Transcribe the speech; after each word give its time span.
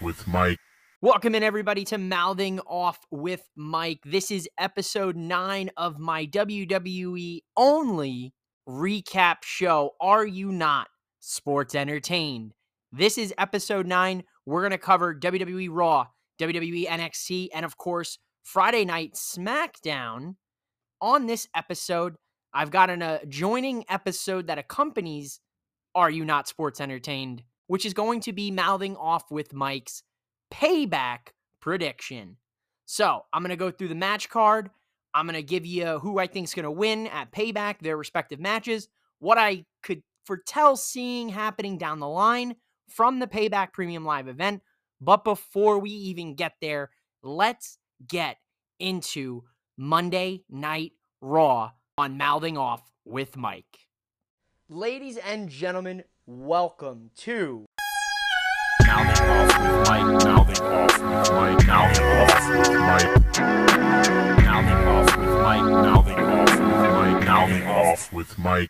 With 0.00 0.26
Mike. 0.26 0.58
Welcome 1.00 1.34
in, 1.34 1.42
everybody, 1.42 1.84
to 1.84 1.98
Mouthing 1.98 2.60
Off 2.60 2.98
with 3.10 3.42
Mike. 3.56 4.00
This 4.04 4.30
is 4.30 4.48
episode 4.58 5.16
nine 5.16 5.70
of 5.76 5.98
my 5.98 6.26
WWE 6.26 7.40
only 7.56 8.32
recap 8.68 9.36
show. 9.44 9.90
Are 10.00 10.26
you 10.26 10.50
not 10.50 10.88
sports 11.20 11.74
entertained? 11.74 12.54
This 12.90 13.18
is 13.18 13.34
episode 13.36 13.86
nine. 13.86 14.24
We're 14.46 14.62
going 14.62 14.70
to 14.72 14.78
cover 14.78 15.14
WWE 15.14 15.68
Raw, 15.70 16.06
WWE 16.40 16.86
NXT, 16.86 17.48
and 17.54 17.64
of 17.64 17.76
course, 17.76 18.18
Friday 18.42 18.84
Night 18.84 19.14
SmackDown. 19.14 20.36
On 21.00 21.26
this 21.26 21.48
episode, 21.54 22.14
I've 22.54 22.70
got 22.70 22.88
an 22.88 23.02
uh, 23.02 23.18
adjoining 23.22 23.84
episode 23.88 24.46
that 24.46 24.58
accompanies 24.58 25.40
Are 25.94 26.10
You 26.10 26.24
Not 26.24 26.48
Sports 26.48 26.80
Entertained, 26.80 27.42
which 27.66 27.86
is 27.86 27.94
going 27.94 28.20
to 28.20 28.32
be 28.32 28.50
Mouthing 28.50 28.96
Off 28.96 29.30
with 29.30 29.52
Mike's 29.52 30.02
payback 30.52 31.28
prediction. 31.60 32.36
So 32.86 33.22
I'm 33.32 33.42
going 33.42 33.50
to 33.50 33.56
go 33.56 33.70
through 33.70 33.88
the 33.88 33.94
match 33.94 34.28
card. 34.28 34.70
I'm 35.14 35.26
going 35.26 35.34
to 35.34 35.42
give 35.42 35.64
you 35.64 35.98
who 36.00 36.18
I 36.18 36.26
think 36.26 36.44
is 36.44 36.54
going 36.54 36.64
to 36.64 36.70
win 36.70 37.06
at 37.06 37.32
payback, 37.32 37.78
their 37.80 37.96
respective 37.96 38.40
matches, 38.40 38.88
what 39.18 39.38
I 39.38 39.64
could 39.82 40.02
foretell 40.24 40.76
seeing 40.76 41.28
happening 41.28 41.78
down 41.78 42.00
the 42.00 42.08
line 42.08 42.56
from 42.88 43.18
the 43.18 43.26
payback 43.26 43.72
premium 43.72 44.04
live 44.04 44.28
event. 44.28 44.62
But 45.00 45.24
before 45.24 45.78
we 45.78 45.90
even 45.90 46.34
get 46.34 46.52
there, 46.60 46.90
let's 47.22 47.78
get 48.06 48.36
into 48.78 49.44
Monday 49.76 50.42
Night 50.50 50.92
Raw 51.20 51.70
on 51.96 52.18
Mouthing 52.18 52.58
Off 52.58 52.82
with 53.04 53.36
Mike. 53.36 53.78
Ladies 54.68 55.16
and 55.18 55.48
gentlemen, 55.48 56.04
welcome 56.26 57.10
to 57.14 57.66
Mouthing 58.86 59.28
Off 59.28 59.58
with 59.60 59.88
Mike. 59.88 60.24
Mouthing 60.24 60.62
Off 60.62 60.98
with 60.98 61.32
Mike. 61.32 61.66
Mouthing 61.66 62.04
Off 62.04 62.48
with 62.48 62.68
Mike. 62.70 63.34
Mouthing 64.44 64.88
Off 64.88 65.16
with 65.18 65.28
Mike. 65.28 65.62
Mouthing 65.62 66.16
Off 66.16 66.50
with 66.50 66.60
Mike. 66.60 67.24
Mouthing 67.26 67.66
Off 67.66 68.12
with 68.12 68.38
Mike. 68.38 68.68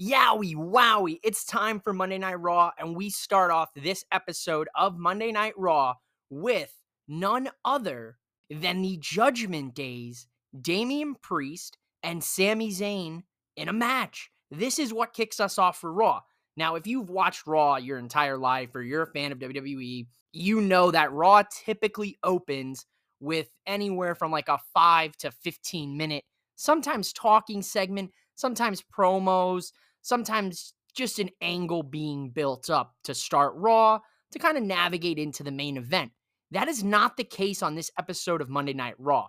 Yowie 0.00 0.56
wowie. 0.56 1.18
It's 1.22 1.44
time 1.44 1.78
for 1.78 1.92
Monday 1.92 2.18
Night 2.18 2.40
Raw, 2.40 2.70
and 2.78 2.96
we 2.96 3.10
start 3.10 3.50
off 3.50 3.68
this 3.76 4.04
episode 4.10 4.68
of 4.74 4.98
Monday 4.98 5.30
Night 5.30 5.54
Raw 5.58 5.94
with 6.30 6.74
none 7.06 7.50
other 7.64 8.16
than 8.50 8.82
the 8.82 8.96
Judgment 9.00 9.74
Days, 9.74 10.26
Damian 10.58 11.14
Priest 11.16 11.76
and 12.02 12.24
Sami 12.24 12.70
Zayn 12.70 13.22
in 13.56 13.68
a 13.68 13.72
match. 13.72 14.30
This 14.50 14.78
is 14.78 14.92
what 14.92 15.12
kicks 15.12 15.38
us 15.38 15.58
off 15.58 15.78
for 15.78 15.92
Raw. 15.92 16.22
Now, 16.56 16.76
if 16.76 16.86
you've 16.86 17.10
watched 17.10 17.46
Raw 17.46 17.76
your 17.76 17.98
entire 17.98 18.38
life 18.38 18.74
or 18.74 18.82
you're 18.82 19.02
a 19.02 19.06
fan 19.06 19.32
of 19.32 19.38
WWE, 19.38 20.06
you 20.32 20.60
know 20.60 20.90
that 20.90 21.12
Raw 21.12 21.42
typically 21.64 22.18
opens 22.22 22.86
with 23.20 23.48
anywhere 23.66 24.14
from 24.14 24.30
like 24.30 24.48
a 24.48 24.58
5 24.72 25.16
to 25.18 25.30
15 25.30 25.96
minute 25.96 26.24
sometimes 26.56 27.12
talking 27.12 27.62
segment, 27.62 28.10
sometimes 28.34 28.82
promos, 28.82 29.72
sometimes 30.02 30.74
just 30.94 31.18
an 31.18 31.30
angle 31.40 31.82
being 31.82 32.30
built 32.30 32.70
up 32.70 32.94
to 33.04 33.14
start 33.14 33.52
Raw 33.56 34.00
to 34.32 34.38
kind 34.38 34.56
of 34.56 34.62
navigate 34.62 35.18
into 35.18 35.42
the 35.42 35.50
main 35.50 35.76
event. 35.76 36.12
That 36.50 36.68
is 36.68 36.84
not 36.84 37.16
the 37.16 37.24
case 37.24 37.62
on 37.62 37.74
this 37.74 37.90
episode 37.98 38.40
of 38.40 38.48
Monday 38.48 38.74
Night 38.74 38.94
Raw. 38.98 39.28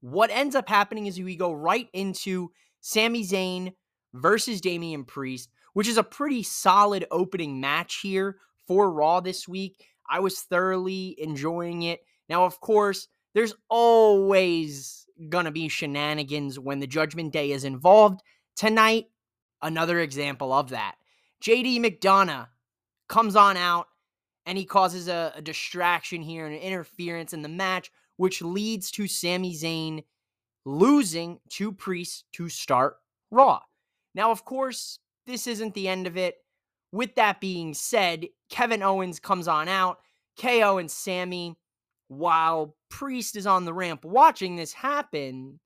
What 0.00 0.30
ends 0.30 0.54
up 0.54 0.68
happening 0.68 1.06
is 1.06 1.18
we 1.18 1.36
go 1.36 1.52
right 1.52 1.88
into 1.92 2.50
Sami 2.80 3.24
Zayn 3.24 3.72
versus 4.12 4.60
Damian 4.60 5.04
Priest, 5.04 5.50
which 5.76 5.88
is 5.88 5.98
a 5.98 6.02
pretty 6.02 6.42
solid 6.42 7.04
opening 7.10 7.60
match 7.60 7.96
here 7.96 8.38
for 8.66 8.90
Raw 8.90 9.20
this 9.20 9.46
week. 9.46 9.84
I 10.08 10.20
was 10.20 10.40
thoroughly 10.40 11.14
enjoying 11.18 11.82
it. 11.82 12.00
Now, 12.30 12.46
of 12.46 12.62
course, 12.62 13.08
there's 13.34 13.54
always 13.68 15.06
gonna 15.28 15.50
be 15.50 15.68
shenanigans 15.68 16.58
when 16.58 16.78
the 16.78 16.86
Judgment 16.86 17.30
Day 17.30 17.50
is 17.50 17.64
involved. 17.64 18.22
Tonight, 18.56 19.08
another 19.60 20.00
example 20.00 20.50
of 20.50 20.70
that. 20.70 20.94
JD 21.44 21.80
McDonough 21.80 22.48
comes 23.06 23.36
on 23.36 23.58
out 23.58 23.88
and 24.46 24.56
he 24.56 24.64
causes 24.64 25.08
a, 25.08 25.34
a 25.36 25.42
distraction 25.42 26.22
here 26.22 26.46
and 26.46 26.54
an 26.54 26.62
interference 26.62 27.34
in 27.34 27.42
the 27.42 27.50
match, 27.50 27.92
which 28.16 28.40
leads 28.40 28.90
to 28.92 29.06
Sami 29.06 29.54
Zayn 29.54 30.04
losing 30.64 31.38
to 31.50 31.70
Priest 31.70 32.24
to 32.32 32.48
start 32.48 32.96
Raw. 33.30 33.60
Now, 34.14 34.30
of 34.30 34.46
course, 34.46 35.00
this 35.26 35.46
isn't 35.46 35.74
the 35.74 35.88
end 35.88 36.06
of 36.06 36.16
it. 36.16 36.36
With 36.92 37.14
that 37.16 37.40
being 37.40 37.74
said, 37.74 38.26
Kevin 38.48 38.82
Owens 38.82 39.20
comes 39.20 39.48
on 39.48 39.68
out, 39.68 39.98
KO 40.40 40.78
and 40.78 40.90
Sami, 40.90 41.56
while 42.08 42.76
Priest 42.88 43.36
is 43.36 43.46
on 43.46 43.64
the 43.64 43.74
ramp 43.74 44.04
watching 44.04 44.56
this 44.56 44.72
happen, 44.72 45.58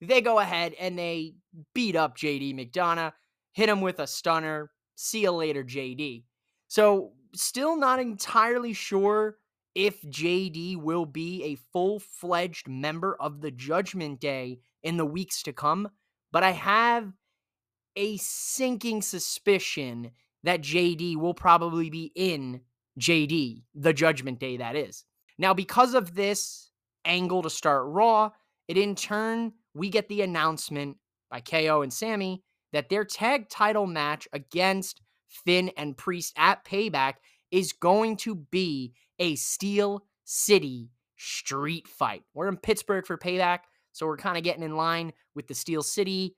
they 0.00 0.20
go 0.20 0.38
ahead 0.38 0.74
and 0.78 0.98
they 0.98 1.34
beat 1.74 1.96
up 1.96 2.16
JD 2.16 2.54
McDonough, 2.54 3.12
hit 3.52 3.68
him 3.68 3.80
with 3.80 3.98
a 3.98 4.06
stunner. 4.06 4.70
See 4.96 5.22
you 5.22 5.32
later, 5.32 5.64
JD. 5.64 6.24
So, 6.68 7.12
still 7.34 7.76
not 7.76 8.00
entirely 8.00 8.72
sure 8.72 9.36
if 9.74 10.02
JD 10.02 10.76
will 10.76 11.06
be 11.06 11.44
a 11.44 11.58
full 11.72 12.00
fledged 12.00 12.68
member 12.68 13.16
of 13.20 13.40
the 13.40 13.50
Judgment 13.50 14.20
Day 14.20 14.60
in 14.82 14.96
the 14.96 15.06
weeks 15.06 15.42
to 15.44 15.52
come, 15.52 15.88
but 16.32 16.42
I 16.42 16.50
have 16.52 17.12
a 17.96 18.16
sinking 18.18 19.02
suspicion 19.02 20.10
that 20.42 20.62
JD 20.62 21.16
will 21.16 21.34
probably 21.34 21.90
be 21.90 22.12
in 22.14 22.60
JD, 22.98 23.62
the 23.74 23.92
Judgment 23.92 24.38
Day, 24.38 24.56
that 24.56 24.76
is. 24.76 25.04
Now, 25.38 25.54
because 25.54 25.94
of 25.94 26.14
this 26.14 26.70
angle 27.04 27.42
to 27.42 27.50
start 27.50 27.84
Raw, 27.86 28.30
it 28.68 28.76
in 28.76 28.94
turn, 28.94 29.52
we 29.74 29.88
get 29.88 30.08
the 30.08 30.22
announcement 30.22 30.96
by 31.30 31.40
KO 31.40 31.82
and 31.82 31.92
Sami 31.92 32.42
that 32.72 32.88
their 32.88 33.04
tag 33.04 33.48
title 33.48 33.86
match 33.86 34.28
against 34.32 35.00
Finn 35.28 35.70
and 35.76 35.96
Priest 35.96 36.34
at 36.36 36.64
Payback 36.64 37.14
is 37.50 37.72
going 37.72 38.16
to 38.18 38.34
be 38.34 38.92
a 39.18 39.36
Steel 39.36 40.04
City 40.24 40.90
street 41.16 41.88
fight. 41.88 42.22
We're 42.34 42.48
in 42.48 42.56
Pittsburgh 42.56 43.06
for 43.06 43.18
Payback, 43.18 43.60
so 43.92 44.06
we're 44.06 44.16
kind 44.16 44.38
of 44.38 44.44
getting 44.44 44.62
in 44.62 44.76
line 44.76 45.12
with 45.34 45.48
the 45.48 45.54
Steel 45.54 45.82
City, 45.82 46.36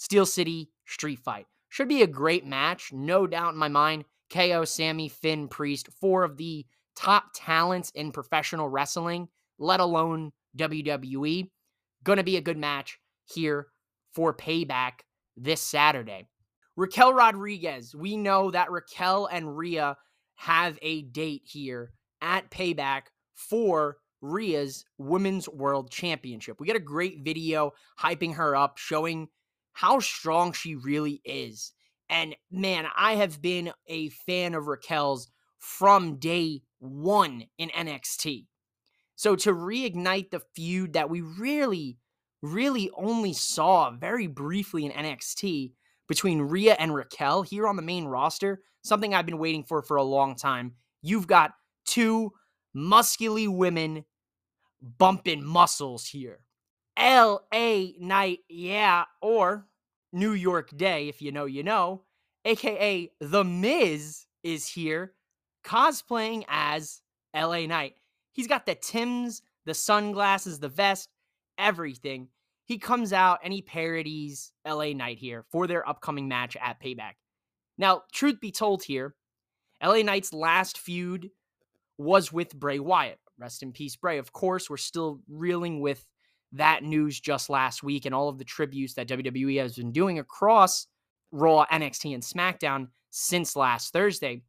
Steel 0.00 0.24
City 0.24 0.70
street 0.86 1.18
fight. 1.18 1.44
Should 1.68 1.88
be 1.88 2.00
a 2.00 2.06
great 2.06 2.46
match, 2.46 2.90
no 2.90 3.26
doubt 3.26 3.52
in 3.52 3.58
my 3.58 3.68
mind. 3.68 4.06
KO, 4.32 4.64
Sami, 4.64 5.10
Finn, 5.10 5.46
Priest, 5.46 5.90
four 6.00 6.24
of 6.24 6.38
the 6.38 6.64
top 6.96 7.26
talents 7.34 7.90
in 7.90 8.10
professional 8.10 8.66
wrestling, 8.66 9.28
let 9.58 9.78
alone 9.78 10.32
WWE. 10.56 11.50
Gonna 12.02 12.24
be 12.24 12.38
a 12.38 12.40
good 12.40 12.56
match 12.56 12.98
here 13.26 13.66
for 14.14 14.34
payback 14.34 15.00
this 15.36 15.60
Saturday. 15.60 16.26
Raquel 16.76 17.12
Rodriguez, 17.12 17.94
we 17.94 18.16
know 18.16 18.50
that 18.50 18.70
Raquel 18.70 19.26
and 19.26 19.54
Rhea 19.54 19.98
have 20.36 20.78
a 20.80 21.02
date 21.02 21.42
here 21.44 21.92
at 22.22 22.50
payback 22.50 23.02
for 23.34 23.98
Rhea's 24.22 24.86
Women's 24.96 25.46
World 25.46 25.90
Championship. 25.90 26.58
We 26.58 26.66
got 26.66 26.76
a 26.76 26.80
great 26.80 27.18
video 27.22 27.72
hyping 28.00 28.36
her 28.36 28.56
up, 28.56 28.78
showing 28.78 29.28
how 29.80 29.98
strong 29.98 30.52
she 30.52 30.74
really 30.74 31.22
is. 31.24 31.72
And 32.10 32.36
man, 32.50 32.84
I 32.94 33.14
have 33.14 33.40
been 33.40 33.72
a 33.86 34.10
fan 34.10 34.54
of 34.54 34.66
Raquel's 34.66 35.28
from 35.58 36.16
day 36.16 36.60
one 36.80 37.46
in 37.56 37.70
NXT. 37.70 38.44
So 39.16 39.36
to 39.36 39.54
reignite 39.54 40.30
the 40.30 40.42
feud 40.54 40.92
that 40.92 41.08
we 41.08 41.22
really, 41.22 41.96
really 42.42 42.90
only 42.94 43.32
saw 43.32 43.90
very 43.90 44.26
briefly 44.26 44.84
in 44.84 44.92
NXT 44.92 45.72
between 46.08 46.42
Rhea 46.42 46.76
and 46.78 46.94
Raquel 46.94 47.40
here 47.40 47.66
on 47.66 47.76
the 47.76 47.82
main 47.82 48.04
roster, 48.04 48.60
something 48.82 49.14
I've 49.14 49.24
been 49.24 49.38
waiting 49.38 49.64
for 49.64 49.80
for 49.80 49.96
a 49.96 50.02
long 50.02 50.36
time. 50.36 50.74
You've 51.00 51.26
got 51.26 51.52
two 51.86 52.32
muscly 52.76 53.48
women 53.48 54.04
bumping 54.98 55.42
muscles 55.42 56.04
here. 56.04 56.40
LA 56.98 57.92
Knight, 57.98 58.40
yeah, 58.50 59.04
or 59.22 59.66
New 60.12 60.32
York 60.32 60.76
Day, 60.76 61.08
if 61.08 61.22
you 61.22 61.32
know, 61.32 61.44
you 61.44 61.62
know, 61.62 62.02
aka 62.44 63.10
The 63.20 63.44
Miz, 63.44 64.26
is 64.42 64.66
here 64.66 65.12
cosplaying 65.64 66.44
as 66.48 67.02
LA 67.34 67.66
Knight. 67.66 67.94
He's 68.32 68.46
got 68.46 68.66
the 68.66 68.74
Tims, 68.74 69.42
the 69.66 69.74
sunglasses, 69.74 70.58
the 70.58 70.68
vest, 70.68 71.08
everything. 71.58 72.28
He 72.64 72.78
comes 72.78 73.12
out 73.12 73.40
and 73.42 73.52
he 73.52 73.62
parodies 73.62 74.52
LA 74.66 74.92
Knight 74.92 75.18
here 75.18 75.44
for 75.50 75.66
their 75.66 75.86
upcoming 75.88 76.28
match 76.28 76.56
at 76.60 76.80
Payback. 76.80 77.14
Now, 77.76 78.02
truth 78.12 78.40
be 78.40 78.52
told 78.52 78.82
here, 78.82 79.14
LA 79.82 80.02
Knight's 80.02 80.32
last 80.32 80.78
feud 80.78 81.30
was 81.98 82.32
with 82.32 82.58
Bray 82.58 82.78
Wyatt. 82.78 83.18
Rest 83.38 83.62
in 83.62 83.72
peace, 83.72 83.96
Bray. 83.96 84.18
Of 84.18 84.32
course, 84.32 84.68
we're 84.68 84.76
still 84.76 85.20
reeling 85.28 85.80
with 85.80 86.06
that 86.52 86.82
news 86.82 87.20
just 87.20 87.48
last 87.50 87.82
week 87.82 88.06
and 88.06 88.14
all 88.14 88.28
of 88.28 88.38
the 88.38 88.44
tributes 88.44 88.94
that 88.94 89.08
WWE 89.08 89.60
has 89.60 89.76
been 89.76 89.92
doing 89.92 90.18
across 90.18 90.86
Raw, 91.32 91.64
NXT, 91.66 92.14
and 92.14 92.22
SmackDown 92.22 92.88
since 93.10 93.54
last 93.56 93.92
Thursday. 93.92 94.42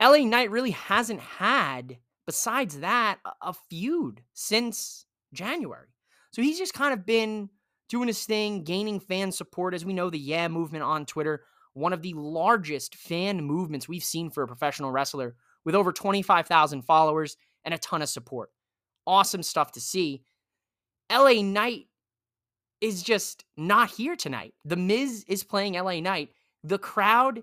LA 0.00 0.18
Knight 0.18 0.50
really 0.50 0.70
hasn't 0.70 1.20
had 1.20 1.98
besides 2.26 2.80
that, 2.80 3.18
a, 3.42 3.52
feud 3.68 4.22
since 4.32 5.06
January. 5.32 5.88
So 6.32 6.42
he's 6.42 6.58
just 6.58 6.74
kind 6.74 6.92
of 6.92 7.04
been 7.04 7.48
doing 7.88 8.08
his 8.08 8.24
thing, 8.24 8.64
gaining 8.64 9.00
fan 9.00 9.32
support. 9.32 9.74
As 9.74 9.84
we 9.84 9.92
know, 9.92 10.10
the 10.10 10.18
Yeah 10.18 10.48
movement 10.48 10.84
on 10.84 11.04
Twitter, 11.04 11.44
one 11.74 11.92
of 11.92 12.02
the 12.02 12.14
largest 12.14 12.94
fan 12.94 13.42
movements 13.42 13.88
we've 13.88 14.04
seen 14.04 14.30
for 14.30 14.42
a 14.42 14.48
professional 14.48 14.90
wrestler 14.90 15.34
with 15.64 15.74
over 15.74 15.92
25,000 15.92 16.82
followers 16.82 17.36
and 17.64 17.74
a 17.74 17.78
ton 17.78 18.02
of 18.02 18.08
support. 18.08 18.50
Awesome 19.06 19.42
stuff 19.42 19.72
to 19.72 19.80
see. 19.80 20.22
LA 21.12 21.42
Knight 21.42 21.86
is 22.80 23.02
just 23.02 23.44
not 23.56 23.90
here 23.90 24.16
tonight. 24.16 24.54
The 24.64 24.76
Miz 24.76 25.24
is 25.28 25.44
playing 25.44 25.74
LA 25.74 26.00
Knight. 26.00 26.30
The 26.64 26.78
crowd, 26.78 27.42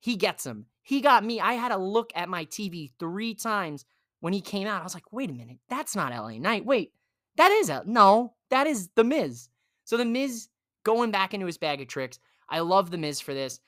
he 0.00 0.16
gets 0.16 0.46
him. 0.46 0.66
He 0.82 1.00
got 1.00 1.24
me. 1.24 1.40
I 1.40 1.54
had 1.54 1.68
to 1.68 1.76
look 1.76 2.10
at 2.14 2.28
my 2.28 2.46
TV 2.46 2.90
three 2.98 3.34
times 3.34 3.84
when 4.20 4.32
he 4.32 4.40
came 4.40 4.66
out. 4.66 4.80
I 4.80 4.84
was 4.84 4.94
like, 4.94 5.12
wait 5.12 5.30
a 5.30 5.34
minute, 5.34 5.58
that's 5.68 5.94
not 5.96 6.12
LA 6.12 6.38
Knight. 6.38 6.64
Wait, 6.64 6.92
that 7.36 7.50
is 7.50 7.68
a 7.68 7.82
no, 7.84 8.34
that 8.50 8.66
is 8.66 8.88
the 8.94 9.04
Miz. 9.04 9.48
So 9.84 9.96
the 9.96 10.04
Miz 10.04 10.48
going 10.84 11.10
back 11.10 11.34
into 11.34 11.46
his 11.46 11.58
bag 11.58 11.80
of 11.80 11.88
tricks. 11.88 12.18
I 12.48 12.60
love 12.60 12.90
the 12.90 12.98
Miz 12.98 13.20
for 13.20 13.34
this. 13.34 13.60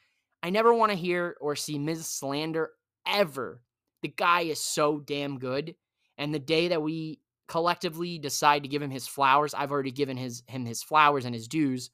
I 0.43 0.50
never 0.50 0.73
want 0.73 0.91
to 0.91 0.97
hear 0.97 1.37
or 1.41 1.55
see 1.55 1.79
Miz 1.79 2.06
slander 2.06 2.70
ever. 3.06 3.62
The 4.02 4.08
guy 4.08 4.43
is 4.43 4.61
so 4.61 5.00
damn 5.00 5.38
good. 5.38 5.75
And 6.17 6.35
the 6.35 6.38
day 6.38 6.69
that 6.69 6.82
we 6.82 7.20
collectively 7.50 8.19
decide 8.19 8.62
to 8.62 8.69
give 8.69 8.81
him 8.81 8.91
his 8.91 9.08
flowers, 9.08 9.52
I've 9.52 9.73
already 9.73 9.91
given 9.91 10.17
his 10.17 10.43
him 10.47 10.64
his 10.64 10.82
flowers 10.82 11.25
and 11.25 11.35
his 11.35 11.49
dues. 11.49 11.91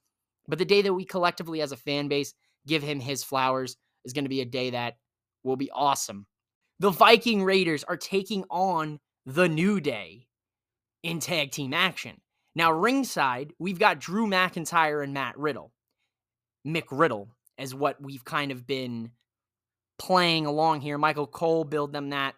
But 0.46 0.58
the 0.58 0.64
day 0.64 0.82
that 0.82 0.94
we 0.94 1.04
collectively 1.04 1.60
as 1.60 1.72
a 1.72 1.76
fan 1.76 2.08
base 2.08 2.34
give 2.66 2.82
him 2.82 3.00
his 3.00 3.24
flowers 3.24 3.76
is 4.04 4.12
going 4.12 4.26
to 4.26 4.30
be 4.30 4.42
a 4.42 4.44
day 4.44 4.70
that 4.70 4.98
will 5.42 5.56
be 5.56 5.70
awesome. 5.72 6.26
The 6.78 6.90
Viking 6.90 7.42
Raiders 7.42 7.84
are 7.84 7.96
taking 7.96 8.44
on 8.50 9.00
the 9.24 9.48
New 9.48 9.80
Day 9.80 10.28
in 11.02 11.20
tag 11.20 11.52
team 11.52 11.72
action. 11.72 12.20
Now, 12.54 12.70
ringside, 12.70 13.52
we've 13.58 13.78
got 13.78 13.98
Drew 13.98 14.26
McIntyre 14.26 15.02
and 15.02 15.14
Matt 15.14 15.38
Riddle. 15.38 15.72
Mick 16.66 16.84
Riddle 16.90 17.30
is 17.58 17.74
what 17.74 18.00
we've 18.00 18.24
kind 18.24 18.52
of 18.52 18.66
been 18.66 19.12
playing 19.98 20.44
along 20.44 20.82
here. 20.82 20.98
Michael 20.98 21.26
Cole 21.26 21.64
billed 21.64 21.92
them 21.92 22.10
that 22.10 22.34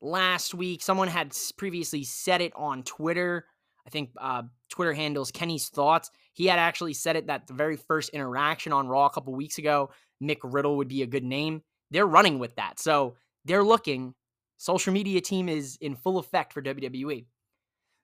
last 0.00 0.54
week. 0.54 0.82
Someone 0.82 1.08
had 1.08 1.36
previously 1.56 2.04
said 2.04 2.40
it 2.40 2.52
on 2.56 2.82
Twitter. 2.82 3.46
I 3.86 3.90
think 3.90 4.10
uh, 4.20 4.42
Twitter 4.70 4.92
handles 4.92 5.30
Kenny's 5.30 5.68
Thoughts. 5.68 6.10
He 6.34 6.46
had 6.46 6.58
actually 6.58 6.94
said 6.94 7.16
it 7.16 7.26
that 7.28 7.46
the 7.46 7.54
very 7.54 7.76
first 7.76 8.10
interaction 8.10 8.72
on 8.72 8.88
Raw 8.88 9.06
a 9.06 9.10
couple 9.10 9.34
weeks 9.34 9.58
ago, 9.58 9.90
Mick 10.22 10.38
Riddle 10.42 10.76
would 10.76 10.88
be 10.88 11.02
a 11.02 11.06
good 11.06 11.24
name. 11.24 11.62
They're 11.90 12.06
running 12.06 12.38
with 12.38 12.54
that. 12.56 12.78
So 12.78 13.16
they're 13.44 13.64
looking. 13.64 14.14
Social 14.58 14.92
media 14.92 15.20
team 15.20 15.48
is 15.48 15.78
in 15.80 15.94
full 15.94 16.18
effect 16.18 16.52
for 16.52 16.60
WWE. 16.60 17.24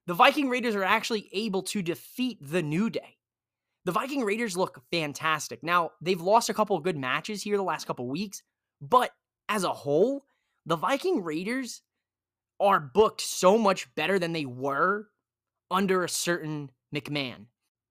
The 0.07 0.15
Viking 0.15 0.49
Raiders 0.49 0.75
are 0.75 0.85
actually 0.85 1.29
able 1.33 1.63
to 1.65 1.83
defeat 1.83 2.39
the 2.41 2.63
New 2.63 2.91
Day. 2.91 3.17
The 3.85 3.93
Viking 3.93 4.23
Raiders 4.23 4.57
look 4.57 4.81
fantastic. 4.91 5.63
Now, 5.63 5.91
they've 6.01 6.21
lost 6.21 6.49
a 6.49 6.55
couple 6.55 6.77
of 6.77 6.83
good 6.83 6.97
matches 6.97 7.43
here 7.43 7.57
the 7.57 7.63
last 7.63 7.87
couple 7.87 8.07
of 8.07 8.11
weeks, 8.11 8.43
but 8.81 9.11
as 9.49 9.65
a 9.65 9.73
whole, 9.73 10.25
the 10.67 10.77
Viking 10.77 11.23
Raiders 11.23 11.83
are 12.61 12.81
booked 12.81 13.21
so 13.21 13.59
much 13.59 13.93
better 13.95 14.19
than 14.19 14.33
they 14.33 14.47
were 14.47 15.09
under 15.71 16.05
a 16.05 16.09
certain 16.09 16.71
McMahon. 16.95 17.47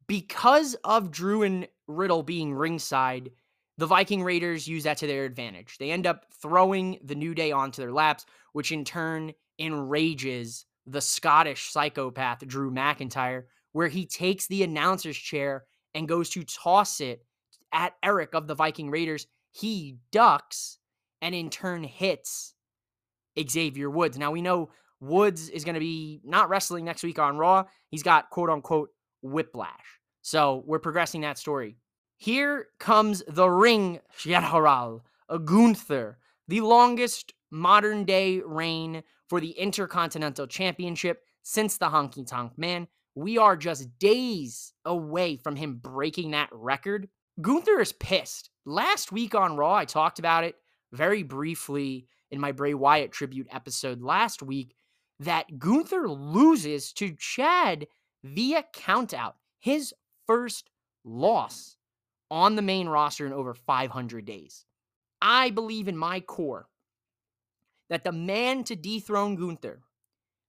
Because 0.07 0.75
of 0.83 1.11
Drew 1.11 1.43
and 1.43 1.67
Riddle 1.87 2.23
being 2.23 2.53
ringside, 2.53 3.31
the 3.77 3.87
Viking 3.87 4.23
Raiders 4.23 4.67
use 4.67 4.83
that 4.83 4.97
to 4.97 5.07
their 5.07 5.25
advantage. 5.25 5.77
They 5.77 5.91
end 5.91 6.05
up 6.05 6.25
throwing 6.41 6.99
the 7.03 7.15
New 7.15 7.33
Day 7.33 7.51
onto 7.51 7.81
their 7.81 7.91
laps, 7.91 8.25
which 8.53 8.71
in 8.71 8.85
turn 8.85 9.33
enrages 9.59 10.65
the 10.85 11.01
Scottish 11.01 11.71
psychopath 11.71 12.45
Drew 12.47 12.71
McIntyre, 12.71 13.43
where 13.71 13.87
he 13.87 14.05
takes 14.05 14.47
the 14.47 14.63
announcer's 14.63 15.17
chair 15.17 15.65
and 15.93 16.07
goes 16.07 16.29
to 16.31 16.43
toss 16.43 17.01
it 17.01 17.25
at 17.71 17.95
Eric 18.03 18.33
of 18.33 18.47
the 18.47 18.55
Viking 18.55 18.89
Raiders. 18.89 19.27
He 19.51 19.97
ducks 20.11 20.77
and 21.21 21.33
in 21.33 21.49
turn 21.49 21.83
hits 21.83 22.53
Xavier 23.39 23.89
Woods. 23.89 24.17
Now 24.17 24.31
we 24.31 24.41
know 24.41 24.69
Woods 24.99 25.49
is 25.49 25.63
going 25.63 25.75
to 25.75 25.79
be 25.79 26.21
not 26.23 26.49
wrestling 26.49 26.85
next 26.85 27.03
week 27.03 27.19
on 27.19 27.37
Raw. 27.37 27.65
He's 27.89 28.03
got 28.03 28.29
quote 28.29 28.49
unquote 28.49 28.89
whiplash. 29.21 29.99
So 30.21 30.63
we're 30.65 30.79
progressing 30.79 31.21
that 31.21 31.37
story. 31.37 31.77
Here 32.17 32.67
comes 32.79 33.23
the 33.27 33.49
ring 33.49 33.99
General 34.17 35.03
Gunther, 35.43 36.17
the 36.47 36.61
longest 36.61 37.33
modern 37.51 38.05
day 38.05 38.39
reign 38.39 39.03
for 39.27 39.41
the 39.41 39.51
Intercontinental 39.51 40.47
Championship 40.47 41.23
since 41.41 41.77
the 41.77 41.89
Honky 41.89 42.25
Tonk 42.25 42.57
Man. 42.57 42.87
We 43.15 43.37
are 43.37 43.57
just 43.57 43.99
days 43.99 44.73
away 44.85 45.37
from 45.37 45.55
him 45.55 45.79
breaking 45.81 46.31
that 46.31 46.49
record. 46.51 47.09
Gunther 47.41 47.79
is 47.79 47.91
pissed. 47.93 48.49
Last 48.65 49.11
week 49.11 49.35
on 49.35 49.57
Raw, 49.57 49.73
I 49.75 49.85
talked 49.85 50.19
about 50.19 50.43
it 50.43 50.55
very 50.91 51.23
briefly 51.23 52.07
in 52.33 52.39
my 52.39 52.51
Bray 52.51 52.73
Wyatt 52.73 53.11
tribute 53.11 53.47
episode 53.51 54.01
last 54.01 54.41
week 54.41 54.75
that 55.19 55.59
Gunther 55.59 56.09
loses 56.09 56.91
to 56.93 57.15
Chad 57.15 57.85
via 58.23 58.65
countout, 58.73 59.33
his 59.59 59.93
first 60.25 60.71
loss 61.05 61.77
on 62.31 62.55
the 62.55 62.63
main 62.63 62.89
roster 62.89 63.27
in 63.27 63.33
over 63.33 63.53
500 63.53 64.25
days. 64.25 64.65
I 65.21 65.51
believe 65.51 65.87
in 65.87 65.95
my 65.95 66.21
core 66.21 66.67
that 67.89 68.03
the 68.03 68.11
man 68.11 68.63
to 68.63 68.75
dethrone 68.75 69.35
Gunther 69.35 69.83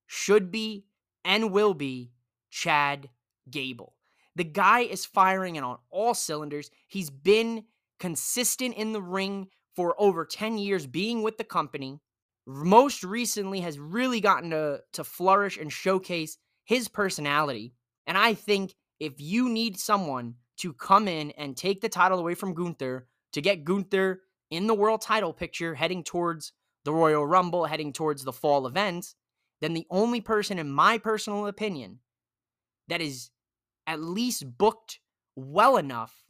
should 0.06 0.50
be 0.50 0.86
and 1.22 1.52
will 1.52 1.74
be 1.74 2.12
Chad 2.48 3.10
Gable. 3.50 3.94
The 4.36 4.44
guy 4.44 4.80
is 4.80 5.04
firing 5.04 5.56
it 5.56 5.64
on 5.64 5.76
all 5.90 6.14
cylinders. 6.14 6.70
He's 6.88 7.10
been 7.10 7.64
consistent 8.00 8.74
in 8.74 8.92
the 8.92 9.02
ring 9.02 9.48
for 9.74 9.94
over 9.98 10.24
10 10.24 10.58
years 10.58 10.86
being 10.86 11.22
with 11.22 11.38
the 11.38 11.44
company. 11.44 12.00
Most 12.46 13.02
recently 13.02 13.60
has 13.60 13.78
really 13.78 14.20
gotten 14.20 14.50
to, 14.50 14.80
to 14.92 15.04
flourish 15.04 15.56
and 15.56 15.72
showcase 15.72 16.36
his 16.64 16.88
personality. 16.88 17.74
And 18.06 18.18
I 18.18 18.34
think 18.34 18.74
if 19.00 19.14
you 19.18 19.48
need 19.48 19.78
someone 19.78 20.34
to 20.58 20.72
come 20.72 21.08
in 21.08 21.30
and 21.32 21.56
take 21.56 21.80
the 21.80 21.88
title 21.88 22.18
away 22.18 22.34
from 22.34 22.54
Gunther 22.54 23.06
to 23.32 23.40
get 23.40 23.64
Gunther 23.64 24.20
in 24.50 24.66
the 24.66 24.74
world 24.74 25.00
title 25.00 25.32
picture 25.32 25.74
heading 25.74 26.04
towards 26.04 26.52
the 26.84 26.92
Royal 26.92 27.26
Rumble, 27.26 27.64
heading 27.64 27.92
towards 27.92 28.24
the 28.24 28.32
fall 28.32 28.66
events, 28.66 29.14
then 29.60 29.74
the 29.74 29.86
only 29.90 30.20
person, 30.20 30.58
in 30.58 30.70
my 30.70 30.98
personal 30.98 31.46
opinion, 31.46 32.00
that 32.88 33.00
is 33.00 33.30
at 33.86 34.00
least 34.00 34.58
booked 34.58 35.00
well 35.36 35.76
enough 35.76 36.24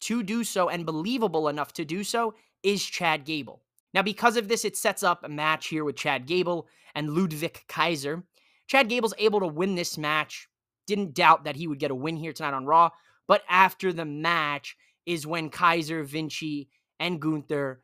to 0.00 0.22
do 0.22 0.44
so 0.44 0.68
and 0.68 0.84
believable 0.84 1.48
enough 1.48 1.72
to 1.74 1.84
do 1.84 2.04
so 2.04 2.34
is 2.66 2.84
Chad 2.84 3.24
Gable. 3.24 3.62
Now, 3.94 4.02
because 4.02 4.36
of 4.36 4.48
this, 4.48 4.64
it 4.64 4.76
sets 4.76 5.04
up 5.04 5.22
a 5.22 5.28
match 5.28 5.68
here 5.68 5.84
with 5.84 5.94
Chad 5.94 6.26
Gable 6.26 6.66
and 6.96 7.14
Ludwig 7.14 7.62
Kaiser. 7.68 8.24
Chad 8.66 8.88
Gable's 8.88 9.14
able 9.18 9.38
to 9.38 9.46
win 9.46 9.76
this 9.76 9.96
match. 9.96 10.48
Didn't 10.88 11.14
doubt 11.14 11.44
that 11.44 11.54
he 11.54 11.68
would 11.68 11.78
get 11.78 11.92
a 11.92 11.94
win 11.94 12.16
here 12.16 12.32
tonight 12.32 12.54
on 12.54 12.66
Raw. 12.66 12.90
But 13.28 13.42
after 13.48 13.92
the 13.92 14.04
match 14.04 14.76
is 15.06 15.28
when 15.28 15.48
Kaiser, 15.48 16.02
Vinci, 16.02 16.68
and 16.98 17.20
Gunther 17.20 17.82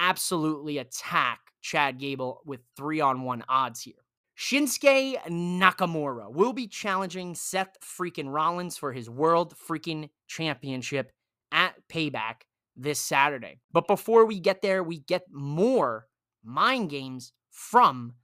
absolutely 0.00 0.78
attack 0.78 1.38
Chad 1.62 1.98
Gable 2.00 2.42
with 2.44 2.60
three 2.76 3.00
on 3.00 3.22
one 3.22 3.44
odds 3.48 3.82
here. 3.82 3.94
Shinsuke 4.36 5.16
Nakamura 5.28 6.28
will 6.32 6.52
be 6.52 6.66
challenging 6.66 7.36
Seth 7.36 7.76
freaking 7.80 8.34
Rollins 8.34 8.76
for 8.76 8.92
his 8.92 9.08
World 9.08 9.54
freaking 9.56 10.10
Championship 10.26 11.12
at 11.52 11.74
Payback 11.88 12.42
this 12.76 12.98
Saturday. 12.98 13.60
But 13.72 13.86
before 13.86 14.24
we 14.24 14.40
get 14.40 14.62
there, 14.62 14.82
we 14.82 14.98
get 14.98 15.22
more 15.30 16.06
mind 16.42 16.90
games 16.90 17.32
from 17.50 18.14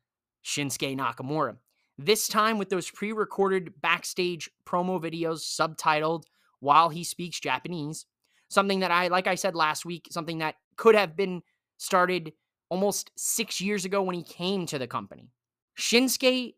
Shinsuke 0.45 0.97
Nakamura. 0.97 1.57
This 1.99 2.29
time 2.29 2.59
with 2.59 2.71
those 2.71 2.91
pre 2.91 3.13
recorded 3.13 3.73
backstage 3.81 4.51
promo 4.67 5.01
videos 5.01 5.41
subtitled 5.41 6.25
while 6.61 6.89
he 6.89 7.05
speaks 7.05 7.41
Japanese. 7.41 8.07
Something 8.49 8.81
that 8.81 8.91
I, 8.91 9.09
like 9.09 9.27
I 9.27 9.35
said 9.35 9.55
last 9.55 9.85
week, 9.85 10.09
something 10.11 10.39
that 10.39 10.57
could 10.77 10.95
have 10.95 11.17
been 11.17 11.43
started 11.77 12.33
almost 12.69 13.11
six 13.17 13.61
years 13.61 13.85
ago 13.85 14.03
when 14.03 14.15
he 14.15 14.23
came 14.23 14.67
to 14.67 14.79
the 14.79 14.87
company. 14.87 15.31
Shinsuke 15.79 16.55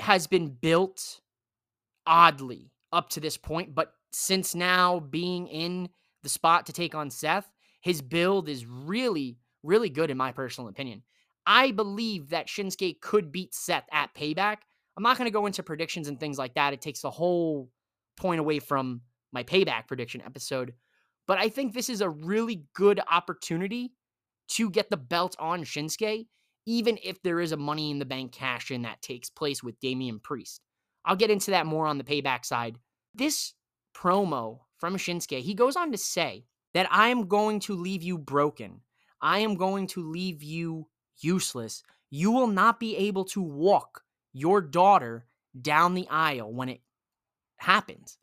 has 0.00 0.26
been 0.26 0.48
built 0.48 1.20
oddly 2.06 2.72
up 2.92 3.10
to 3.10 3.20
this 3.20 3.36
point, 3.36 3.74
but 3.74 3.92
since 4.12 4.54
now 4.54 5.00
being 5.00 5.46
in 5.46 5.88
the 6.22 6.28
spot 6.28 6.66
to 6.66 6.72
take 6.72 6.94
on 6.94 7.10
Seth, 7.10 7.50
his 7.80 8.02
build 8.02 8.48
is 8.48 8.66
really, 8.66 9.38
really 9.62 9.90
good 9.90 10.10
in 10.10 10.16
my 10.16 10.32
personal 10.32 10.68
opinion. 10.68 11.02
I 11.46 11.70
believe 11.70 12.30
that 12.30 12.48
Shinsuke 12.48 13.00
could 13.00 13.32
beat 13.32 13.54
Seth 13.54 13.86
at 13.92 14.14
payback. 14.14 14.58
I'm 14.96 15.02
not 15.02 15.16
going 15.16 15.26
to 15.26 15.32
go 15.32 15.46
into 15.46 15.62
predictions 15.62 16.08
and 16.08 16.20
things 16.20 16.38
like 16.38 16.54
that. 16.54 16.72
It 16.72 16.80
takes 16.82 17.00
the 17.00 17.10
whole 17.10 17.70
point 18.16 18.40
away 18.40 18.58
from 18.58 19.00
my 19.32 19.42
payback 19.42 19.88
prediction 19.88 20.22
episode. 20.24 20.74
But 21.26 21.38
I 21.38 21.48
think 21.48 21.72
this 21.72 21.88
is 21.88 22.00
a 22.00 22.10
really 22.10 22.64
good 22.74 23.00
opportunity 23.10 23.94
to 24.48 24.68
get 24.68 24.90
the 24.90 24.96
belt 24.96 25.36
on 25.38 25.64
Shinsuke 25.64 26.26
even 26.66 26.98
if 27.02 27.22
there 27.22 27.40
is 27.40 27.52
a 27.52 27.56
money 27.56 27.90
in 27.90 27.98
the 27.98 28.04
bank 28.04 28.32
cash 28.32 28.70
in 28.70 28.82
that 28.82 29.02
takes 29.02 29.30
place 29.30 29.62
with 29.62 29.80
Damian 29.80 30.20
Priest. 30.20 30.60
I'll 31.04 31.16
get 31.16 31.30
into 31.30 31.52
that 31.52 31.66
more 31.66 31.86
on 31.86 31.98
the 31.98 32.04
payback 32.04 32.44
side. 32.44 32.76
This 33.14 33.54
promo 33.96 34.60
from 34.80 34.96
Shinsuke, 34.96 35.40
he 35.40 35.54
goes 35.54 35.76
on 35.76 35.92
to 35.92 35.98
say 35.98 36.44
that 36.74 36.88
I 36.90 37.08
am 37.08 37.28
going 37.28 37.60
to 37.60 37.74
leave 37.74 38.02
you 38.02 38.16
broken. 38.18 38.80
I 39.20 39.40
am 39.40 39.54
going 39.54 39.86
to 39.88 40.02
leave 40.02 40.42
you 40.42 40.88
useless. 41.20 41.82
You 42.10 42.30
will 42.30 42.46
not 42.46 42.80
be 42.80 42.96
able 42.96 43.24
to 43.26 43.42
walk 43.42 44.02
your 44.32 44.60
daughter 44.60 45.26
down 45.60 45.94
the 45.94 46.08
aisle 46.08 46.52
when 46.52 46.68
it 46.68 46.80
happens. 47.58 48.18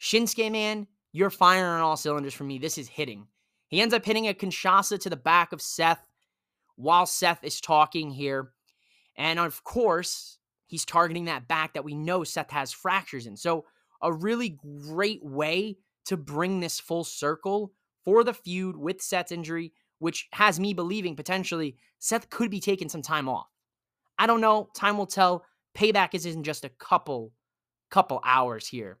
Shinsuke, 0.00 0.52
man, 0.52 0.86
you're 1.12 1.30
firing 1.30 1.64
on 1.64 1.80
all 1.80 1.96
cylinders 1.96 2.34
for 2.34 2.44
me. 2.44 2.58
This 2.58 2.78
is 2.78 2.88
hitting. 2.88 3.26
He 3.68 3.80
ends 3.80 3.94
up 3.94 4.04
hitting 4.04 4.28
a 4.28 4.34
Kinshasa 4.34 5.00
to 5.00 5.10
the 5.10 5.16
back 5.16 5.52
of 5.52 5.62
Seth 5.62 6.04
while 6.76 7.06
Seth 7.06 7.42
is 7.42 7.60
talking 7.60 8.10
here. 8.10 8.52
And 9.16 9.38
of 9.38 9.64
course, 9.64 10.38
he's 10.66 10.84
targeting 10.84 11.26
that 11.26 11.48
back 11.48 11.74
that 11.74 11.84
we 11.84 11.94
know 11.94 12.24
Seth 12.24 12.50
has 12.50 12.72
fractures 12.72 13.26
in. 13.26 13.36
So, 13.36 13.64
a 14.04 14.12
really 14.12 14.58
great 14.88 15.24
way 15.24 15.78
to 16.06 16.16
bring 16.16 16.60
this 16.60 16.80
full 16.80 17.04
circle 17.04 17.72
for 18.04 18.24
the 18.24 18.34
feud 18.34 18.76
with 18.76 19.00
Seth's 19.00 19.32
injury, 19.32 19.72
which 19.98 20.28
has 20.32 20.58
me 20.58 20.74
believing 20.74 21.16
potentially 21.16 21.76
Seth 21.98 22.30
could 22.30 22.50
be 22.50 22.60
taking 22.60 22.88
some 22.88 23.02
time 23.02 23.28
off. 23.28 23.48
I 24.18 24.26
don't 24.26 24.40
know. 24.40 24.68
Time 24.74 24.98
will 24.98 25.06
tell. 25.06 25.44
Payback 25.76 26.14
is 26.14 26.26
in 26.26 26.42
just 26.42 26.64
a 26.64 26.68
couple 26.68 27.32
couple 27.90 28.20
hours 28.24 28.66
here 28.66 28.98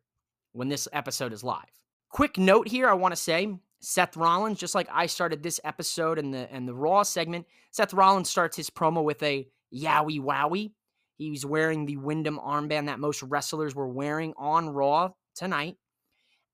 when 0.52 0.68
this 0.68 0.86
episode 0.92 1.32
is 1.32 1.42
live. 1.42 1.64
Quick 2.10 2.36
note 2.36 2.68
here, 2.68 2.88
I 2.88 2.92
want 2.92 3.12
to 3.12 3.20
say 3.20 3.58
Seth 3.80 4.16
Rollins, 4.16 4.58
just 4.58 4.74
like 4.74 4.88
I 4.92 5.06
started 5.06 5.42
this 5.42 5.60
episode 5.64 6.18
and 6.18 6.32
the 6.32 6.50
and 6.52 6.68
the 6.68 6.74
Raw 6.74 7.02
segment, 7.02 7.46
Seth 7.70 7.94
Rollins 7.94 8.30
starts 8.30 8.56
his 8.56 8.70
promo 8.70 9.02
with 9.02 9.22
a 9.22 9.48
yowie 9.74 10.20
wowie. 10.20 10.72
He's 11.16 11.46
wearing 11.46 11.86
the 11.86 11.96
Windham 11.96 12.38
armband 12.38 12.86
that 12.86 13.00
most 13.00 13.22
wrestlers 13.22 13.74
were 13.74 13.88
wearing 13.88 14.34
on 14.36 14.70
Raw 14.70 15.10
tonight. 15.34 15.76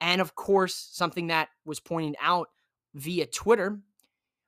And 0.00 0.20
of 0.20 0.34
course, 0.34 0.88
something 0.92 1.28
that 1.28 1.48
was 1.64 1.80
pointed 1.80 2.16
out 2.20 2.48
via 2.94 3.26
Twitter 3.26 3.80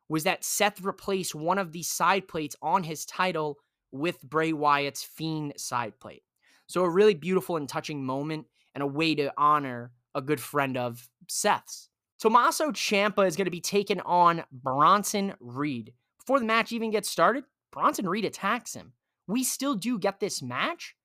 was 0.09 0.25
that 0.25 0.45
Seth 0.45 0.81
replaced 0.81 1.35
one 1.35 1.59
of 1.59 1.73
the 1.73 1.83
side 1.83 2.29
plates 2.29 2.57
on 2.61 2.83
his 2.83 3.05
title 3.07 3.59
with 3.93 4.23
Bray 4.23 4.53
Wyatt's 4.53 5.03
Fiend 5.03 5.55
side 5.57 5.99
plate. 6.01 6.23
So, 6.67 6.85
a 6.85 6.91
really 6.91 7.15
beautiful 7.15 7.57
and 7.57 7.69
touching 7.69 8.05
moment 8.05 8.47
and 8.75 8.83
a 8.83 8.87
way 8.87 9.15
to 9.17 9.33
honor 9.37 9.93
a 10.15 10.23
good 10.23 10.41
friend 10.41 10.77
of 10.77 11.09
Seth's. 11.29 11.89
Tommaso 12.19 12.71
Ciampa 12.71 13.27
is 13.27 13.37
going 13.37 13.47
to 13.47 13.51
be 13.51 13.61
taking 13.61 14.01
on 14.01 14.45
Bronson 14.53 15.35
Reed. 15.41 15.95
Before 16.19 16.39
the 16.39 16.45
match 16.45 16.71
even 16.71 16.91
gets 16.91 17.11
started, 17.11 17.45
Bronson 17.73 18.09
Reed 18.09 18.25
attacks 18.25 18.75
him. 18.75 18.93
We 19.27 19.43
still 19.43 19.75
do 19.75 19.99
get 19.99 20.21
this 20.21 20.43
match, 20.43 20.97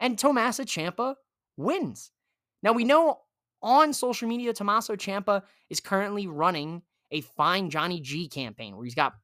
and 0.00 0.18
Tommaso 0.18 0.62
Ciampa 0.62 1.16
wins. 1.56 2.10
Now, 2.62 2.72
we 2.72 2.84
know 2.84 3.20
on 3.64 3.92
social 3.92 4.28
media, 4.28 4.52
Tommaso 4.52 4.94
Ciampa 4.94 5.42
is 5.70 5.80
currently 5.80 6.28
running 6.28 6.82
a 7.10 7.22
Find 7.22 7.70
Johnny 7.70 8.00
G 8.00 8.28
campaign 8.28 8.76
where 8.76 8.84
he's 8.84 8.94
got 8.94 9.14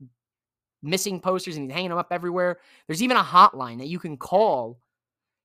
missing 0.83 1.21
posters 1.21 1.57
and 1.57 1.67
he's 1.67 1.75
hanging 1.75 1.91
them 1.91 1.99
up 1.99 2.09
everywhere. 2.11 2.59
There's 2.87 3.03
even 3.03 3.17
a 3.17 3.23
hotline 3.23 3.79
that 3.79 3.89
you 3.89 3.99
can 3.99 4.17
call 4.17 4.81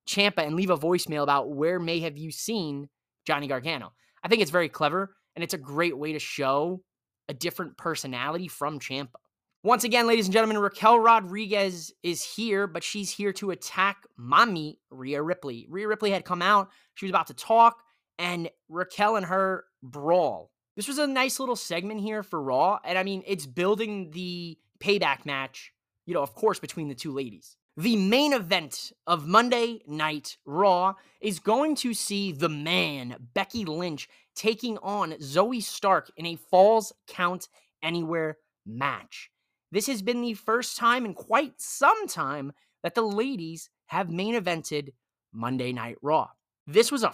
Ciampa 0.07 0.45
and 0.45 0.55
leave 0.55 0.69
a 0.69 0.77
voicemail 0.77 1.23
about 1.23 1.51
where 1.51 1.79
may 1.79 1.99
have 1.99 2.17
you 2.17 2.31
seen 2.31 2.89
Johnny 3.27 3.47
Gargano. 3.47 3.91
I 4.23 4.27
think 4.27 4.41
it's 4.41 4.51
very 4.51 4.69
clever 4.69 5.15
and 5.35 5.43
it's 5.43 5.53
a 5.53 5.59
great 5.59 5.97
way 5.97 6.13
to 6.13 6.19
show 6.19 6.81
a 7.27 7.33
different 7.33 7.77
personality 7.77 8.47
from 8.47 8.79
Ciampa. 8.79 9.15
Once 9.63 9.83
again, 9.83 10.05
ladies 10.05 10.27
and 10.27 10.33
gentlemen, 10.33 10.59
Raquel 10.59 10.99
Rodriguez 10.99 11.91
is 12.03 12.23
here, 12.23 12.67
but 12.67 12.83
she's 12.83 13.09
here 13.09 13.33
to 13.33 13.49
attack 13.49 14.05
mommy 14.15 14.79
Rhea 14.91 15.21
Ripley. 15.21 15.65
Rhea 15.69 15.87
Ripley 15.87 16.11
had 16.11 16.23
come 16.23 16.43
out, 16.43 16.69
she 16.93 17.07
was 17.07 17.09
about 17.09 17.27
to 17.27 17.33
talk, 17.33 17.81
and 18.17 18.49
Raquel 18.69 19.15
and 19.15 19.25
her 19.25 19.65
brawl. 19.83 20.51
This 20.75 20.87
was 20.87 20.97
a 20.97 21.07
nice 21.07 21.39
little 21.39 21.55
segment 21.55 22.01
here 22.01 22.21
for 22.23 22.41
Raw, 22.41 22.79
and 22.83 22.97
I 22.97 23.03
mean, 23.03 23.23
it's 23.25 23.45
building 23.45 24.11
the 24.11 24.57
payback 24.79 25.25
match, 25.25 25.71
you 26.05 26.13
know, 26.13 26.21
of 26.21 26.35
course, 26.35 26.59
between 26.59 26.89
the 26.89 26.95
two 26.95 27.13
ladies. 27.13 27.55
The 27.77 27.97
main 27.97 28.33
event 28.33 28.93
of 29.05 29.27
Monday 29.27 29.81
Night 29.85 30.37
Raw 30.45 30.95
is 31.19 31.39
going 31.39 31.75
to 31.77 31.93
see 31.93 32.31
the 32.31 32.49
man, 32.49 33.17
Becky 33.33 33.65
Lynch, 33.65 34.07
taking 34.33 34.77
on 34.77 35.15
Zoe 35.21 35.61
Stark 35.61 36.11
in 36.15 36.25
a 36.25 36.35
Falls 36.35 36.93
Count 37.07 37.49
Anywhere 37.83 38.37
match. 38.65 39.29
This 39.71 39.87
has 39.87 40.01
been 40.01 40.21
the 40.21 40.33
first 40.33 40.77
time 40.77 41.05
in 41.05 41.13
quite 41.13 41.53
some 41.57 42.07
time 42.07 42.53
that 42.81 42.95
the 42.95 43.01
ladies 43.01 43.69
have 43.87 44.09
main 44.09 44.35
evented 44.35 44.93
Monday 45.33 45.71
Night 45.71 45.97
Raw. 46.01 46.29
This 46.65 46.91
was 46.91 47.03
a 47.03 47.11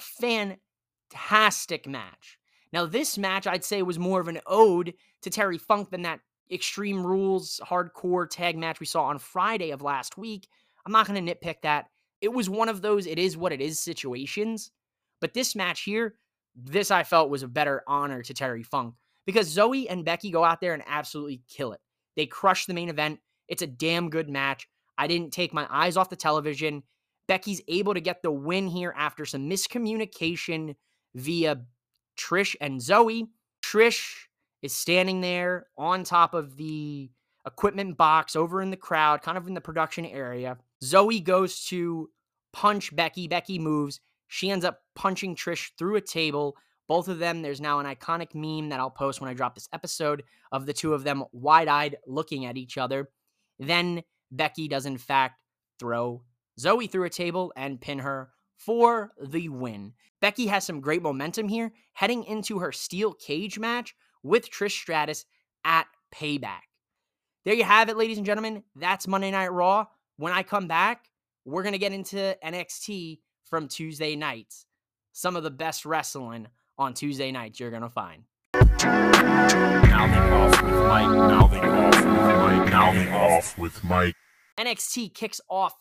fantastic 1.11 1.87
match. 1.87 2.37
Now, 2.73 2.85
this 2.85 3.17
match 3.17 3.47
I'd 3.47 3.65
say 3.65 3.81
was 3.81 3.99
more 3.99 4.21
of 4.21 4.27
an 4.27 4.39
ode 4.45 4.93
to 5.23 5.29
Terry 5.29 5.57
Funk 5.57 5.89
than 5.89 6.03
that 6.03 6.19
Extreme 6.51 7.05
Rules 7.05 7.61
hardcore 7.65 8.29
tag 8.29 8.57
match 8.57 8.79
we 8.79 8.85
saw 8.85 9.03
on 9.03 9.19
Friday 9.19 9.71
of 9.71 9.81
last 9.81 10.17
week. 10.17 10.47
I'm 10.85 10.91
not 10.91 11.07
going 11.07 11.25
to 11.25 11.35
nitpick 11.35 11.61
that. 11.63 11.85
It 12.19 12.33
was 12.33 12.49
one 12.49 12.69
of 12.69 12.81
those 12.81 13.07
it 13.07 13.17
is 13.17 13.37
what 13.37 13.53
it 13.53 13.61
is 13.61 13.79
situations. 13.79 14.71
But 15.19 15.33
this 15.33 15.55
match 15.55 15.83
here, 15.83 16.15
this 16.55 16.91
I 16.91 17.03
felt 17.03 17.29
was 17.29 17.43
a 17.43 17.47
better 17.47 17.83
honor 17.87 18.21
to 18.23 18.33
Terry 18.33 18.63
Funk 18.63 18.95
because 19.25 19.47
Zoe 19.47 19.87
and 19.87 20.05
Becky 20.05 20.31
go 20.31 20.43
out 20.43 20.61
there 20.61 20.73
and 20.73 20.83
absolutely 20.87 21.41
kill 21.49 21.73
it. 21.73 21.79
They 22.15 22.25
crush 22.25 22.65
the 22.65 22.73
main 22.73 22.89
event. 22.89 23.19
It's 23.47 23.61
a 23.61 23.67
damn 23.67 24.09
good 24.09 24.29
match. 24.29 24.67
I 24.97 25.07
didn't 25.07 25.31
take 25.31 25.53
my 25.53 25.67
eyes 25.69 25.97
off 25.97 26.09
the 26.09 26.15
television. 26.15 26.83
Becky's 27.27 27.61
able 27.67 27.93
to 27.93 28.01
get 28.01 28.21
the 28.21 28.31
win 28.31 28.67
here 28.67 28.93
after 28.97 29.25
some 29.25 29.49
miscommunication 29.49 30.75
via 31.15 31.61
Trish 32.17 32.55
and 32.61 32.81
Zoe. 32.81 33.27
Trish 33.63 34.13
is 34.61 34.73
standing 34.73 35.21
there 35.21 35.67
on 35.77 36.03
top 36.03 36.33
of 36.33 36.57
the 36.57 37.09
equipment 37.45 37.97
box 37.97 38.35
over 38.35 38.61
in 38.61 38.69
the 38.69 38.77
crowd, 38.77 39.21
kind 39.21 39.37
of 39.37 39.47
in 39.47 39.53
the 39.53 39.61
production 39.61 40.05
area. 40.05 40.57
Zoe 40.83 41.19
goes 41.19 41.65
to 41.65 42.09
punch 42.53 42.95
Becky. 42.95 43.27
Becky 43.27 43.59
moves. 43.59 43.99
She 44.27 44.49
ends 44.49 44.65
up 44.65 44.81
punching 44.95 45.35
Trish 45.35 45.71
through 45.77 45.95
a 45.95 46.01
table. 46.01 46.55
Both 46.87 47.07
of 47.07 47.19
them, 47.19 47.41
there's 47.41 47.61
now 47.61 47.79
an 47.79 47.85
iconic 47.85 48.35
meme 48.35 48.69
that 48.69 48.79
I'll 48.79 48.89
post 48.89 49.21
when 49.21 49.29
I 49.29 49.33
drop 49.33 49.55
this 49.55 49.69
episode 49.73 50.23
of 50.51 50.65
the 50.65 50.73
two 50.73 50.93
of 50.93 51.03
them 51.03 51.23
wide 51.31 51.67
eyed 51.67 51.97
looking 52.05 52.45
at 52.45 52.57
each 52.57 52.77
other. 52.77 53.09
Then 53.59 54.03
Becky 54.31 54.67
does, 54.67 54.85
in 54.85 54.97
fact, 54.97 55.41
throw 55.79 56.23
Zoe 56.59 56.87
through 56.87 57.05
a 57.05 57.09
table 57.09 57.53
and 57.55 57.79
pin 57.79 57.99
her 57.99 58.29
for 58.65 59.11
the 59.21 59.49
win. 59.49 59.93
Becky 60.19 60.47
has 60.47 60.63
some 60.63 60.81
great 60.81 61.01
momentum 61.01 61.47
here 61.47 61.73
heading 61.93 62.23
into 62.25 62.59
her 62.59 62.71
steel 62.71 63.13
cage 63.13 63.57
match 63.57 63.95
with 64.23 64.51
Trish 64.51 64.79
Stratus 64.79 65.25
at 65.65 65.87
Payback. 66.13 66.61
There 67.43 67.55
you 67.55 67.63
have 67.63 67.89
it, 67.89 67.97
ladies 67.97 68.17
and 68.17 68.25
gentlemen. 68.25 68.63
That's 68.75 69.07
Monday 69.07 69.31
Night 69.31 69.51
Raw. 69.51 69.87
When 70.17 70.31
I 70.31 70.43
come 70.43 70.67
back, 70.67 71.05
we're 71.43 71.63
going 71.63 71.73
to 71.73 71.79
get 71.79 71.91
into 71.91 72.37
NXT 72.43 73.19
from 73.45 73.67
Tuesday 73.67 74.15
nights. 74.15 74.67
Some 75.11 75.35
of 75.35 75.41
the 75.43 75.51
best 75.51 75.85
wrestling 75.85 76.47
on 76.77 76.93
Tuesday 76.93 77.31
nights 77.31 77.59
you're 77.59 77.71
going 77.71 77.81
to 77.81 77.89
find. 77.89 78.23
Now 78.53 80.07
they 80.07 80.35
off 80.35 80.61
with 80.61 80.73
Mike. 80.73 81.09
Now 81.09 81.47
they 81.47 81.59
off 81.59 81.95
with 81.95 82.05
Mike. 82.05 82.69
Now 82.69 82.93
they 82.93 83.11
off 83.11 83.57
with 83.57 83.83
Mike. 83.83 84.15
NXT 84.59 85.15
kicks 85.15 85.41
off 85.49 85.73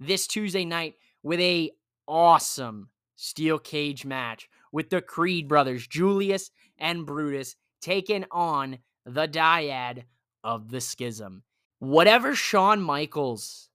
this 0.00 0.26
Tuesday 0.26 0.64
night 0.64 0.94
with 1.22 1.38
a 1.38 1.70
awesome 2.06 2.88
steel 3.16 3.58
cage 3.58 4.04
match 4.04 4.48
with 4.72 4.90
the 4.90 5.00
Creed 5.00 5.48
brothers, 5.48 5.86
Julius 5.86 6.50
and 6.78 7.06
Brutus, 7.06 7.56
taking 7.80 8.24
on 8.30 8.78
the 9.06 9.28
dyad 9.28 10.04
of 10.42 10.70
the 10.70 10.80
schism. 10.80 11.42
Whatever 11.78 12.34
Shawn 12.34 12.80
Michaels 12.80 13.68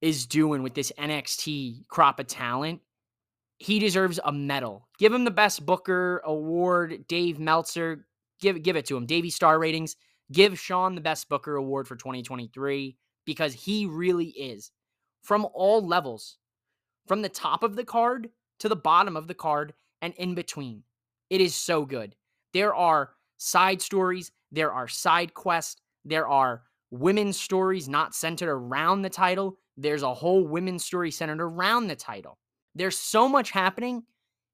is 0.00 0.26
doing 0.26 0.62
with 0.62 0.74
this 0.74 0.92
NXT 0.98 1.86
crop 1.88 2.20
of 2.20 2.26
talent, 2.26 2.80
he 3.58 3.78
deserves 3.78 4.18
a 4.24 4.32
medal. 4.32 4.88
Give 4.98 5.12
him 5.12 5.24
the 5.24 5.30
best 5.30 5.66
booker 5.66 6.22
award, 6.24 7.04
Dave 7.08 7.38
Meltzer. 7.38 8.06
Give 8.40 8.62
give 8.62 8.76
it 8.76 8.86
to 8.86 8.96
him. 8.96 9.04
Davey 9.06 9.30
Star 9.30 9.58
ratings. 9.58 9.96
Give 10.32 10.58
Shawn 10.58 10.94
the 10.94 11.00
best 11.00 11.28
booker 11.28 11.56
award 11.56 11.86
for 11.88 11.96
2023 11.96 12.96
because 13.26 13.52
he 13.52 13.84
really 13.84 14.28
is 14.28 14.70
from 15.22 15.46
all 15.52 15.86
levels, 15.86 16.38
from 17.10 17.22
the 17.22 17.28
top 17.28 17.64
of 17.64 17.74
the 17.74 17.84
card 17.84 18.30
to 18.60 18.68
the 18.68 18.76
bottom 18.76 19.16
of 19.16 19.26
the 19.26 19.34
card 19.34 19.74
and 20.00 20.14
in 20.14 20.32
between. 20.32 20.84
It 21.28 21.40
is 21.40 21.56
so 21.56 21.84
good. 21.84 22.14
There 22.52 22.72
are 22.72 23.10
side 23.36 23.82
stories, 23.82 24.30
there 24.52 24.70
are 24.70 24.86
side 24.86 25.34
quests, 25.34 25.80
there 26.04 26.28
are 26.28 26.62
women's 26.92 27.36
stories 27.36 27.88
not 27.88 28.14
centered 28.14 28.48
around 28.48 29.02
the 29.02 29.10
title. 29.10 29.58
There's 29.76 30.04
a 30.04 30.14
whole 30.14 30.46
women's 30.46 30.84
story 30.84 31.10
centered 31.10 31.40
around 31.40 31.88
the 31.88 31.96
title. 31.96 32.38
There's 32.76 32.96
so 32.96 33.28
much 33.28 33.50
happening, 33.50 34.04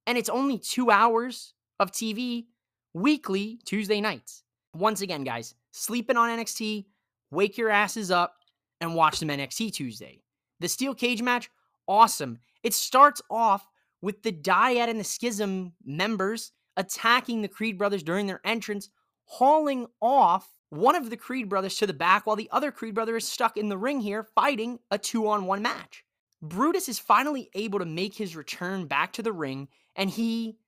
and 0.07 0.17
it's 0.17 0.31
only 0.31 0.59
two 0.59 0.91
hours 0.91 1.53
of 1.79 1.93
TV 1.93 2.47
weekly 2.95 3.61
Tuesday 3.67 4.01
nights. 4.01 4.45
Once 4.73 5.03
again, 5.03 5.25
guys, 5.25 5.55
sleeping 5.73 6.17
on 6.17 6.31
NXT, 6.31 6.87
wake 7.31 7.59
your 7.59 7.69
asses 7.69 8.11
up 8.11 8.37
and 8.81 8.95
watch 8.95 9.17
some 9.17 9.29
NXT 9.29 9.75
Tuesday. 9.75 10.23
The 10.61 10.69
steel 10.69 10.95
cage 10.95 11.21
match, 11.21 11.51
awesome. 11.89 12.39
It 12.63 12.75
starts 12.75 13.23
off 13.31 13.67
with 14.03 14.23
the 14.23 14.33
Dyad 14.33 14.89
and 14.89 15.01
the 15.01 15.05
Schism 15.05 15.73
members 15.85 16.53
attacking 16.77 17.43
the 17.43 17.49
Creed 17.49 17.79
brothers 17.79 18.03
during 18.03 18.27
their 18.27 18.41
entrance, 18.45 18.91
hauling 19.25 19.87
off 20.01 20.49
one 20.71 20.95
of 20.95 21.11
the 21.11 21.17
Creed 21.17 21.49
brothers 21.49 21.77
to 21.77 21.87
the 21.87 21.95
back 21.95 22.27
while 22.27 22.37
the 22.37 22.51
other 22.53 22.71
Creed 22.71 22.95
brother 22.95 23.17
is 23.17 23.27
stuck 23.27 23.57
in 23.57 23.69
the 23.69 23.79
ring 23.79 24.01
here 24.01 24.27
fighting 24.35 24.79
a 24.91 24.99
two 24.99 25.29
on 25.29 25.47
one 25.47 25.63
match. 25.63 26.05
Brutus 26.43 26.89
is 26.89 26.99
finally 26.99 27.51
able 27.55 27.79
to 27.79 27.85
make 27.85 28.15
his 28.15 28.37
return 28.37 28.87
back 28.87 29.13
to 29.15 29.23
the 29.23 29.33
ring 29.33 29.69
and 29.95 30.11
he 30.11 30.59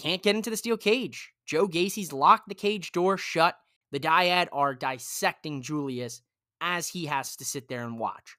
can't 0.00 0.22
get 0.22 0.36
into 0.36 0.50
the 0.50 0.56
steel 0.56 0.76
cage. 0.76 1.32
Joe 1.44 1.66
Gacy's 1.66 2.12
locked 2.12 2.48
the 2.48 2.54
cage 2.54 2.92
door 2.92 3.18
shut. 3.18 3.56
The 3.90 3.98
dyad 3.98 4.48
are 4.52 4.74
dissecting 4.74 5.62
Julius 5.62 6.22
as 6.60 6.88
he 6.88 7.06
has 7.06 7.36
to 7.36 7.44
sit 7.44 7.68
there 7.68 7.84
and 7.84 7.98
watch. 7.98 8.36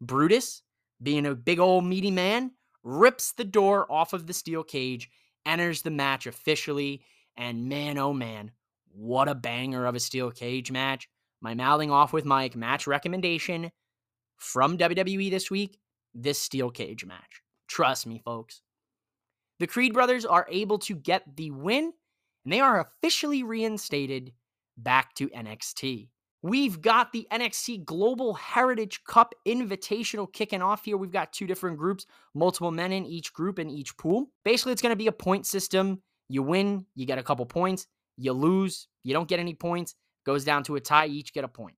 Brutus, 0.00 0.62
being 1.02 1.26
a 1.26 1.34
big 1.34 1.58
old 1.58 1.84
meaty 1.84 2.10
man, 2.10 2.52
rips 2.82 3.32
the 3.32 3.44
door 3.44 3.90
off 3.90 4.12
of 4.12 4.26
the 4.26 4.32
steel 4.32 4.62
cage, 4.62 5.10
enters 5.46 5.82
the 5.82 5.90
match 5.90 6.26
officially, 6.26 7.02
and 7.36 7.68
man, 7.68 7.98
oh 7.98 8.12
man, 8.12 8.50
what 8.92 9.28
a 9.28 9.34
banger 9.34 9.86
of 9.86 9.94
a 9.94 10.00
steel 10.00 10.30
cage 10.30 10.70
match. 10.70 11.08
My 11.40 11.54
mouthing 11.54 11.90
off 11.90 12.12
with 12.12 12.24
Mike 12.24 12.54
match 12.54 12.86
recommendation 12.86 13.70
from 14.36 14.76
WWE 14.78 15.30
this 15.30 15.50
week 15.50 15.78
this 16.14 16.40
steel 16.40 16.70
cage 16.70 17.04
match. 17.04 17.42
Trust 17.68 18.06
me, 18.06 18.20
folks. 18.24 18.62
The 19.58 19.66
Creed 19.66 19.92
brothers 19.92 20.24
are 20.24 20.46
able 20.50 20.78
to 20.80 20.94
get 20.94 21.36
the 21.36 21.50
win, 21.50 21.92
and 22.44 22.52
they 22.52 22.60
are 22.60 22.80
officially 22.80 23.42
reinstated 23.42 24.32
back 24.76 25.14
to 25.16 25.28
NXT. 25.28 26.08
We've 26.42 26.80
got 26.80 27.12
the 27.12 27.26
NXT 27.30 27.84
Global 27.84 28.32
Heritage 28.32 29.04
Cup 29.04 29.34
Invitational 29.46 30.32
kicking 30.32 30.62
off 30.62 30.86
here. 30.86 30.96
We've 30.96 31.12
got 31.12 31.34
two 31.34 31.46
different 31.46 31.76
groups, 31.76 32.06
multiple 32.34 32.70
men 32.70 32.92
in 32.92 33.04
each 33.04 33.34
group 33.34 33.58
in 33.58 33.68
each 33.68 33.94
pool. 33.98 34.30
Basically, 34.42 34.72
it's 34.72 34.80
going 34.80 34.92
to 34.92 34.96
be 34.96 35.08
a 35.08 35.12
point 35.12 35.46
system. 35.46 36.00
You 36.30 36.42
win, 36.42 36.86
you 36.94 37.04
get 37.04 37.18
a 37.18 37.22
couple 37.22 37.44
points. 37.44 37.86
You 38.16 38.32
lose, 38.32 38.88
you 39.02 39.12
don't 39.12 39.28
get 39.28 39.38
any 39.38 39.54
points. 39.54 39.94
Goes 40.24 40.44
down 40.44 40.62
to 40.64 40.76
a 40.76 40.80
tie, 40.80 41.06
each 41.06 41.34
get 41.34 41.44
a 41.44 41.48
point. 41.48 41.74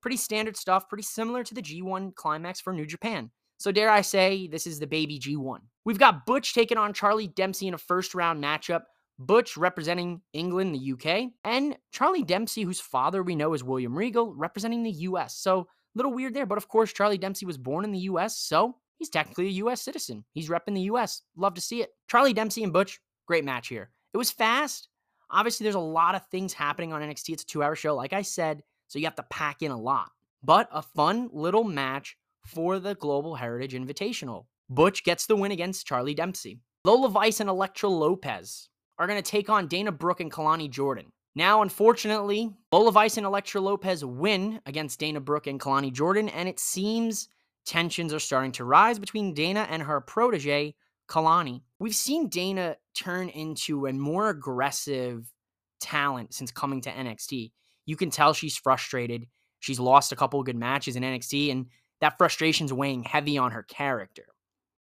Pretty 0.00 0.16
standard 0.16 0.56
stuff, 0.56 0.88
pretty 0.88 1.04
similar 1.04 1.44
to 1.44 1.54
the 1.54 1.62
G1 1.62 2.16
climax 2.16 2.60
for 2.60 2.72
New 2.72 2.86
Japan. 2.86 3.30
So, 3.58 3.70
dare 3.70 3.90
I 3.90 4.00
say, 4.00 4.48
this 4.48 4.66
is 4.66 4.80
the 4.80 4.86
baby 4.88 5.20
G1. 5.20 5.58
We've 5.84 5.98
got 5.98 6.26
Butch 6.26 6.54
taking 6.54 6.78
on 6.78 6.92
Charlie 6.92 7.28
Dempsey 7.28 7.68
in 7.68 7.74
a 7.74 7.78
first 7.78 8.16
round 8.16 8.42
matchup. 8.42 8.82
Butch 9.18 9.56
representing 9.56 10.20
England, 10.32 10.74
the 10.74 10.92
UK, 10.92 11.30
and 11.44 11.76
Charlie 11.90 12.24
Dempsey, 12.24 12.62
whose 12.62 12.80
father 12.80 13.22
we 13.22 13.36
know 13.36 13.54
is 13.54 13.62
William 13.62 13.96
Regal, 13.96 14.34
representing 14.34 14.82
the 14.82 14.90
US. 14.90 15.36
So, 15.36 15.60
a 15.60 15.66
little 15.94 16.12
weird 16.12 16.34
there, 16.34 16.46
but 16.46 16.58
of 16.58 16.68
course, 16.68 16.92
Charlie 16.92 17.18
Dempsey 17.18 17.46
was 17.46 17.58
born 17.58 17.84
in 17.84 17.92
the 17.92 18.00
US, 18.00 18.38
so 18.38 18.76
he's 18.98 19.10
technically 19.10 19.46
a 19.46 19.64
US 19.64 19.82
citizen. 19.82 20.24
He's 20.32 20.48
repping 20.48 20.74
the 20.74 20.90
US. 20.92 21.22
Love 21.36 21.54
to 21.54 21.60
see 21.60 21.82
it. 21.82 21.90
Charlie 22.08 22.32
Dempsey 22.32 22.64
and 22.64 22.72
Butch, 22.72 23.00
great 23.26 23.44
match 23.44 23.68
here. 23.68 23.90
It 24.12 24.16
was 24.16 24.30
fast. 24.30 24.88
Obviously, 25.30 25.64
there's 25.64 25.74
a 25.74 25.80
lot 25.80 26.14
of 26.14 26.26
things 26.26 26.52
happening 26.52 26.92
on 26.92 27.02
NXT. 27.02 27.32
It's 27.32 27.42
a 27.42 27.46
two 27.46 27.62
hour 27.62 27.74
show, 27.74 27.94
like 27.94 28.12
I 28.12 28.22
said, 28.22 28.62
so 28.88 28.98
you 28.98 29.06
have 29.06 29.16
to 29.16 29.24
pack 29.24 29.62
in 29.62 29.70
a 29.70 29.80
lot. 29.80 30.10
But 30.42 30.68
a 30.72 30.82
fun 30.82 31.30
little 31.32 31.64
match 31.64 32.16
for 32.44 32.78
the 32.78 32.94
Global 32.96 33.34
Heritage 33.34 33.74
Invitational. 33.74 34.46
Butch 34.68 35.04
gets 35.04 35.26
the 35.26 35.36
win 35.36 35.52
against 35.52 35.86
Charlie 35.86 36.14
Dempsey. 36.14 36.60
Lola 36.84 37.08
Vice 37.08 37.40
and 37.40 37.48
Elektra 37.48 37.88
Lopez 37.88 38.68
are 38.98 39.06
going 39.06 39.22
to 39.22 39.30
take 39.30 39.48
on 39.48 39.66
Dana 39.66 39.92
Brooke 39.92 40.20
and 40.20 40.30
Kelani 40.30 40.70
Jordan. 40.70 41.12
Now, 41.34 41.62
unfortunately, 41.62 42.50
Lola 42.70 42.92
Vice 42.92 43.16
and 43.16 43.24
Elektra 43.24 43.60
Lopez 43.60 44.04
win 44.04 44.60
against 44.66 45.00
Dana 45.00 45.20
Brooke 45.20 45.46
and 45.46 45.58
Kelani 45.58 45.92
Jordan, 45.92 46.28
and 46.28 46.48
it 46.48 46.60
seems 46.60 47.28
tensions 47.64 48.12
are 48.12 48.18
starting 48.18 48.52
to 48.52 48.64
rise 48.64 48.98
between 48.98 49.32
Dana 49.32 49.66
and 49.70 49.82
her 49.82 50.00
protege, 50.00 50.74
Kelani. 51.08 51.62
We've 51.78 51.94
seen 51.94 52.28
Dana 52.28 52.76
turn 52.94 53.28
into 53.30 53.86
a 53.86 53.92
more 53.92 54.28
aggressive 54.28 55.32
talent 55.80 56.34
since 56.34 56.50
coming 56.50 56.82
to 56.82 56.90
NXT. 56.90 57.52
You 57.86 57.96
can 57.96 58.10
tell 58.10 58.34
she's 58.34 58.56
frustrated. 58.56 59.26
She's 59.60 59.80
lost 59.80 60.12
a 60.12 60.16
couple 60.16 60.38
of 60.38 60.46
good 60.46 60.56
matches 60.56 60.96
in 60.96 61.02
NXT, 61.02 61.50
and 61.50 61.66
that 62.00 62.18
frustration's 62.18 62.72
weighing 62.72 63.04
heavy 63.04 63.38
on 63.38 63.52
her 63.52 63.62
character. 63.62 64.26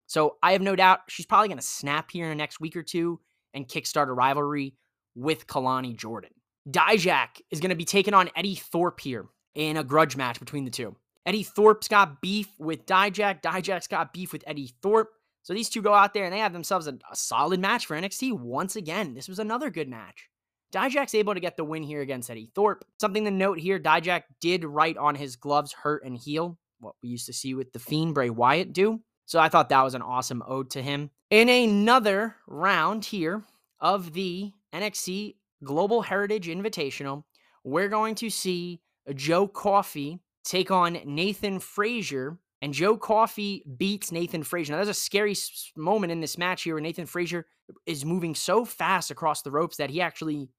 So 0.06 0.36
I 0.42 0.52
have 0.52 0.62
no 0.62 0.74
doubt 0.74 1.00
she's 1.08 1.26
probably 1.26 1.48
going 1.48 1.58
to 1.58 1.64
snap 1.64 2.10
here 2.10 2.24
in 2.24 2.30
the 2.30 2.34
next 2.34 2.58
week 2.58 2.74
or 2.74 2.82
two 2.82 3.20
and 3.54 3.68
kickstart 3.68 4.08
a 4.08 4.12
rivalry 4.12 4.74
with 5.14 5.46
Kelani 5.46 5.96
Jordan. 5.96 6.30
Dijak 6.68 7.40
is 7.50 7.60
going 7.60 7.70
to 7.70 7.76
be 7.76 7.84
taking 7.84 8.14
on 8.14 8.30
Eddy 8.36 8.54
Thorpe 8.54 9.00
here 9.00 9.26
in 9.54 9.76
a 9.76 9.84
grudge 9.84 10.16
match 10.16 10.38
between 10.38 10.64
the 10.64 10.70
two. 10.70 10.94
Eddy 11.26 11.42
Thorpe's 11.42 11.88
got 11.88 12.20
beef 12.20 12.48
with 12.58 12.86
Dijak. 12.86 13.42
Dijak's 13.42 13.86
got 13.86 14.12
beef 14.12 14.32
with 14.32 14.44
Eddy 14.46 14.72
Thorpe. 14.82 15.10
So 15.42 15.54
these 15.54 15.68
two 15.68 15.82
go 15.82 15.94
out 15.94 16.14
there 16.14 16.24
and 16.24 16.32
they 16.32 16.38
have 16.38 16.52
themselves 16.52 16.86
a, 16.86 16.98
a 17.10 17.16
solid 17.16 17.60
match 17.60 17.86
for 17.86 17.96
NXT 17.96 18.38
once 18.38 18.76
again. 18.76 19.14
This 19.14 19.28
was 19.28 19.38
another 19.38 19.70
good 19.70 19.88
match. 19.88 20.28
Dijak's 20.72 21.14
able 21.14 21.34
to 21.34 21.40
get 21.40 21.56
the 21.56 21.64
win 21.64 21.82
here 21.82 22.00
against 22.00 22.30
Eddy 22.30 22.50
Thorpe. 22.54 22.84
Something 23.00 23.24
to 23.24 23.30
note 23.30 23.58
here 23.58 23.78
Dijak 23.78 24.22
did 24.40 24.64
write 24.64 24.96
on 24.96 25.14
his 25.14 25.36
gloves 25.36 25.72
hurt 25.72 26.04
and 26.04 26.16
heal 26.16 26.58
what 26.78 26.94
we 27.02 27.08
used 27.08 27.26
to 27.26 27.32
see 27.32 27.54
with 27.54 27.72
the 27.72 27.78
Fiend 27.78 28.14
Bray 28.14 28.30
Wyatt 28.30 28.72
do. 28.72 29.00
So 29.26 29.38
I 29.38 29.48
thought 29.48 29.68
that 29.70 29.82
was 29.82 29.94
an 29.94 30.02
awesome 30.02 30.42
ode 30.46 30.70
to 30.70 30.82
him. 30.82 31.10
In 31.30 31.48
another 31.48 32.34
round 32.48 33.04
here 33.04 33.44
of 33.78 34.14
the 34.14 34.52
NXT 34.74 35.36
Global 35.62 36.02
Heritage 36.02 36.48
Invitational, 36.48 37.22
we're 37.62 37.88
going 37.88 38.16
to 38.16 38.28
see 38.28 38.80
Joe 39.14 39.46
Coffey 39.46 40.20
take 40.42 40.72
on 40.72 40.98
Nathan 41.04 41.60
Frazer. 41.60 42.38
And 42.62 42.74
Joe 42.74 42.96
Coffey 42.96 43.64
beats 43.78 44.10
Nathan 44.10 44.42
Frazer. 44.42 44.72
Now, 44.72 44.78
there's 44.78 44.88
a 44.88 44.94
scary 44.94 45.36
moment 45.76 46.10
in 46.10 46.20
this 46.20 46.36
match 46.36 46.62
here 46.62 46.74
where 46.74 46.82
Nathan 46.82 47.06
Frazer 47.06 47.46
is 47.86 48.04
moving 48.04 48.34
so 48.34 48.64
fast 48.64 49.12
across 49.12 49.42
the 49.42 49.52
ropes 49.52 49.76
that 49.76 49.88
he 49.88 50.00
actually 50.00 50.50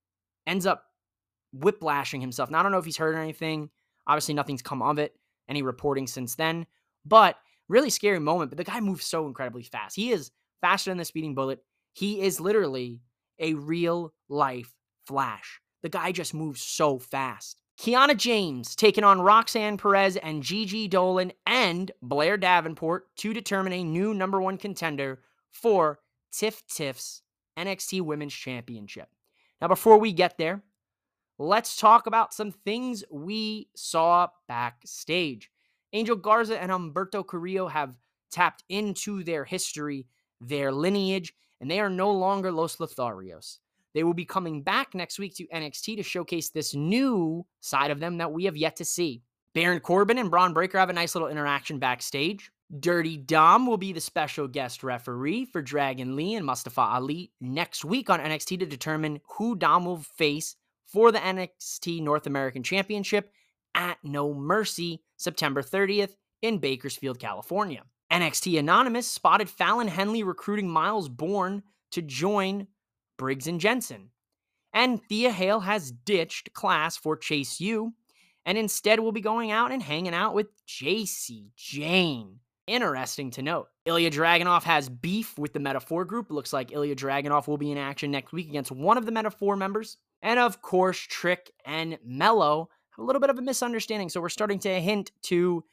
ends 0.47 0.65
up 0.65 0.85
whiplashing 1.51 2.21
himself. 2.21 2.49
Now, 2.49 2.61
I 2.61 2.63
don't 2.63 2.71
know 2.71 2.79
if 2.79 2.85
he's 2.85 2.97
hurt 2.97 3.13
or 3.13 3.19
anything. 3.19 3.69
Obviously, 4.07 4.33
nothing's 4.33 4.61
come 4.61 4.81
of 4.81 4.99
it 4.99 5.13
any 5.49 5.63
reporting 5.63 6.07
since 6.07 6.35
then. 6.35 6.65
But 7.05 7.35
really 7.67 7.89
scary 7.89 8.19
moment. 8.19 8.51
But 8.51 8.57
the 8.57 8.63
guy 8.63 8.79
moves 8.79 9.05
so 9.05 9.27
incredibly 9.27 9.63
fast. 9.63 9.95
He 9.97 10.11
is 10.11 10.31
faster 10.61 10.91
than 10.91 10.97
the 10.97 11.05
speeding 11.05 11.35
bullet. 11.35 11.59
He 11.93 12.21
is 12.21 12.39
literally 12.39 13.01
a 13.39 13.53
real 13.55 14.13
life 14.29 14.73
flash. 15.05 15.59
The 15.81 15.89
guy 15.89 16.11
just 16.11 16.33
moves 16.33 16.61
so 16.61 16.99
fast. 16.99 17.61
Kiana 17.79 18.15
James 18.15 18.75
taking 18.75 19.03
on 19.03 19.21
Roxanne 19.21 19.77
Perez 19.77 20.15
and 20.17 20.43
Gigi 20.43 20.87
Dolan 20.87 21.31
and 21.47 21.91
Blair 22.03 22.37
Davenport 22.37 23.07
to 23.17 23.33
determine 23.33 23.73
a 23.73 23.83
new 23.83 24.13
number 24.13 24.39
one 24.39 24.57
contender 24.57 25.21
for 25.49 25.99
Tiff 26.31 26.61
Tiff's 26.67 27.23
NXT 27.57 28.01
Women's 28.03 28.33
Championship. 28.33 29.09
Now, 29.59 29.67
before 29.67 29.97
we 29.97 30.13
get 30.13 30.37
there, 30.37 30.63
let's 31.39 31.75
talk 31.75 32.05
about 32.05 32.33
some 32.33 32.51
things 32.51 33.03
we 33.11 33.67
saw 33.75 34.27
backstage. 34.47 35.49
Angel 35.93 36.15
Garza 36.15 36.61
and 36.61 36.71
Humberto 36.71 37.25
Carrillo 37.25 37.67
have 37.67 37.97
tapped 38.31 38.63
into 38.69 39.23
their 39.23 39.43
history, 39.43 40.07
their 40.41 40.71
lineage, 40.71 41.33
and 41.61 41.69
they 41.69 41.79
are 41.79 41.89
no 41.89 42.11
longer 42.11 42.51
Los 42.51 42.77
Lotharios. 42.77 43.59
They 43.93 44.03
will 44.03 44.13
be 44.13 44.25
coming 44.25 44.63
back 44.63 44.95
next 44.95 45.19
week 45.19 45.35
to 45.35 45.47
NXT 45.47 45.97
to 45.97 46.03
showcase 46.03 46.49
this 46.49 46.73
new 46.73 47.45
side 47.59 47.91
of 47.91 47.99
them 47.99 48.17
that 48.17 48.31
we 48.31 48.45
have 48.45 48.57
yet 48.57 48.75
to 48.77 48.85
see. 48.85 49.21
Baron 49.53 49.81
Corbin 49.81 50.17
and 50.17 50.31
Bron 50.31 50.53
Breaker 50.53 50.77
have 50.79 50.89
a 50.89 50.93
nice 50.93 51.13
little 51.13 51.27
interaction 51.27 51.77
backstage. 51.77 52.51
Dirty 52.79 53.17
Dom 53.17 53.65
will 53.65 53.77
be 53.77 53.91
the 53.91 53.99
special 53.99 54.47
guest 54.47 54.81
referee 54.81 55.43
for 55.43 55.61
Dragon 55.61 56.15
Lee 56.15 56.35
and 56.35 56.45
Mustafa 56.45 56.81
Ali 56.81 57.31
next 57.41 57.83
week 57.83 58.09
on 58.09 58.21
NXT 58.21 58.59
to 58.59 58.65
determine 58.65 59.19
who 59.27 59.57
Dom 59.57 59.83
will 59.83 59.97
face 59.97 60.55
for 60.85 61.11
the 61.11 61.19
NXT 61.19 62.01
North 62.01 62.27
American 62.27 62.63
Championship 62.63 63.33
at 63.75 63.97
No 64.03 64.33
Mercy 64.33 65.03
September 65.17 65.61
30th 65.61 66.15
in 66.41 66.59
Bakersfield, 66.59 67.19
California. 67.19 67.83
NXT 68.11 68.59
Anonymous 68.59 69.07
spotted 69.07 69.49
Fallon 69.49 69.87
Henley 69.87 70.23
recruiting 70.23 70.69
Myles 70.69 71.07
Borne 71.07 71.63
to 71.91 72.01
join 72.01 72.67
Briggs 73.17 73.47
and 73.47 73.59
Jensen. 73.59 74.09
And 74.73 75.01
Thea 75.03 75.31
Hale 75.31 75.61
has 75.61 75.91
ditched 75.91 76.53
class 76.53 76.97
for 76.97 77.15
Chase 77.15 77.59
U 77.61 77.93
and 78.45 78.57
instead 78.57 78.99
will 78.99 79.11
be 79.11 79.21
going 79.21 79.51
out 79.51 79.71
and 79.71 79.81
hanging 79.81 80.13
out 80.13 80.33
with 80.33 80.47
Jacy 80.65 81.51
Jayne. 81.55 82.39
Interesting 82.67 83.31
to 83.31 83.41
note. 83.41 83.67
Ilya 83.85 84.11
Dragunov 84.11 84.63
has 84.63 84.87
beef 84.87 85.37
with 85.37 85.53
the 85.53 85.59
Meta-Four 85.59 86.05
group. 86.05 86.31
Looks 86.31 86.53
like 86.53 86.71
Ilya 86.71 86.95
Dragunov 86.95 87.47
will 87.47 87.57
be 87.57 87.71
in 87.71 87.77
action 87.77 88.11
next 88.11 88.31
week 88.31 88.47
against 88.47 88.71
one 88.71 88.97
of 88.97 89.05
the 89.05 89.11
Meta-Four 89.11 89.55
members. 89.55 89.97
And 90.21 90.39
of 90.39 90.61
course, 90.61 90.99
Trick 90.99 91.51
and 91.65 91.97
Melo 92.05 92.69
have 92.91 93.03
a 93.03 93.05
little 93.05 93.19
bit 93.19 93.29
of 93.29 93.39
a 93.39 93.41
misunderstanding. 93.41 94.09
So 94.09 94.21
we're 94.21 94.29
starting 94.29 94.59
to 94.59 94.79
hint 94.79 95.11
to 95.23 95.63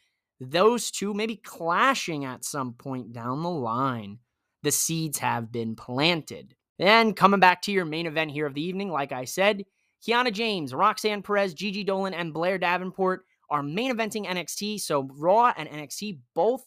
those 0.40 0.90
two 0.90 1.14
maybe 1.14 1.37
clashing 1.37 2.24
at 2.24 2.44
some 2.44 2.74
point 2.74 3.12
down 3.12 3.42
the 3.42 3.51
line. 3.51 4.18
The 4.62 4.72
seeds 4.72 5.18
have 5.18 5.53
been 5.53 5.77
planted. 5.77 6.55
Then 6.79 7.12
coming 7.12 7.40
back 7.40 7.62
to 7.62 7.72
your 7.72 7.85
main 7.85 8.07
event 8.07 8.31
here 8.31 8.46
of 8.46 8.55
the 8.55 8.62
evening, 8.62 8.90
like 8.90 9.12
I 9.12 9.24
said, 9.24 9.64
Kiana 10.07 10.33
James, 10.33 10.72
Roxanne 10.72 11.22
Perez, 11.22 11.55
Gigi 11.55 11.83
Dolan, 11.85 12.14
and 12.14 12.33
Blair 12.33 12.59
Davenport 12.59 13.24
are 13.51 13.62
main 13.62 13.92
eventing 13.94 14.27
NXT. 14.27 14.81
So 14.81 15.09
Raw 15.16 15.53
and 15.57 15.68
NXT, 15.68 16.18
both 16.35 16.64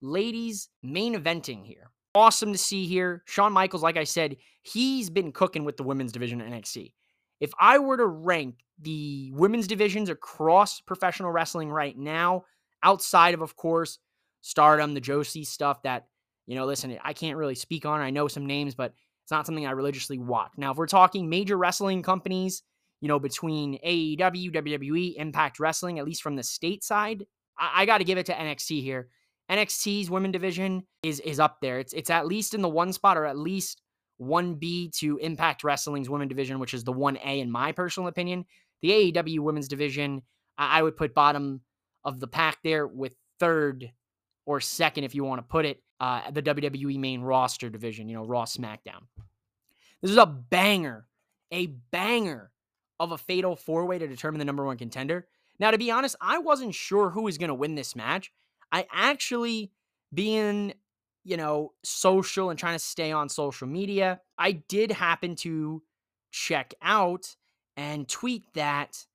ladies 0.00 0.68
main 0.82 1.14
eventing 1.14 1.64
here. 1.64 1.90
Awesome 2.14 2.52
to 2.52 2.58
see 2.58 2.86
here. 2.86 3.22
Shawn 3.26 3.52
Michaels, 3.52 3.82
like 3.82 3.96
I 3.96 4.04
said, 4.04 4.36
he's 4.62 5.10
been 5.10 5.32
cooking 5.32 5.64
with 5.64 5.76
the 5.76 5.82
women's 5.82 6.12
division 6.12 6.40
at 6.40 6.50
NXT. 6.50 6.92
If 7.40 7.52
I 7.58 7.78
were 7.78 7.96
to 7.96 8.06
rank 8.06 8.56
the 8.78 9.32
women's 9.34 9.66
divisions 9.66 10.08
across 10.08 10.80
professional 10.80 11.30
wrestling 11.30 11.70
right 11.70 11.96
now, 11.96 12.44
outside 12.82 13.34
of, 13.34 13.42
of 13.42 13.56
course, 13.56 13.98
stardom, 14.40 14.94
the 14.94 15.00
Joshi 15.00 15.46
stuff 15.46 15.82
that, 15.82 16.06
you 16.46 16.54
know, 16.54 16.66
listen, 16.66 16.96
I 17.02 17.12
can't 17.12 17.36
really 17.36 17.54
speak 17.54 17.86
on. 17.86 18.00
I 18.00 18.10
know 18.10 18.28
some 18.28 18.46
names, 18.46 18.74
but 18.74 18.94
it's 19.24 19.30
not 19.30 19.46
something 19.46 19.66
I 19.66 19.70
religiously 19.70 20.18
watch. 20.18 20.52
Now, 20.56 20.72
if 20.72 20.76
we're 20.76 20.86
talking 20.86 21.28
major 21.28 21.56
wrestling 21.56 22.02
companies, 22.02 22.62
you 23.00 23.08
know, 23.08 23.18
between 23.18 23.78
AEW, 23.84 24.52
WWE, 24.52 25.14
Impact 25.16 25.60
Wrestling, 25.60 25.98
at 25.98 26.04
least 26.04 26.22
from 26.22 26.36
the 26.36 26.42
state 26.42 26.84
side, 26.84 27.24
I, 27.58 27.82
I 27.82 27.86
got 27.86 27.98
to 27.98 28.04
give 28.04 28.18
it 28.18 28.26
to 28.26 28.32
NXT 28.32 28.82
here. 28.82 29.08
NXT's 29.50 30.08
women 30.08 30.30
division 30.30 30.84
is 31.02 31.20
is 31.20 31.40
up 31.40 31.58
there. 31.60 31.78
It's 31.78 31.92
it's 31.92 32.10
at 32.10 32.26
least 32.26 32.54
in 32.54 32.62
the 32.62 32.68
one 32.68 32.92
spot 32.92 33.18
or 33.18 33.26
at 33.26 33.36
least 33.36 33.82
1B 34.20 34.96
to 34.98 35.18
Impact 35.18 35.64
Wrestling's 35.64 36.08
women 36.08 36.28
division, 36.28 36.58
which 36.58 36.74
is 36.74 36.84
the 36.84 36.92
1A 36.92 37.40
in 37.40 37.50
my 37.50 37.72
personal 37.72 38.08
opinion. 38.08 38.44
The 38.80 39.12
AEW 39.12 39.40
women's 39.40 39.68
division, 39.68 40.22
I, 40.56 40.78
I 40.78 40.82
would 40.82 40.96
put 40.96 41.14
bottom 41.14 41.60
of 42.04 42.20
the 42.20 42.26
pack 42.26 42.58
there 42.62 42.86
with 42.86 43.14
third 43.38 43.92
or 44.46 44.60
second, 44.60 45.04
if 45.04 45.14
you 45.14 45.24
want 45.24 45.38
to 45.38 45.46
put 45.46 45.64
it, 45.64 45.82
uh, 46.00 46.30
the 46.30 46.42
WWE 46.42 46.98
main 46.98 47.22
roster 47.22 47.70
division, 47.70 48.08
you 48.08 48.16
know, 48.16 48.24
Raw 48.24 48.44
SmackDown. 48.44 49.06
This 50.00 50.10
is 50.10 50.16
a 50.16 50.26
banger, 50.26 51.06
a 51.52 51.66
banger 51.66 52.50
of 52.98 53.12
a 53.12 53.18
fatal 53.18 53.54
four 53.54 53.86
way 53.86 53.98
to 53.98 54.08
determine 54.08 54.38
the 54.38 54.44
number 54.44 54.64
one 54.64 54.76
contender. 54.76 55.26
Now, 55.60 55.70
to 55.70 55.78
be 55.78 55.90
honest, 55.90 56.16
I 56.20 56.38
wasn't 56.38 56.74
sure 56.74 57.10
who 57.10 57.22
was 57.22 57.38
going 57.38 57.48
to 57.48 57.54
win 57.54 57.76
this 57.76 57.94
match. 57.94 58.32
I 58.72 58.86
actually, 58.92 59.70
being, 60.12 60.72
you 61.24 61.36
know, 61.36 61.72
social 61.84 62.50
and 62.50 62.58
trying 62.58 62.74
to 62.74 62.84
stay 62.84 63.12
on 63.12 63.28
social 63.28 63.68
media, 63.68 64.20
I 64.38 64.52
did 64.52 64.90
happen 64.90 65.36
to 65.36 65.82
check 66.32 66.74
out 66.82 67.36
and 67.76 68.08
tweet 68.08 68.44
that 68.54 69.06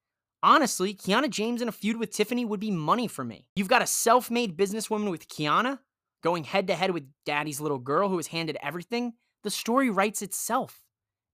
honestly, 0.44 0.94
Kiana 0.94 1.30
James 1.30 1.62
in 1.62 1.68
a 1.68 1.72
feud 1.72 1.98
with 1.98 2.12
Tiffany 2.12 2.46
would 2.46 2.60
be 2.60 2.72
money 2.72 3.08
for 3.08 3.24
me. 3.24 3.48
You've 3.56 3.68
got 3.68 3.82
a 3.82 3.88
self 3.88 4.32
made 4.32 4.58
businesswoman 4.58 5.12
with 5.12 5.28
Kiana 5.28 5.80
going 6.24 6.44
head 6.44 6.68
to 6.68 6.76
head 6.76 6.92
with 6.92 7.08
daddy's 7.26 7.62
little 7.62 7.80
girl 7.80 8.10
who 8.10 8.16
was 8.16 8.28
handed 8.28 8.58
everything. 8.62 9.14
The 9.44 9.50
story 9.50 9.90
writes 9.90 10.22
itself. 10.22 10.82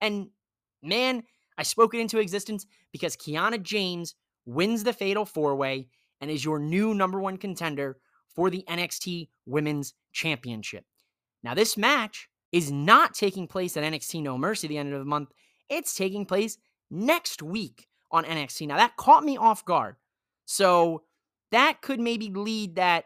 And 0.02 0.30
man, 0.82 1.24
I 1.58 1.64
spoke 1.64 1.94
it 1.94 2.00
into 2.00 2.20
existence 2.20 2.66
because 2.92 3.16
Kiana 3.16 3.62
James 3.62 4.16
wins 4.46 4.84
the 4.84 4.94
fatal 4.94 5.26
four 5.26 5.56
way 5.56 5.88
and 6.20 6.30
is 6.30 6.44
your 6.44 6.60
new 6.60 6.94
number 6.94 7.20
one 7.20 7.38
contender 7.38 7.98
for 8.28 8.50
the 8.50 8.64
NXT 8.68 9.30
Women's 9.46 9.94
Championship. 10.12 10.86
Now, 11.44 11.54
this 11.54 11.78
match 11.78 12.30
is 12.52 12.72
not 12.72 13.14
taking 13.14 13.48
place 13.48 13.76
at 13.78 13.84
NXT 13.84 14.24
No 14.24 14.38
Mercy 14.38 14.68
the 14.68 14.78
end 14.78 14.94
of 14.94 15.00
the 15.00 15.06
month. 15.06 15.30
It's 15.70 15.96
taking 15.96 16.26
place 16.26 16.58
next 16.90 17.42
week 17.42 17.88
on 18.14 18.24
NXT. 18.24 18.68
Now, 18.68 18.78
that 18.78 18.96
caught 18.96 19.26
me 19.26 19.36
off 19.36 19.66
guard. 19.66 19.98
So, 20.46 21.04
that 21.52 21.82
could 21.82 22.00
maybe 22.00 22.30
lead 22.30 22.76
that 22.76 23.06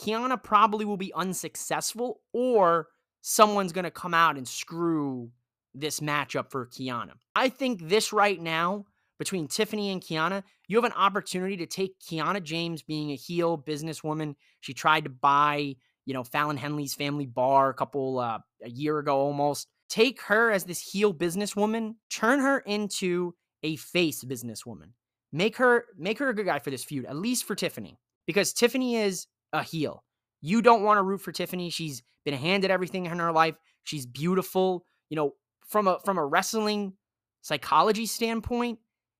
Kiana 0.00 0.42
probably 0.42 0.84
will 0.84 0.96
be 0.96 1.12
unsuccessful 1.12 2.20
or 2.32 2.88
someone's 3.20 3.72
going 3.72 3.84
to 3.84 3.90
come 3.90 4.14
out 4.14 4.36
and 4.36 4.46
screw 4.46 5.30
this 5.74 6.00
matchup 6.00 6.50
for 6.50 6.66
Kiana. 6.66 7.12
I 7.34 7.48
think 7.48 7.88
this 7.88 8.12
right 8.12 8.40
now 8.40 8.86
between 9.18 9.48
Tiffany 9.48 9.90
and 9.90 10.02
Kiana, 10.02 10.42
you 10.68 10.76
have 10.76 10.84
an 10.84 10.96
opportunity 10.96 11.56
to 11.58 11.66
take 11.66 11.98
Kiana 12.00 12.42
James 12.42 12.82
being 12.82 13.10
a 13.10 13.16
heel 13.16 13.58
businesswoman. 13.58 14.34
She 14.60 14.74
tried 14.74 15.04
to 15.04 15.10
buy, 15.10 15.76
you 16.04 16.14
know, 16.14 16.24
Fallon 16.24 16.56
Henley's 16.56 16.94
family 16.94 17.26
bar 17.26 17.70
a 17.70 17.74
couple 17.74 18.18
uh, 18.18 18.38
a 18.62 18.68
year 18.68 18.98
ago 18.98 19.16
almost. 19.16 19.68
Take 19.88 20.20
her 20.22 20.50
as 20.50 20.64
this 20.64 20.80
heel 20.80 21.14
businesswoman, 21.14 21.94
turn 22.10 22.40
her 22.40 22.58
into 22.58 23.34
a 23.66 23.76
face 23.76 24.22
businesswoman. 24.24 24.90
Make 25.32 25.56
her 25.56 25.84
make 25.98 26.18
her 26.20 26.28
a 26.28 26.34
good 26.34 26.46
guy 26.46 26.60
for 26.60 26.70
this 26.70 26.84
feud, 26.84 27.04
at 27.04 27.16
least 27.16 27.44
for 27.44 27.54
Tiffany, 27.54 27.98
because 28.26 28.52
Tiffany 28.52 28.96
is 28.96 29.26
a 29.52 29.62
heel. 29.62 30.04
You 30.40 30.62
don't 30.62 30.84
want 30.84 30.98
to 30.98 31.02
root 31.02 31.20
for 31.20 31.32
Tiffany. 31.32 31.68
She's 31.70 32.02
been 32.24 32.34
handed 32.34 32.70
everything 32.70 33.06
in 33.06 33.18
her 33.18 33.32
life. 33.32 33.56
She's 33.82 34.06
beautiful. 34.06 34.84
You 35.10 35.16
know, 35.16 35.34
from 35.66 35.88
a 35.88 35.98
from 36.04 36.16
a 36.16 36.24
wrestling 36.24 36.94
psychology 37.42 38.06
standpoint, 38.06 38.78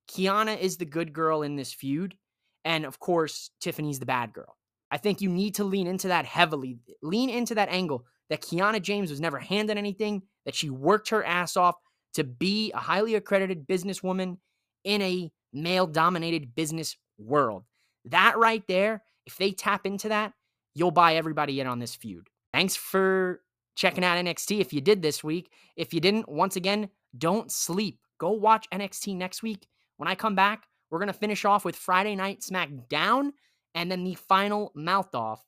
Kiana 0.09 0.59
is 0.59 0.77
the 0.77 0.85
good 0.85 1.13
girl 1.13 1.43
in 1.43 1.57
this 1.57 1.73
feud. 1.73 2.17
And 2.65 2.85
of 2.85 2.99
course, 3.01 3.51
Tiffany's 3.61 3.99
the 3.99 4.07
bad 4.07 4.33
girl. 4.33 4.57
I 4.91 4.99
think 4.99 5.21
you 5.21 5.29
need 5.29 5.57
to 5.57 5.65
lean 5.65 5.89
into 5.89 6.09
that 6.09 6.25
heavily. 6.25 6.79
Lean 7.03 7.31
into 7.31 7.57
that 7.57 7.69
angle 7.69 8.05
that 8.31 8.43
Kiana 8.43 8.81
James 8.81 9.11
was 9.11 9.21
never 9.21 9.39
handed 9.39 9.77
anything, 9.77 10.23
that 10.45 10.55
she 10.55 10.71
worked 10.71 11.11
her 11.11 11.25
ass 11.25 11.57
off 11.57 11.77
to 12.17 12.25
be 12.25 12.73
a 12.73 12.79
highly 12.79 13.15
accredited 13.15 13.67
businesswoman 13.67 14.39
in 14.85 15.03
a 15.03 15.31
male 15.53 15.87
dominated 15.87 16.55
business 16.55 16.97
world. 17.19 17.65
That 18.07 18.39
right 18.39 18.63
there, 18.69 19.03
if 19.27 19.37
they 19.37 19.53
tap 19.53 19.87
into 19.87 20.09
that, 20.09 20.33
you'll 20.75 20.91
buy 20.91 21.17
everybody 21.17 21.61
in 21.61 21.67
on 21.67 21.79
this 21.79 21.95
feud. 21.95 22.29
Thanks 22.53 22.75
for 22.75 23.43
checking 23.75 24.05
out 24.05 24.17
NXT 24.17 24.61
if 24.61 24.73
you 24.73 24.81
did 24.81 25.03
this 25.03 25.23
week. 25.23 25.51
If 25.77 25.93
you 25.93 26.01
didn't, 26.01 26.29
once 26.29 26.57
again, 26.57 26.89
don't 27.19 27.53
sleep. 27.53 28.01
Go 28.19 28.31
watch 28.31 28.67
NXT 28.73 29.17
next 29.17 29.43
week. 29.43 29.67
When 29.99 30.09
I 30.09 30.15
come 30.15 30.35
back, 30.35 30.65
we're 30.91 30.99
going 30.99 31.09
to 31.09 31.13
finish 31.13 31.45
off 31.45 31.65
with 31.65 31.77
Friday 31.77 32.17
Night 32.17 32.41
SmackDown 32.41 33.33
and 33.75 33.91
then 33.91 34.05
the 34.05 34.15
final 34.15 34.73
mouth 34.75 35.15
off 35.15 35.43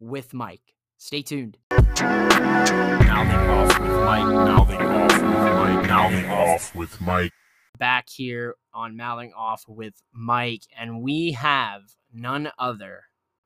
with 0.00 0.34
Mike. 0.34 0.74
Stay 1.02 1.22
tuned. 1.22 1.56
Mouthing 1.70 3.48
off 3.48 3.80
with 3.80 3.88
Mike. 4.04 4.26
Mouthing 4.26 4.82
off 4.82 5.12
with 5.14 5.22
Mike. 5.22 5.88
Mouthing 5.88 6.26
off 6.26 6.74
with 6.74 7.00
Mike. 7.00 7.32
Back 7.78 8.10
here 8.10 8.56
on 8.74 8.98
Mouthing 8.98 9.32
Off 9.34 9.64
with 9.66 9.94
Mike, 10.12 10.64
and 10.78 11.00
we 11.00 11.32
have 11.32 11.80
none 12.12 12.52
other 12.58 13.04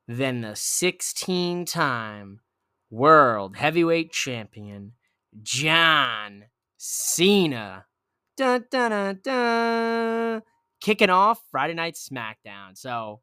than 0.08 0.40
the 0.40 0.56
16 0.56 1.64
time 1.64 2.40
World 2.90 3.54
Heavyweight 3.56 4.10
Champion, 4.10 4.94
John 5.40 6.46
Cena. 6.76 7.86
Dun, 8.36 8.64
dun, 8.68 8.90
dun, 8.90 9.20
dun. 9.22 10.42
Kicking 10.80 11.08
off 11.08 11.40
Friday 11.52 11.74
Night 11.74 11.94
SmackDown. 11.94 12.76
So, 12.76 13.20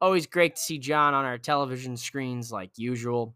always 0.00 0.28
great 0.28 0.54
to 0.54 0.62
see 0.62 0.78
John 0.78 1.14
on 1.14 1.24
our 1.24 1.38
television 1.38 1.96
screens 1.96 2.52
like 2.52 2.70
usual, 2.76 3.34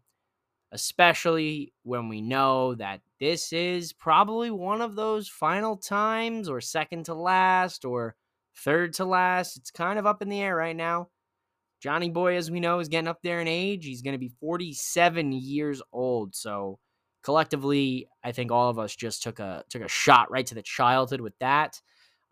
especially 0.71 1.73
when 1.83 2.07
we 2.07 2.21
know 2.21 2.75
that 2.75 3.01
this 3.19 3.51
is 3.53 3.93
probably 3.93 4.51
one 4.51 4.81
of 4.81 4.95
those 4.95 5.27
final 5.27 5.77
times, 5.77 6.49
or 6.49 6.61
second 6.61 7.05
to 7.05 7.13
last, 7.13 7.85
or 7.85 8.15
third 8.57 8.93
to 8.93 9.05
last. 9.05 9.57
It's 9.57 9.71
kind 9.71 9.99
of 9.99 10.05
up 10.05 10.21
in 10.21 10.29
the 10.29 10.41
air 10.41 10.55
right 10.55 10.75
now. 10.75 11.09
Johnny 11.81 12.09
Boy, 12.09 12.35
as 12.35 12.51
we 12.51 12.59
know, 12.59 12.79
is 12.79 12.89
getting 12.89 13.07
up 13.07 13.21
there 13.23 13.41
in 13.41 13.47
age. 13.47 13.85
He's 13.85 14.03
going 14.03 14.13
to 14.13 14.19
be 14.19 14.31
47 14.39 15.31
years 15.31 15.81
old. 15.91 16.35
So 16.35 16.77
collectively, 17.23 18.07
I 18.23 18.31
think 18.31 18.51
all 18.51 18.69
of 18.69 18.79
us 18.79 18.95
just 18.95 19.23
took 19.23 19.39
a 19.39 19.63
took 19.69 19.81
a 19.81 19.87
shot 19.87 20.31
right 20.31 20.45
to 20.45 20.55
the 20.55 20.61
childhood 20.61 21.21
with 21.21 21.37
that. 21.39 21.81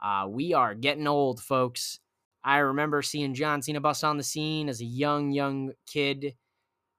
Uh, 0.02 0.28
we 0.30 0.54
are 0.54 0.76
getting 0.76 1.08
old, 1.08 1.42
folks. 1.42 2.00
I 2.44 2.58
remember 2.58 3.02
seeing 3.02 3.34
John 3.34 3.62
Cena 3.62 3.82
bust 3.82 4.04
on 4.04 4.18
the 4.18 4.24
scene 4.24 4.70
as 4.70 4.82
a 4.82 4.86
young, 4.86 5.32
young 5.32 5.74
kid, 5.86 6.36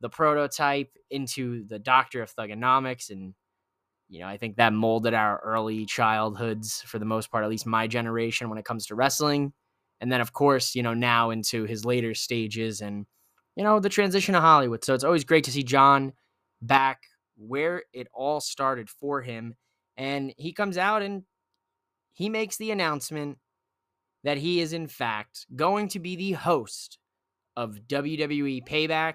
the 0.00 0.08
prototype 0.08 0.90
into 1.10 1.66
the 1.66 1.78
doctor 1.78 2.22
of 2.22 2.34
thuganomics. 2.34 3.10
And, 3.10 3.34
you 4.08 4.20
know, 4.20 4.26
I 4.26 4.36
think 4.36 4.56
that 4.56 4.72
molded 4.72 5.14
our 5.14 5.38
early 5.40 5.86
childhoods 5.86 6.82
for 6.82 6.98
the 6.98 7.04
most 7.04 7.30
part, 7.30 7.44
at 7.44 7.50
least 7.50 7.66
my 7.66 7.86
generation 7.86 8.48
when 8.48 8.58
it 8.58 8.64
comes 8.64 8.86
to 8.86 8.94
wrestling 8.94 9.52
and 10.00 10.10
then 10.10 10.20
of 10.20 10.32
course 10.32 10.74
you 10.74 10.82
know 10.82 10.94
now 10.94 11.30
into 11.30 11.64
his 11.64 11.84
later 11.84 12.14
stages 12.14 12.80
and 12.80 13.06
you 13.56 13.62
know 13.62 13.78
the 13.78 13.88
transition 13.88 14.34
to 14.34 14.40
hollywood 14.40 14.82
so 14.82 14.94
it's 14.94 15.04
always 15.04 15.24
great 15.24 15.44
to 15.44 15.52
see 15.52 15.62
john 15.62 16.12
back 16.62 17.02
where 17.36 17.84
it 17.92 18.08
all 18.12 18.40
started 18.40 18.88
for 18.88 19.22
him 19.22 19.54
and 19.96 20.32
he 20.36 20.52
comes 20.52 20.76
out 20.76 21.02
and 21.02 21.22
he 22.12 22.28
makes 22.28 22.56
the 22.56 22.70
announcement 22.70 23.38
that 24.24 24.38
he 24.38 24.60
is 24.60 24.72
in 24.72 24.86
fact 24.86 25.46
going 25.54 25.88
to 25.88 25.98
be 25.98 26.16
the 26.16 26.32
host 26.32 26.98
of 27.56 27.80
WWE 27.88 28.66
Payback 28.66 29.14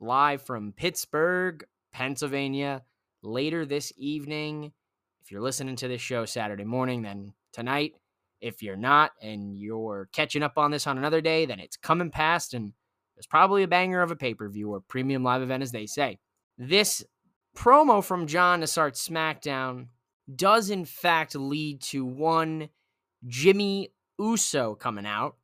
live 0.00 0.42
from 0.42 0.72
Pittsburgh, 0.72 1.64
Pennsylvania 1.92 2.82
later 3.22 3.64
this 3.64 3.92
evening. 3.96 4.72
If 5.22 5.30
you're 5.30 5.40
listening 5.40 5.76
to 5.76 5.88
this 5.88 6.00
show 6.00 6.24
Saturday 6.24 6.64
morning, 6.64 7.02
then 7.02 7.32
tonight 7.52 7.94
if 8.40 8.62
you're 8.62 8.76
not 8.76 9.12
and 9.22 9.56
you're 9.56 10.08
catching 10.12 10.42
up 10.42 10.58
on 10.58 10.70
this 10.70 10.86
on 10.86 10.98
another 10.98 11.20
day, 11.20 11.46
then 11.46 11.58
it's 11.58 11.76
coming 11.76 12.10
past 12.10 12.54
and 12.54 12.72
there's 13.16 13.26
probably 13.26 13.62
a 13.62 13.68
banger 13.68 14.02
of 14.02 14.10
a 14.10 14.16
pay 14.16 14.34
per 14.34 14.48
view 14.48 14.72
or 14.72 14.80
premium 14.80 15.24
live 15.24 15.42
event, 15.42 15.62
as 15.62 15.72
they 15.72 15.86
say. 15.86 16.18
This 16.58 17.04
promo 17.56 18.04
from 18.04 18.26
John 18.26 18.60
to 18.60 18.66
start 18.66 18.94
SmackDown 18.94 19.86
does, 20.34 20.70
in 20.70 20.84
fact, 20.84 21.34
lead 21.34 21.80
to 21.80 22.04
one 22.04 22.68
Jimmy 23.26 23.92
Uso 24.18 24.74
coming 24.74 25.06
out 25.06 25.36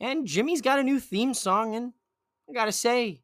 And 0.00 0.26
Jimmy's 0.26 0.60
got 0.60 0.78
a 0.78 0.84
new 0.84 1.00
theme 1.00 1.34
song, 1.34 1.74
and 1.74 1.92
I 2.48 2.52
gotta 2.52 2.72
say, 2.72 3.22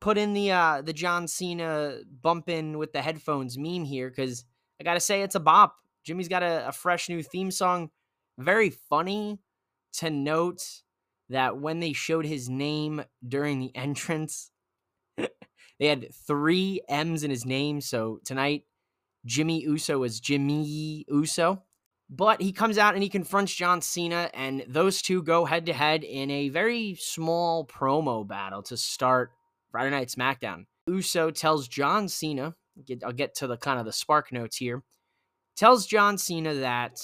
put 0.00 0.18
in 0.18 0.32
the 0.32 0.52
uh 0.52 0.82
the 0.82 0.92
John 0.92 1.28
Cena 1.28 1.98
bump 2.22 2.48
in 2.48 2.78
with 2.78 2.92
the 2.92 3.02
headphones 3.02 3.58
meme 3.58 3.84
here, 3.84 4.08
because 4.10 4.44
I 4.80 4.84
gotta 4.84 5.00
say 5.00 5.22
it's 5.22 5.34
a 5.34 5.40
bop. 5.40 5.76
Jimmy's 6.04 6.28
got 6.28 6.42
a, 6.42 6.68
a 6.68 6.72
fresh 6.72 7.08
new 7.08 7.22
theme 7.22 7.50
song. 7.50 7.90
Very 8.38 8.70
funny 8.70 9.40
to 9.94 10.10
note 10.10 10.62
that 11.28 11.58
when 11.58 11.80
they 11.80 11.92
showed 11.92 12.24
his 12.24 12.48
name 12.48 13.04
during 13.26 13.58
the 13.58 13.72
entrance, 13.74 14.50
they 15.16 15.86
had 15.86 16.12
three 16.14 16.80
M's 16.88 17.24
in 17.24 17.30
his 17.30 17.44
name. 17.44 17.80
So 17.80 18.20
tonight, 18.24 18.64
Jimmy 19.24 19.62
Uso 19.62 20.02
is 20.02 20.20
Jimmy 20.20 21.04
Uso. 21.08 21.62
But 22.10 22.40
he 22.40 22.52
comes 22.52 22.78
out 22.78 22.94
and 22.94 23.02
he 23.02 23.10
confronts 23.10 23.54
John 23.54 23.82
Cena, 23.82 24.30
and 24.32 24.64
those 24.66 25.02
two 25.02 25.22
go 25.22 25.44
head 25.44 25.66
to 25.66 25.74
head 25.74 26.04
in 26.04 26.30
a 26.30 26.48
very 26.48 26.94
small 26.98 27.66
promo 27.66 28.26
battle 28.26 28.62
to 28.62 28.78
start 28.78 29.32
Friday 29.70 29.90
Night 29.90 30.08
SmackDown. 30.08 30.66
Uso 30.86 31.30
tells 31.30 31.68
John 31.68 32.08
Cena, 32.08 32.54
I'll 33.04 33.12
get 33.12 33.34
to 33.36 33.46
the 33.46 33.56
kind 33.56 33.78
of 33.78 33.84
the 33.84 33.92
spark 33.92 34.32
notes 34.32 34.56
here, 34.56 34.82
tells 35.56 35.86
John 35.86 36.16
Cena 36.18 36.54
that 36.54 37.02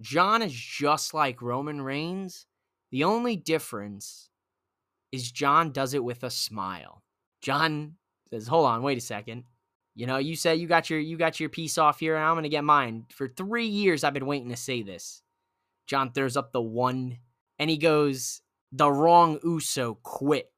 John 0.00 0.42
is 0.42 0.52
just 0.52 1.14
like 1.14 1.42
Roman 1.42 1.82
Reigns. 1.82 2.46
The 2.90 3.04
only 3.04 3.36
difference 3.36 4.30
is 5.10 5.30
John 5.30 5.72
does 5.72 5.94
it 5.94 6.02
with 6.02 6.22
a 6.22 6.30
smile. 6.30 7.02
John 7.40 7.96
says, 8.30 8.48
"Hold 8.48 8.66
on, 8.66 8.82
wait 8.82 8.98
a 8.98 9.02
second. 9.02 9.44
You 9.94 10.06
know, 10.06 10.16
you 10.16 10.36
said 10.36 10.58
you 10.58 10.66
got 10.66 10.88
your 10.88 10.98
you 10.98 11.18
got 11.18 11.38
your 11.38 11.50
piece 11.50 11.76
off 11.76 12.00
here, 12.00 12.16
and 12.16 12.24
I'm 12.24 12.34
gonna 12.34 12.48
get 12.48 12.64
mine. 12.64 13.06
For 13.10 13.28
three 13.28 13.66
years, 13.66 14.04
I've 14.04 14.14
been 14.14 14.26
waiting 14.26 14.48
to 14.48 14.56
say 14.56 14.82
this. 14.82 15.22
John 15.86 16.12
throws 16.12 16.36
up 16.36 16.52
the 16.52 16.62
one, 16.62 17.18
and 17.58 17.68
he 17.68 17.76
goes, 17.76 18.40
"The 18.70 18.90
wrong 18.90 19.38
Uso 19.44 19.94
quit." 20.02 20.51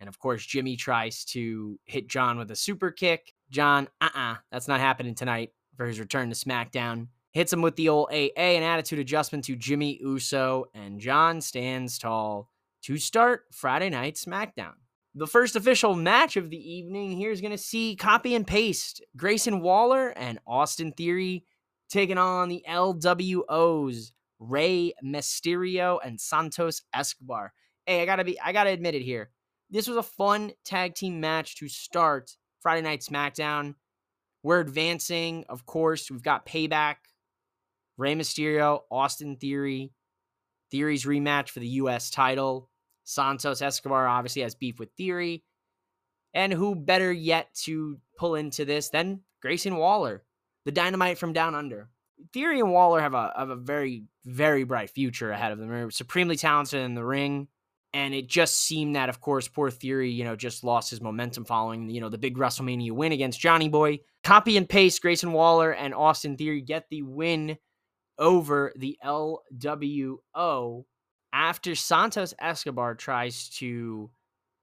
And 0.00 0.08
of 0.08 0.18
course, 0.18 0.44
Jimmy 0.44 0.76
tries 0.76 1.24
to 1.26 1.78
hit 1.84 2.08
John 2.08 2.38
with 2.38 2.50
a 2.50 2.56
super 2.56 2.90
kick. 2.90 3.34
John, 3.50 3.88
uh-uh, 4.00 4.36
that's 4.50 4.68
not 4.68 4.80
happening 4.80 5.14
tonight 5.14 5.52
for 5.76 5.86
his 5.86 6.00
return 6.00 6.30
to 6.30 6.34
SmackDown. 6.34 7.08
Hits 7.32 7.52
him 7.52 7.62
with 7.62 7.76
the 7.76 7.88
old 7.88 8.08
AA 8.10 8.56
and 8.56 8.64
attitude 8.64 8.98
adjustment 8.98 9.44
to 9.44 9.56
Jimmy 9.56 9.98
Uso, 10.00 10.64
and 10.74 11.00
John 11.00 11.40
stands 11.40 11.98
tall 11.98 12.50
to 12.82 12.96
start 12.96 13.44
Friday 13.52 13.90
Night 13.90 14.14
SmackDown. 14.14 14.72
The 15.14 15.26
first 15.26 15.54
official 15.54 15.94
match 15.94 16.36
of 16.36 16.50
the 16.50 16.72
evening 16.72 17.12
here 17.12 17.30
is 17.30 17.40
going 17.40 17.50
to 17.50 17.58
see 17.58 17.96
copy 17.96 18.34
and 18.34 18.46
paste 18.46 19.02
Grayson 19.16 19.60
Waller 19.60 20.08
and 20.10 20.38
Austin 20.46 20.92
Theory 20.92 21.44
taking 21.88 22.18
on 22.18 22.48
the 22.48 22.64
LWOs 22.68 24.12
Rey 24.38 24.94
Mysterio 25.04 25.98
and 26.04 26.20
Santos 26.20 26.82
Escobar. 26.94 27.52
Hey, 27.86 28.02
I 28.02 28.06
gotta 28.06 28.24
be, 28.24 28.40
I 28.40 28.52
gotta 28.52 28.70
admit 28.70 28.94
it 28.94 29.02
here. 29.02 29.30
This 29.70 29.86
was 29.86 29.96
a 29.96 30.02
fun 30.02 30.52
tag 30.64 30.94
team 30.94 31.20
match 31.20 31.56
to 31.56 31.68
start 31.68 32.32
Friday 32.60 32.82
Night 32.82 33.02
SmackDown. 33.02 33.76
We're 34.42 34.60
advancing, 34.60 35.44
of 35.48 35.64
course. 35.64 36.10
We've 36.10 36.22
got 36.22 36.44
Payback, 36.44 36.96
Rey 37.96 38.14
Mysterio, 38.16 38.80
Austin 38.90 39.36
Theory, 39.36 39.92
Theory's 40.72 41.04
rematch 41.04 41.50
for 41.50 41.60
the 41.60 41.68
U.S. 41.68 42.10
title. 42.10 42.68
Santos 43.04 43.62
Escobar 43.62 44.08
obviously 44.08 44.42
has 44.42 44.56
beef 44.56 44.78
with 44.80 44.90
Theory. 44.96 45.44
And 46.34 46.52
who 46.52 46.74
better 46.74 47.12
yet 47.12 47.52
to 47.64 47.98
pull 48.18 48.34
into 48.34 48.64
this 48.64 48.88
than 48.88 49.20
Grayson 49.42 49.76
Waller, 49.76 50.24
the 50.64 50.72
dynamite 50.72 51.18
from 51.18 51.32
down 51.32 51.54
under. 51.54 51.88
Theory 52.32 52.60
and 52.60 52.72
Waller 52.72 53.00
have 53.00 53.14
a, 53.14 53.32
have 53.36 53.50
a 53.50 53.56
very, 53.56 54.04
very 54.24 54.64
bright 54.64 54.90
future 54.90 55.30
ahead 55.30 55.52
of 55.52 55.58
them. 55.58 55.68
They're 55.68 55.90
supremely 55.90 56.36
talented 56.36 56.82
in 56.82 56.94
the 56.94 57.04
ring. 57.04 57.48
And 57.92 58.14
it 58.14 58.28
just 58.28 58.56
seemed 58.58 58.94
that, 58.94 59.08
of 59.08 59.20
course, 59.20 59.48
poor 59.48 59.70
Theory, 59.70 60.10
you 60.10 60.22
know, 60.22 60.36
just 60.36 60.62
lost 60.62 60.90
his 60.90 61.00
momentum 61.00 61.44
following, 61.44 61.90
you 61.90 62.00
know, 62.00 62.08
the 62.08 62.18
big 62.18 62.36
WrestleMania 62.36 62.92
win 62.92 63.12
against 63.12 63.40
Johnny 63.40 63.68
Boy. 63.68 64.00
Copy 64.22 64.56
and 64.56 64.68
paste 64.68 65.02
Grayson 65.02 65.32
Waller 65.32 65.72
and 65.72 65.92
Austin 65.92 66.36
Theory 66.36 66.60
get 66.60 66.86
the 66.88 67.02
win 67.02 67.58
over 68.18 68.72
the 68.76 68.96
LWO 69.04 70.84
after 71.32 71.74
Santos 71.74 72.34
Escobar 72.40 72.94
tries 72.94 73.48
to 73.48 74.10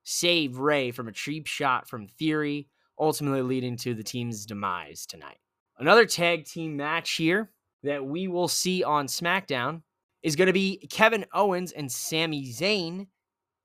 save 0.03 0.57
Rey 0.57 0.91
from 0.91 1.09
a 1.09 1.13
cheap 1.13 1.47
shot 1.47 1.89
from 1.89 2.07
Theory, 2.07 2.69
ultimately 2.97 3.41
leading 3.41 3.75
to 3.77 3.93
the 3.93 4.03
team's 4.03 4.45
demise 4.45 5.05
tonight. 5.05 5.37
Another 5.79 6.05
tag 6.05 6.45
team 6.45 6.77
match 6.77 7.15
here 7.15 7.51
that 7.83 8.05
we 8.05 8.27
will 8.27 8.47
see 8.47 8.83
on 8.83 9.07
SmackDown 9.07 9.81
is 10.23 10.35
going 10.35 10.47
to 10.47 10.53
be 10.53 10.87
Kevin 10.89 11.25
Owens 11.33 11.71
and 11.71 11.91
Sami 11.91 12.51
Zayn 12.51 13.07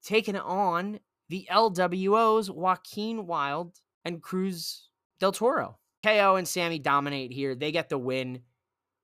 taking 0.02 0.36
on 0.36 1.00
the 1.28 1.46
LWOs 1.50 2.50
Joaquin 2.50 3.26
Wilde 3.26 3.78
and 4.04 4.22
Cruz 4.22 4.88
del 5.20 5.32
Toro. 5.32 5.78
KO 6.04 6.36
and 6.36 6.48
Sami 6.48 6.78
dominate 6.78 7.32
here. 7.32 7.54
They 7.54 7.70
get 7.70 7.88
the 7.88 7.98
win 7.98 8.40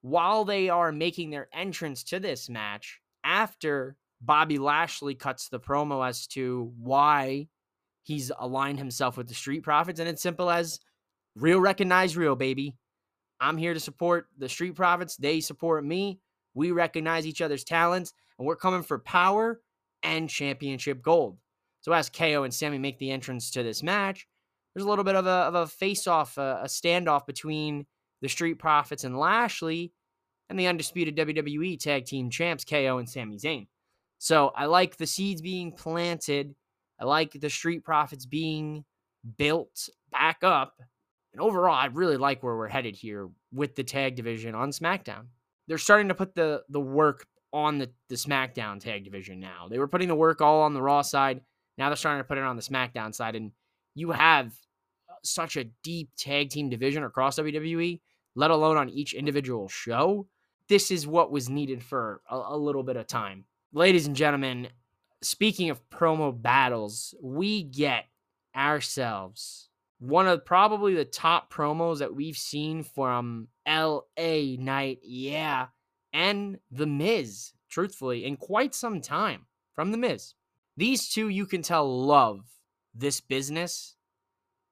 while 0.00 0.44
they 0.44 0.68
are 0.68 0.92
making 0.92 1.30
their 1.30 1.48
entrance 1.52 2.02
to 2.04 2.20
this 2.20 2.48
match 2.48 3.00
after 3.24 3.96
Bobby 4.20 4.58
Lashley 4.58 5.14
cuts 5.14 5.48
the 5.48 5.61
promo 5.61 6.06
as 6.06 6.26
to 6.28 6.72
why 6.78 7.48
he's 8.02 8.32
aligned 8.38 8.78
himself 8.78 9.16
with 9.16 9.28
the 9.28 9.34
Street 9.34 9.62
Profits. 9.62 10.00
And 10.00 10.08
it's 10.08 10.22
simple 10.22 10.50
as 10.50 10.80
real 11.37 11.61
recognize 11.61 12.16
real, 12.16 12.34
baby. 12.34 12.76
I'm 13.40 13.56
here 13.56 13.74
to 13.74 13.80
support 13.80 14.26
the 14.37 14.48
Street 14.48 14.74
Profits. 14.74 15.16
They 15.16 15.40
support 15.40 15.84
me. 15.84 16.20
We 16.54 16.72
recognize 16.72 17.26
each 17.26 17.40
other's 17.40 17.62
talents, 17.62 18.12
and 18.38 18.46
we're 18.46 18.56
coming 18.56 18.82
for 18.82 18.98
power 18.98 19.61
and 20.02 20.28
championship 20.28 21.02
gold. 21.02 21.38
So 21.80 21.92
as 21.92 22.11
KO 22.11 22.42
and 22.42 22.52
Sami 22.52 22.78
make 22.78 22.98
the 22.98 23.11
entrance 23.11 23.50
to 23.52 23.62
this 23.62 23.82
match, 23.82 24.26
there's 24.74 24.84
a 24.84 24.88
little 24.88 25.04
bit 25.04 25.16
of 25.16 25.26
a, 25.26 25.30
of 25.30 25.54
a 25.54 25.66
face-off, 25.66 26.37
a, 26.38 26.61
a 26.62 26.66
standoff 26.66 27.26
between 27.26 27.87
the 28.20 28.28
Street 28.28 28.58
Profits 28.58 29.04
and 29.04 29.18
Lashley 29.18 29.92
and 30.50 30.58
the 30.58 30.66
undisputed 30.66 31.16
WWE 31.16 31.78
Tag 31.78 32.04
Team 32.04 32.30
Champs 32.30 32.64
KO 32.64 32.98
and 32.98 33.08
Sami 33.08 33.37
Zayn. 33.37 33.66
So 34.18 34.52
I 34.56 34.66
like 34.66 34.96
the 34.96 35.06
seeds 35.06 35.40
being 35.40 35.72
planted. 35.72 36.54
I 37.00 37.04
like 37.04 37.32
the 37.32 37.50
Street 37.50 37.84
Profits 37.84 38.26
being 38.26 38.84
built 39.37 39.88
back 40.11 40.38
up. 40.42 40.74
And 41.32 41.40
overall, 41.40 41.74
I 41.74 41.87
really 41.87 42.16
like 42.16 42.42
where 42.42 42.56
we're 42.56 42.68
headed 42.68 42.96
here 42.96 43.28
with 43.52 43.76
the 43.76 43.84
tag 43.84 44.16
division 44.16 44.54
on 44.54 44.70
SmackDown. 44.70 45.26
They're 45.68 45.78
starting 45.78 46.08
to 46.08 46.14
put 46.14 46.34
the 46.34 46.62
the 46.68 46.80
work 46.80 47.26
on 47.52 47.78
the, 47.78 47.90
the 48.08 48.16
SmackDown 48.16 48.80
tag 48.80 49.04
division 49.04 49.40
now. 49.40 49.68
They 49.68 49.78
were 49.78 49.88
putting 49.88 50.08
the 50.08 50.14
work 50.14 50.40
all 50.40 50.62
on 50.62 50.74
the 50.74 50.82
Raw 50.82 51.02
side. 51.02 51.40
Now 51.76 51.88
they're 51.88 51.96
starting 51.96 52.20
to 52.20 52.28
put 52.28 52.38
it 52.38 52.44
on 52.44 52.56
the 52.56 52.62
SmackDown 52.62 53.14
side. 53.14 53.37
And 53.37 53.52
you 53.94 54.11
have 54.11 54.48
uh, 55.08 55.14
such 55.22 55.56
a 55.56 55.64
deep 55.82 56.11
tag 56.16 56.50
team 56.50 56.68
division 56.68 57.04
across 57.04 57.38
WWE, 57.38 58.00
let 58.34 58.50
alone 58.50 58.76
on 58.76 58.88
each 58.88 59.14
individual 59.14 59.68
show. 59.68 60.26
This 60.68 60.90
is 60.90 61.06
what 61.06 61.30
was 61.32 61.48
needed 61.48 61.82
for 61.82 62.20
a, 62.30 62.37
a 62.37 62.56
little 62.56 62.82
bit 62.82 62.96
of 62.96 63.06
time 63.06 63.44
ladies 63.72 64.06
and 64.06 64.16
gentlemen, 64.16 64.68
speaking 65.22 65.70
of 65.70 65.88
promo 65.90 66.40
battles, 66.40 67.14
we 67.22 67.62
get 67.62 68.04
ourselves 68.56 69.68
one 70.00 70.28
of 70.28 70.44
probably 70.44 70.94
the 70.94 71.04
top 71.04 71.52
promos 71.52 71.98
that 71.98 72.14
we've 72.14 72.37
seen 72.37 72.82
from 72.82 73.48
LA 73.66 74.02
Knight. 74.58 75.00
yeah, 75.02 75.66
and 76.18 76.59
The 76.72 76.87
Miz, 76.87 77.52
truthfully, 77.68 78.24
in 78.24 78.37
quite 78.37 78.74
some 78.74 79.00
time 79.00 79.46
from 79.72 79.92
The 79.92 79.98
Miz. 79.98 80.35
These 80.76 81.09
two, 81.11 81.28
you 81.28 81.46
can 81.46 81.62
tell, 81.62 82.04
love 82.07 82.44
this 82.92 83.20
business 83.20 83.94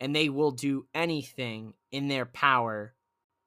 and 0.00 0.14
they 0.14 0.28
will 0.28 0.50
do 0.50 0.86
anything 0.92 1.74
in 1.92 2.08
their 2.08 2.26
power 2.26 2.94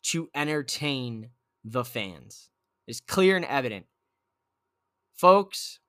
to 0.02 0.30
entertain 0.34 1.30
the 1.66 1.84
fans. 1.84 2.50
It's 2.88 3.02
clear 3.02 3.36
and 3.36 3.46
evident. 3.46 3.86
Folks, 5.14 5.80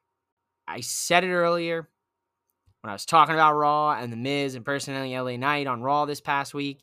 I 0.67 0.81
said 0.81 1.23
it 1.23 1.33
earlier 1.33 1.89
when 2.81 2.91
I 2.91 2.93
was 2.93 3.07
talking 3.07 3.35
about 3.37 3.55
Raw 3.55 3.93
and 3.93 4.13
The 4.13 4.17
Miz 4.17 4.57
and 4.57 4.65
personally 4.65 5.17
LA 5.17 5.37
Knight 5.37 5.69
on 5.69 5.81
Raw 5.81 6.07
this 6.07 6.21
past 6.21 6.55
week. 6.55 6.83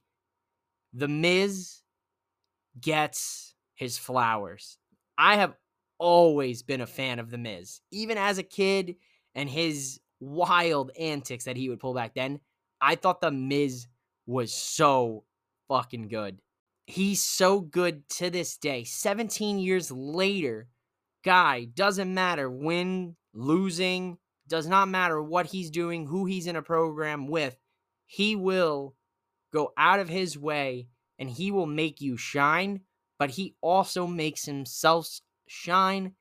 The 0.93 1.09
Miz 1.09 1.81
gets 2.79 3.55
his 3.75 3.97
flowers. 3.97 4.77
I 5.17 5.37
have 5.37 5.55
always 5.97 6.63
been 6.63 6.81
a 6.81 6.87
fan 6.87 7.19
of 7.19 7.29
The 7.29 7.37
Miz, 7.37 7.81
even 7.91 8.17
as 8.17 8.37
a 8.37 8.43
kid 8.43 8.95
and 9.35 9.49
his 9.49 9.99
wild 10.19 10.91
antics 10.99 11.45
that 11.45 11.57
he 11.57 11.69
would 11.69 11.79
pull 11.79 11.93
back 11.93 12.13
then. 12.13 12.39
I 12.81 12.95
thought 12.95 13.21
The 13.21 13.31
Miz 13.31 13.87
was 14.25 14.53
so 14.53 15.23
fucking 15.67 16.09
good. 16.09 16.39
He's 16.85 17.23
so 17.23 17.59
good 17.59 18.07
to 18.09 18.29
this 18.29 18.57
day. 18.57 18.83
17 18.83 19.59
years 19.59 19.91
later, 19.91 20.69
guy 21.25 21.65
doesn't 21.65 22.13
matter 22.13 22.49
win, 22.49 23.15
losing, 23.33 24.17
does 24.47 24.67
not 24.67 24.87
matter 24.87 25.21
what 25.21 25.47
he's 25.47 25.69
doing, 25.69 26.05
who 26.05 26.25
he's 26.25 26.47
in 26.47 26.55
a 26.55 26.61
program 26.61 27.27
with. 27.27 27.57
He 28.05 28.35
will 28.35 28.95
go 29.51 29.73
out 29.77 29.99
of 29.99 30.07
his 30.07 30.37
way 30.37 30.87
and 31.19 31.29
he 31.29 31.51
will 31.51 31.65
make 31.65 31.99
you 31.99 32.15
shine, 32.15 32.81
but 33.19 33.31
he 33.31 33.55
also 33.61 34.07
makes 34.07 34.45
himself 34.45 35.19
shine 35.47 36.13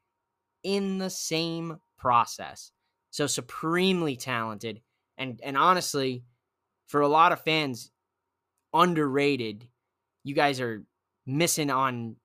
in 0.62 0.98
the 0.98 1.10
same 1.10 1.78
process. 1.98 2.72
So 3.10 3.26
supremely 3.26 4.16
talented 4.16 4.80
and 5.18 5.40
and 5.42 5.56
honestly, 5.56 6.24
for 6.88 7.00
a 7.00 7.08
lot 7.08 7.32
of 7.32 7.40
fans, 7.40 7.90
underrated. 8.72 9.66
You 10.24 10.34
guys 10.34 10.60
are 10.60 10.84
missing 11.26 11.70
on 11.70 12.16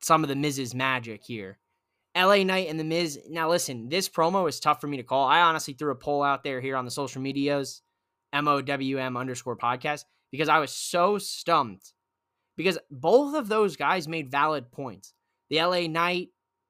some 0.00 0.22
of 0.22 0.28
the 0.28 0.36
Miz's 0.36 0.74
magic 0.74 1.22
here. 1.24 1.58
LA 2.16 2.44
Knight 2.44 2.68
and 2.68 2.78
the 2.78 2.84
Miz. 2.84 3.18
Now 3.28 3.48
listen, 3.48 3.88
this 3.88 4.08
promo 4.08 4.48
is 4.48 4.60
tough 4.60 4.80
for 4.80 4.86
me 4.86 4.98
to 4.98 5.02
call. 5.02 5.26
I 5.26 5.40
honestly 5.40 5.74
threw 5.74 5.90
a 5.90 5.96
poll 5.96 6.22
out 6.22 6.44
there 6.44 6.60
here 6.60 6.76
on 6.76 6.84
the 6.84 6.90
social 6.90 7.22
medias, 7.22 7.82
MOWM 8.32 9.16
underscore 9.16 9.56
podcast, 9.56 10.04
because 10.30 10.48
I 10.48 10.58
was 10.58 10.70
so 10.70 11.18
stumped. 11.18 11.93
Because 12.56 12.78
both 12.90 13.34
of 13.34 13.48
those 13.48 13.76
guys 13.76 14.06
made 14.06 14.30
valid 14.30 14.70
points. 14.70 15.12
The 15.50 15.62
LA 15.62 15.86
Knight 15.88 16.28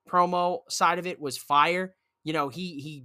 promo 0.09 0.61
side 0.69 0.99
of 0.99 1.07
it 1.07 1.21
was 1.21 1.37
fire. 1.37 1.95
You 2.25 2.33
know, 2.33 2.49
he 2.49 2.81
he 2.81 3.05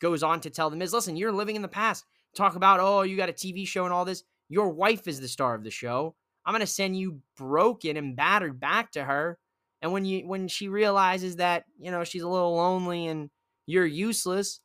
goes 0.00 0.22
on 0.22 0.40
to 0.40 0.50
tell 0.50 0.70
the 0.70 0.76
Miz, 0.76 0.92
listen, 0.92 1.16
you're 1.16 1.32
living 1.32 1.56
in 1.56 1.62
the 1.62 1.68
past. 1.68 2.04
Talk 2.34 2.54
about, 2.54 2.80
oh, 2.80 3.02
you 3.02 3.16
got 3.16 3.28
a 3.28 3.32
TV 3.32 3.66
show 3.66 3.84
and 3.84 3.92
all 3.92 4.04
this. 4.04 4.22
Your 4.48 4.70
wife 4.70 5.08
is 5.08 5.20
the 5.20 5.28
star 5.28 5.54
of 5.54 5.64
the 5.64 5.70
show. 5.70 6.14
I'm 6.46 6.54
gonna 6.54 6.66
send 6.66 6.96
you 6.96 7.20
broken 7.36 7.96
and 7.96 8.16
battered 8.16 8.60
back 8.60 8.92
to 8.92 9.04
her 9.04 9.38
and 9.82 9.92
when 9.92 10.04
you 10.04 10.26
when 10.26 10.48
she 10.48 10.68
realizes 10.68 11.36
that, 11.36 11.64
you 11.78 11.90
know, 11.90 12.04
she's 12.04 12.22
a 12.22 12.28
little 12.28 12.54
lonely 12.54 13.06
and 13.06 13.30
you're 13.66 13.86
useless, 13.86 14.60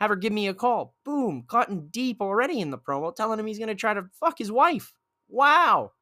have 0.00 0.10
her 0.10 0.16
give 0.16 0.32
me 0.32 0.48
a 0.48 0.54
call. 0.54 0.94
Boom, 1.04 1.44
cutting 1.48 1.88
deep 1.90 2.20
already 2.20 2.60
in 2.60 2.70
the 2.70 2.78
promo, 2.78 3.14
telling 3.14 3.38
him 3.38 3.46
he's 3.46 3.58
gonna 3.58 3.74
try 3.74 3.94
to 3.94 4.06
fuck 4.18 4.38
his 4.38 4.52
wife. 4.52 4.92
Wow. 5.28 5.92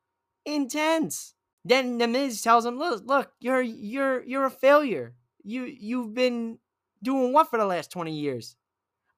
Intense. 0.55 1.35
Then 1.65 1.99
the 1.99 2.07
Miz 2.07 2.41
tells 2.43 2.65
him, 2.65 2.79
look, 2.79 3.03
look, 3.05 3.33
you're 3.41 3.61
you're 3.61 4.25
you're 4.25 4.47
a 4.47 4.51
failure. 4.51 5.15
You 5.43 5.65
you've 5.65 6.15
been 6.15 6.59
doing 7.03 7.33
what 7.33 7.51
for 7.51 7.59
the 7.59 7.67
last 7.67 7.91
20 7.91 8.13
years? 8.13 8.57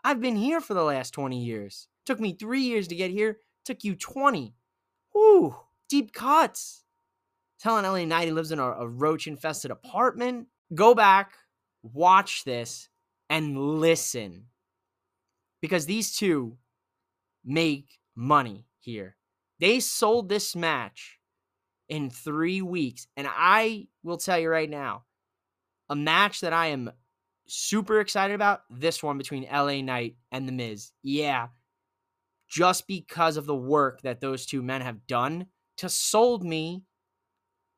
I've 0.03 0.21
been 0.21 0.37
here 0.37 0.61
for 0.61 0.75
the 0.75 0.83
last 0.83 1.13
20 1.13 1.43
years. 1.43 1.87
Took 2.05 2.21
me 2.21 2.33
three 2.33 2.63
years 2.63 2.89
to 2.89 2.97
get 2.97 3.11
here. 3.11 3.39
Took 3.65 3.85
you 3.85 3.95
20. 3.95 4.55
Whoo, 5.15 5.55
deep 5.89 6.13
cuts 6.13 6.85
telling 7.61 7.85
LA 7.85 8.05
Knight 8.05 8.27
he 8.27 8.33
lives 8.33 8.53
in 8.53 8.59
a, 8.59 8.65
a 8.65 8.89
roach 8.89 9.27
infested 9.27 9.71
apartment. 9.71 10.49
Go 10.75 10.95
back, 10.95 11.35
watch 11.83 12.45
this, 12.45 12.89
and 13.29 13.81
listen. 13.81 14.47
Because 15.61 15.87
these 15.87 16.17
two 16.17 16.57
make 17.45 17.99
money 18.17 18.67
here. 18.79 19.17
They 19.61 19.79
sold 19.79 20.29
this 20.29 20.57
match 20.57 21.19
in 21.91 22.09
three 22.09 22.63
weeks. 22.63 23.07
And 23.17 23.29
I 23.29 23.89
will 24.03 24.17
tell 24.17 24.39
you 24.39 24.49
right 24.49 24.71
now, 24.71 25.03
a 25.91 25.97
match 25.97 26.41
that 26.41 26.55
I 26.55 26.69
am 26.69 26.91
super 27.47 28.01
excited 28.01 28.33
about 28.33 28.63
this 28.71 29.03
one 29.03 29.19
between 29.19 29.49
LA 29.53 29.83
Knight 29.83 30.15
and 30.31 30.49
The 30.49 30.53
Miz. 30.53 30.93
Yeah, 31.03 31.49
just 32.49 32.87
because 32.87 33.37
of 33.37 33.45
the 33.45 33.57
work 33.57 34.03
that 34.03 34.21
those 34.21 34.47
two 34.47 34.63
men 34.63 34.81
have 34.81 35.07
done 35.07 35.47
to 35.79 35.89
sold 35.89 36.45
me 36.45 36.85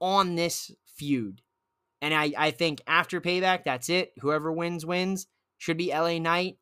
on 0.00 0.34
this 0.34 0.70
feud. 0.86 1.40
And 2.02 2.12
I, 2.12 2.32
I 2.36 2.50
think 2.50 2.82
after 2.86 3.20
payback, 3.20 3.64
that's 3.64 3.88
it. 3.88 4.12
Whoever 4.20 4.52
wins, 4.52 4.84
wins. 4.84 5.26
Should 5.58 5.76
be 5.76 5.92
LA 5.92 6.18
Knight. 6.18 6.58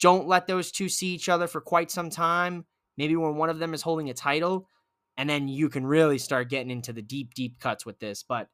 Don't 0.00 0.28
let 0.28 0.46
those 0.46 0.70
two 0.70 0.88
see 0.88 1.08
each 1.08 1.28
other 1.28 1.48
for 1.48 1.60
quite 1.60 1.90
some 1.90 2.08
time. 2.08 2.64
Maybe 2.96 3.16
when 3.16 3.34
one 3.34 3.50
of 3.50 3.58
them 3.58 3.74
is 3.74 3.82
holding 3.82 4.08
a 4.08 4.14
title. 4.14 4.68
And 5.16 5.28
then 5.28 5.48
you 5.48 5.68
can 5.68 5.86
really 5.86 6.18
start 6.18 6.50
getting 6.50 6.70
into 6.70 6.92
the 6.92 7.02
deep, 7.02 7.34
deep 7.34 7.58
cuts 7.58 7.86
with 7.86 7.98
this. 7.98 8.22
But 8.22 8.48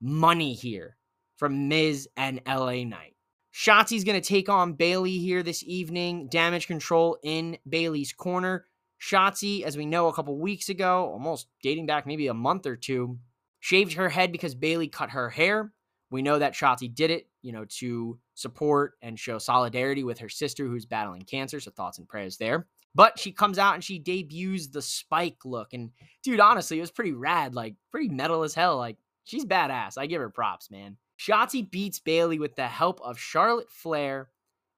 money 0.00 0.54
here 0.54 0.96
from 1.36 1.68
Miz 1.68 2.08
and 2.16 2.40
LA 2.46 2.84
Knight. 2.84 3.14
Shotzi's 3.54 4.04
going 4.04 4.20
to 4.20 4.26
take 4.26 4.48
on 4.48 4.74
Bayley 4.74 5.18
here 5.18 5.42
this 5.42 5.64
evening. 5.64 6.28
Damage 6.28 6.66
control 6.66 7.18
in 7.22 7.58
Bayley's 7.68 8.12
corner. 8.12 8.66
Shotzi, 9.00 9.62
as 9.62 9.76
we 9.76 9.86
know 9.86 10.08
a 10.08 10.12
couple 10.12 10.38
weeks 10.38 10.68
ago, 10.68 11.10
almost 11.12 11.48
dating 11.62 11.86
back 11.86 12.06
maybe 12.06 12.26
a 12.26 12.34
month 12.34 12.66
or 12.66 12.76
two, 12.76 13.18
shaved 13.60 13.94
her 13.94 14.08
head 14.08 14.32
because 14.32 14.54
Bayley 14.54 14.88
cut 14.88 15.10
her 15.10 15.30
hair. 15.30 15.72
We 16.10 16.22
know 16.22 16.38
that 16.38 16.54
Shotzi 16.54 16.92
did 16.92 17.10
it, 17.10 17.28
you 17.42 17.52
know, 17.52 17.64
to 17.78 18.18
support 18.34 18.94
and 19.02 19.18
show 19.18 19.38
solidarity 19.38 20.04
with 20.04 20.18
her 20.18 20.28
sister 20.28 20.66
who's 20.66 20.86
battling 20.86 21.22
cancer. 21.22 21.60
So 21.60 21.70
thoughts 21.70 21.98
and 21.98 22.08
prayers 22.08 22.38
there. 22.38 22.66
But 22.94 23.18
she 23.18 23.32
comes 23.32 23.58
out 23.58 23.74
and 23.74 23.84
she 23.84 23.98
debuts 23.98 24.68
the 24.68 24.82
spike 24.82 25.44
look. 25.44 25.72
And 25.72 25.90
dude, 26.22 26.40
honestly, 26.40 26.78
it 26.78 26.80
was 26.80 26.90
pretty 26.90 27.12
rad, 27.12 27.54
like 27.54 27.74
pretty 27.90 28.08
metal 28.08 28.42
as 28.42 28.54
hell. 28.54 28.76
Like 28.76 28.96
she's 29.24 29.44
badass. 29.44 29.98
I 29.98 30.06
give 30.06 30.20
her 30.20 30.30
props, 30.30 30.70
man. 30.70 30.96
Shotzi 31.18 31.68
beats 31.68 32.00
Bayley 32.00 32.38
with 32.38 32.56
the 32.56 32.66
help 32.66 33.00
of 33.02 33.18
Charlotte 33.18 33.70
Flair. 33.70 34.30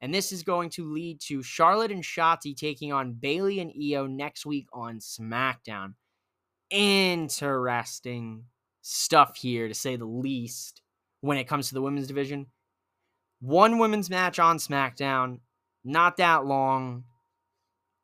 And 0.02 0.14
this 0.14 0.32
is 0.32 0.42
going 0.42 0.70
to 0.70 0.90
lead 0.90 1.20
to 1.26 1.42
Charlotte 1.42 1.92
and 1.92 2.02
Shotzi 2.02 2.56
taking 2.56 2.92
on 2.92 3.12
Bayley 3.12 3.60
and 3.60 3.70
Io 3.70 4.06
next 4.06 4.46
week 4.46 4.66
on 4.72 4.98
SmackDown. 4.98 5.94
Interesting 6.70 8.44
stuff 8.80 9.36
here, 9.36 9.68
to 9.68 9.74
say 9.74 9.96
the 9.96 10.06
least, 10.06 10.80
when 11.20 11.36
it 11.36 11.44
comes 11.44 11.68
to 11.68 11.74
the 11.74 11.82
women's 11.82 12.06
division. 12.06 12.46
One 13.40 13.78
women's 13.78 14.08
match 14.08 14.38
on 14.38 14.56
SmackDown, 14.56 15.40
not 15.84 16.16
that 16.16 16.46
long. 16.46 17.04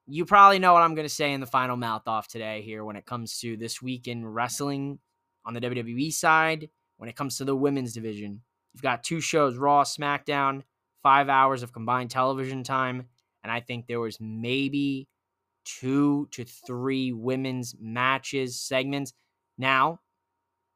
You 0.08 0.24
probably 0.24 0.60
know 0.60 0.72
what 0.72 0.82
I'm 0.82 0.94
going 0.94 1.06
to 1.06 1.12
say 1.12 1.32
in 1.32 1.40
the 1.40 1.46
final 1.46 1.76
mouth 1.76 2.06
off 2.06 2.28
today 2.28 2.62
here 2.62 2.84
when 2.84 2.94
it 2.94 3.06
comes 3.06 3.40
to 3.40 3.56
this 3.56 3.82
week 3.82 4.06
in 4.06 4.24
wrestling 4.24 5.00
on 5.44 5.52
the 5.52 5.60
WWE 5.60 6.12
side. 6.12 6.68
When 6.96 7.08
it 7.08 7.16
comes 7.16 7.38
to 7.38 7.44
the 7.44 7.56
women's 7.56 7.92
division, 7.92 8.42
you've 8.72 8.82
got 8.82 9.02
two 9.02 9.20
shows 9.20 9.56
Raw, 9.56 9.82
SmackDown, 9.82 10.62
five 11.02 11.28
hours 11.28 11.62
of 11.62 11.72
combined 11.72 12.10
television 12.10 12.62
time. 12.62 13.06
And 13.42 13.50
I 13.50 13.60
think 13.60 13.86
there 13.86 14.00
was 14.00 14.18
maybe 14.20 15.08
two 15.64 16.28
to 16.30 16.44
three 16.44 17.12
women's 17.12 17.74
matches, 17.80 18.60
segments. 18.60 19.12
Now, 19.58 20.00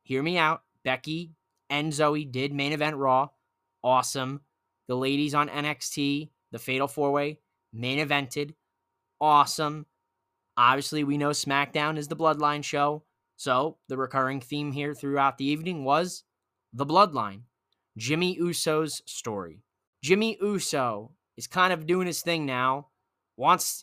hear 0.02 0.22
me 0.22 0.38
out. 0.38 0.62
Becky 0.84 1.30
and 1.68 1.92
Zoey 1.92 2.30
did 2.30 2.52
main 2.52 2.72
event 2.72 2.96
Raw. 2.96 3.28
Awesome. 3.82 4.40
The 4.88 4.96
ladies 4.96 5.34
on 5.34 5.48
NXT, 5.48 6.30
the 6.50 6.58
Fatal 6.58 6.88
Four 6.88 7.12
Way, 7.12 7.38
main 7.72 8.04
evented. 8.04 8.54
Awesome. 9.20 9.86
Obviously, 10.56 11.04
we 11.04 11.18
know 11.18 11.30
SmackDown 11.30 11.98
is 11.98 12.08
the 12.08 12.16
Bloodline 12.16 12.64
show. 12.64 13.04
So 13.36 13.78
the 13.88 13.96
recurring 13.96 14.40
theme 14.40 14.72
here 14.72 14.94
throughout 14.94 15.38
the 15.38 15.46
evening 15.46 15.84
was 15.84 16.24
the 16.72 16.86
Bloodline. 16.86 17.42
Jimmy 17.96 18.36
Uso's 18.36 19.02
story. 19.06 19.62
Jimmy 20.02 20.38
Uso 20.40 21.12
is 21.36 21.46
kind 21.46 21.72
of 21.72 21.86
doing 21.86 22.06
his 22.06 22.22
thing 22.22 22.46
now. 22.46 22.88
Wants 23.36 23.82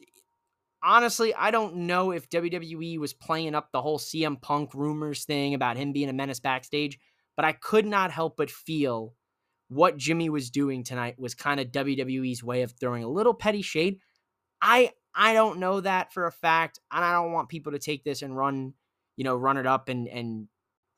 honestly, 0.83 1.33
I 1.33 1.51
don't 1.51 1.75
know 1.75 2.11
if 2.11 2.29
WWE 2.29 2.99
was 2.99 3.13
playing 3.13 3.55
up 3.55 3.71
the 3.71 3.81
whole 3.81 3.99
CM 3.99 4.41
Punk 4.41 4.73
rumors 4.73 5.25
thing 5.25 5.53
about 5.53 5.77
him 5.77 5.91
being 5.91 6.09
a 6.09 6.13
menace 6.13 6.39
backstage, 6.39 6.99
but 7.35 7.45
I 7.45 7.53
could 7.53 7.85
not 7.85 8.11
help 8.11 8.37
but 8.37 8.49
feel 8.49 9.15
what 9.69 9.97
Jimmy 9.97 10.29
was 10.29 10.49
doing 10.49 10.83
tonight 10.83 11.19
was 11.19 11.35
kind 11.35 11.59
of 11.59 11.71
WWE's 11.71 12.43
way 12.43 12.61
of 12.61 12.71
throwing 12.71 13.03
a 13.03 13.09
little 13.09 13.33
petty 13.33 13.61
shade. 13.61 13.99
I 14.61 14.91
I 15.17 15.33
don't 15.33 15.59
know 15.59 15.81
that 15.81 16.13
for 16.13 16.27
a 16.27 16.31
fact, 16.31 16.79
and 16.91 17.03
I 17.03 17.11
don't 17.11 17.31
want 17.33 17.49
people 17.49 17.71
to 17.71 17.79
take 17.79 18.03
this 18.03 18.21
and 18.21 18.37
run, 18.37 18.73
you 19.15 19.23
know, 19.23 19.35
run 19.35 19.57
it 19.57 19.65
up 19.65 19.89
and 19.89 20.07
and 20.07 20.47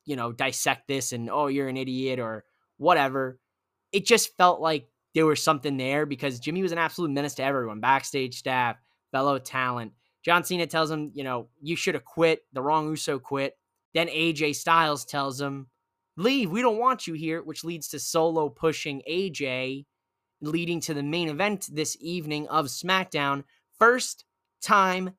you 0.05 0.15
know, 0.15 0.31
dissect 0.31 0.87
this 0.87 1.13
and 1.13 1.29
oh, 1.29 1.47
you're 1.47 1.67
an 1.67 1.77
idiot 1.77 2.19
or 2.19 2.43
whatever. 2.77 3.39
It 3.91 4.05
just 4.05 4.35
felt 4.37 4.59
like 4.59 4.89
there 5.13 5.25
was 5.25 5.41
something 5.41 5.77
there 5.77 6.05
because 6.05 6.39
Jimmy 6.39 6.61
was 6.61 6.71
an 6.71 6.77
absolute 6.77 7.11
menace 7.11 7.35
to 7.35 7.43
everyone, 7.43 7.79
backstage 7.79 8.37
staff, 8.37 8.77
fellow 9.11 9.37
talent. 9.37 9.93
John 10.23 10.43
Cena 10.43 10.67
tells 10.67 10.91
him, 10.91 11.11
you 11.13 11.23
know, 11.23 11.47
you 11.61 11.75
should 11.75 11.93
have 11.93 12.05
quit. 12.05 12.41
The 12.53 12.61
wrong 12.61 12.89
Uso 12.89 13.19
quit. 13.19 13.57
Then 13.93 14.07
AJ 14.07 14.55
Styles 14.55 15.05
tells 15.05 15.39
him, 15.39 15.67
leave. 16.17 16.51
We 16.51 16.61
don't 16.61 16.79
want 16.79 17.07
you 17.07 17.13
here, 17.13 17.41
which 17.41 17.63
leads 17.63 17.87
to 17.89 17.99
Solo 17.99 18.49
pushing 18.49 19.01
AJ, 19.09 19.85
leading 20.41 20.79
to 20.81 20.93
the 20.93 21.03
main 21.03 21.29
event 21.29 21.67
this 21.71 21.95
evening 22.01 22.47
of 22.47 22.65
SmackDown. 22.65 23.43
First 23.79 24.25
time 24.61 25.11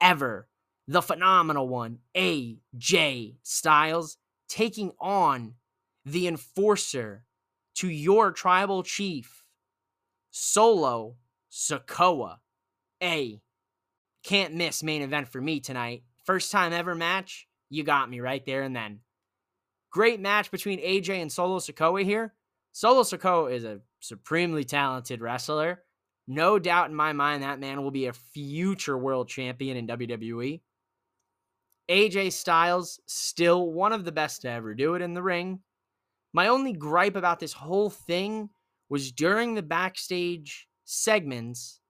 ever. 0.00 0.48
The 0.88 1.00
phenomenal 1.00 1.68
one, 1.68 1.98
AJ 2.14 3.36
Styles, 3.42 4.18
taking 4.48 4.92
on 5.00 5.54
the 6.04 6.26
enforcer 6.26 7.24
to 7.76 7.88
your 7.88 8.32
tribal 8.32 8.82
chief, 8.82 9.44
Solo 10.30 11.16
Sikoa. 11.50 12.38
A, 13.02 13.40
can't 14.24 14.54
miss 14.54 14.82
main 14.82 15.02
event 15.02 15.28
for 15.28 15.40
me 15.40 15.60
tonight. 15.60 16.02
First 16.24 16.52
time 16.52 16.72
ever 16.72 16.94
match, 16.94 17.46
you 17.70 17.84
got 17.84 18.10
me 18.10 18.20
right 18.20 18.44
there 18.44 18.62
and 18.62 18.74
then. 18.76 19.00
Great 19.90 20.20
match 20.20 20.50
between 20.50 20.80
AJ 20.80 21.22
and 21.22 21.32
Solo 21.32 21.58
Sikoa 21.58 22.04
here. 22.04 22.34
Solo 22.72 23.02
Sikoa 23.02 23.52
is 23.52 23.64
a 23.64 23.80
supremely 24.00 24.64
talented 24.64 25.20
wrestler. 25.20 25.82
No 26.28 26.58
doubt 26.58 26.90
in 26.90 26.94
my 26.94 27.12
mind 27.12 27.42
that 27.42 27.60
man 27.60 27.82
will 27.82 27.90
be 27.90 28.06
a 28.06 28.12
future 28.12 28.96
world 28.96 29.28
champion 29.28 29.76
in 29.76 29.86
WWE. 29.86 30.60
AJ 31.90 32.32
Styles, 32.32 33.00
still 33.06 33.72
one 33.72 33.92
of 33.92 34.04
the 34.04 34.12
best 34.12 34.42
to 34.42 34.50
ever 34.50 34.74
do 34.74 34.94
it 34.94 35.02
in 35.02 35.14
the 35.14 35.22
ring. 35.22 35.60
My 36.32 36.46
only 36.48 36.72
gripe 36.72 37.16
about 37.16 37.40
this 37.40 37.52
whole 37.52 37.90
thing 37.90 38.50
was 38.88 39.12
during 39.12 39.54
the 39.54 39.62
backstage 39.62 40.68
segments, 40.84 41.80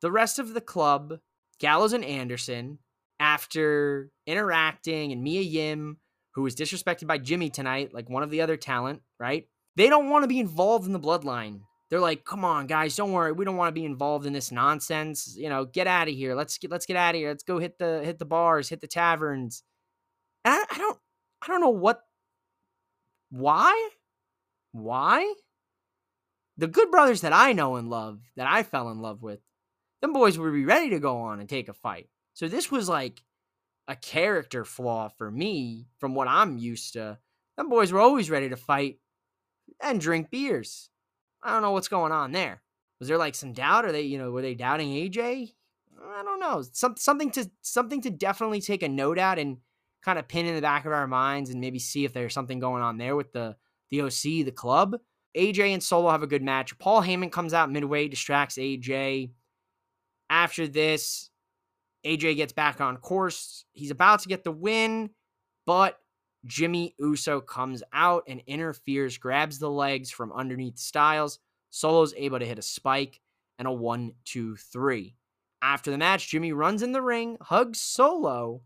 the 0.00 0.12
rest 0.12 0.38
of 0.38 0.54
the 0.54 0.60
club, 0.60 1.18
Gallows 1.58 1.92
and 1.92 2.04
Anderson, 2.04 2.78
after 3.20 4.10
interacting 4.26 5.12
and 5.12 5.22
Mia 5.22 5.42
Yim, 5.42 5.98
who 6.34 6.42
was 6.42 6.54
disrespected 6.54 7.06
by 7.06 7.18
Jimmy 7.18 7.50
tonight, 7.50 7.92
like 7.92 8.08
one 8.10 8.22
of 8.22 8.30
the 8.30 8.40
other 8.40 8.56
talent, 8.56 9.02
right? 9.18 9.46
They 9.76 9.88
don't 9.88 10.08
want 10.08 10.22
to 10.22 10.28
be 10.28 10.40
involved 10.40 10.86
in 10.86 10.92
the 10.92 11.00
bloodline. 11.00 11.60
They're 11.90 12.00
like, 12.00 12.24
"Come 12.24 12.44
on, 12.44 12.66
guys, 12.66 12.96
don't 12.96 13.12
worry. 13.12 13.32
We 13.32 13.44
don't 13.44 13.56
want 13.56 13.68
to 13.68 13.80
be 13.80 13.84
involved 13.84 14.26
in 14.26 14.32
this 14.32 14.50
nonsense. 14.50 15.36
You 15.36 15.48
know, 15.48 15.64
get 15.64 15.86
out 15.86 16.08
of 16.08 16.14
here. 16.14 16.34
Let's 16.34 16.58
get 16.58 16.70
let's 16.70 16.86
get 16.86 16.96
out 16.96 17.14
of 17.14 17.18
here. 17.20 17.28
Let's 17.28 17.44
go 17.44 17.58
hit 17.58 17.78
the 17.78 18.02
hit 18.04 18.18
the 18.18 18.24
bars, 18.24 18.68
hit 18.68 18.80
the 18.80 18.86
taverns." 18.86 19.62
And 20.44 20.54
I, 20.54 20.64
I 20.74 20.78
don't 20.78 20.98
I 21.42 21.46
don't 21.48 21.60
know 21.60 21.70
what 21.70 22.02
why? 23.30 23.90
Why? 24.72 25.34
The 26.56 26.68
good 26.68 26.90
brothers 26.90 27.22
that 27.22 27.32
I 27.32 27.52
know 27.52 27.76
and 27.76 27.90
love, 27.90 28.20
that 28.36 28.46
I 28.46 28.62
fell 28.62 28.90
in 28.90 29.00
love 29.00 29.22
with, 29.22 29.40
them 30.00 30.12
boys 30.12 30.38
would 30.38 30.52
be 30.52 30.64
ready 30.64 30.90
to 30.90 31.00
go 31.00 31.18
on 31.18 31.40
and 31.40 31.48
take 31.48 31.68
a 31.68 31.72
fight. 31.72 32.08
So 32.34 32.46
this 32.46 32.70
was 32.70 32.88
like 32.88 33.22
a 33.88 33.96
character 33.96 34.64
flaw 34.64 35.08
for 35.08 35.30
me 35.30 35.88
from 35.98 36.14
what 36.14 36.28
I'm 36.28 36.58
used 36.58 36.92
to. 36.92 37.18
Them 37.56 37.68
boys 37.68 37.92
were 37.92 38.00
always 38.00 38.30
ready 38.30 38.48
to 38.48 38.56
fight 38.56 38.98
and 39.82 40.00
drink 40.00 40.30
beers. 40.30 40.90
I 41.44 41.50
don't 41.50 41.62
know 41.62 41.72
what's 41.72 41.88
going 41.88 42.12
on 42.12 42.32
there. 42.32 42.62
Was 42.98 43.08
there 43.08 43.18
like 43.18 43.34
some 43.34 43.52
doubt? 43.52 43.84
Are 43.84 43.92
they, 43.92 44.02
you 44.02 44.18
know, 44.18 44.30
were 44.30 44.42
they 44.42 44.54
doubting 44.54 44.88
AJ? 44.90 45.52
I 46.02 46.22
don't 46.22 46.40
know. 46.40 46.62
Some, 46.72 46.96
something 46.96 47.30
to 47.32 47.50
something 47.60 48.00
to 48.02 48.10
definitely 48.10 48.60
take 48.60 48.82
a 48.82 48.88
note 48.88 49.18
at 49.18 49.38
and 49.38 49.58
kind 50.02 50.18
of 50.18 50.28
pin 50.28 50.46
in 50.46 50.54
the 50.54 50.60
back 50.60 50.86
of 50.86 50.92
our 50.92 51.06
minds 51.06 51.50
and 51.50 51.60
maybe 51.60 51.78
see 51.78 52.04
if 52.04 52.12
there's 52.12 52.34
something 52.34 52.58
going 52.58 52.82
on 52.82 52.98
there 52.98 53.14
with 53.14 53.32
the 53.32 53.56
the 53.90 54.02
OC, 54.02 54.44
the 54.44 54.52
club. 54.52 54.96
AJ 55.36 55.74
and 55.74 55.82
Solo 55.82 56.10
have 56.10 56.22
a 56.22 56.28
good 56.28 56.42
match. 56.42 56.78
Paul 56.78 57.02
Heyman 57.02 57.32
comes 57.32 57.52
out 57.52 57.70
midway, 57.70 58.08
distracts 58.08 58.56
AJ. 58.56 59.30
After 60.30 60.66
this, 60.66 61.30
AJ 62.06 62.36
gets 62.36 62.52
back 62.52 62.80
on 62.80 62.96
course. 62.98 63.64
He's 63.72 63.90
about 63.90 64.20
to 64.20 64.28
get 64.28 64.44
the 64.44 64.52
win, 64.52 65.10
but 65.66 65.98
Jimmy 66.46 66.94
Uso 66.98 67.40
comes 67.40 67.82
out 67.92 68.24
and 68.28 68.42
interferes, 68.46 69.18
grabs 69.18 69.58
the 69.58 69.70
legs 69.70 70.10
from 70.10 70.32
underneath 70.32 70.78
Styles. 70.78 71.38
Solo's 71.70 72.14
able 72.16 72.38
to 72.38 72.46
hit 72.46 72.58
a 72.58 72.62
spike 72.62 73.20
and 73.58 73.66
a 73.66 73.72
one, 73.72 74.12
two, 74.24 74.56
three. 74.56 75.16
After 75.62 75.90
the 75.90 75.98
match, 75.98 76.28
Jimmy 76.28 76.52
runs 76.52 76.82
in 76.82 76.92
the 76.92 77.02
ring, 77.02 77.38
hugs 77.40 77.80
Solo, 77.80 78.62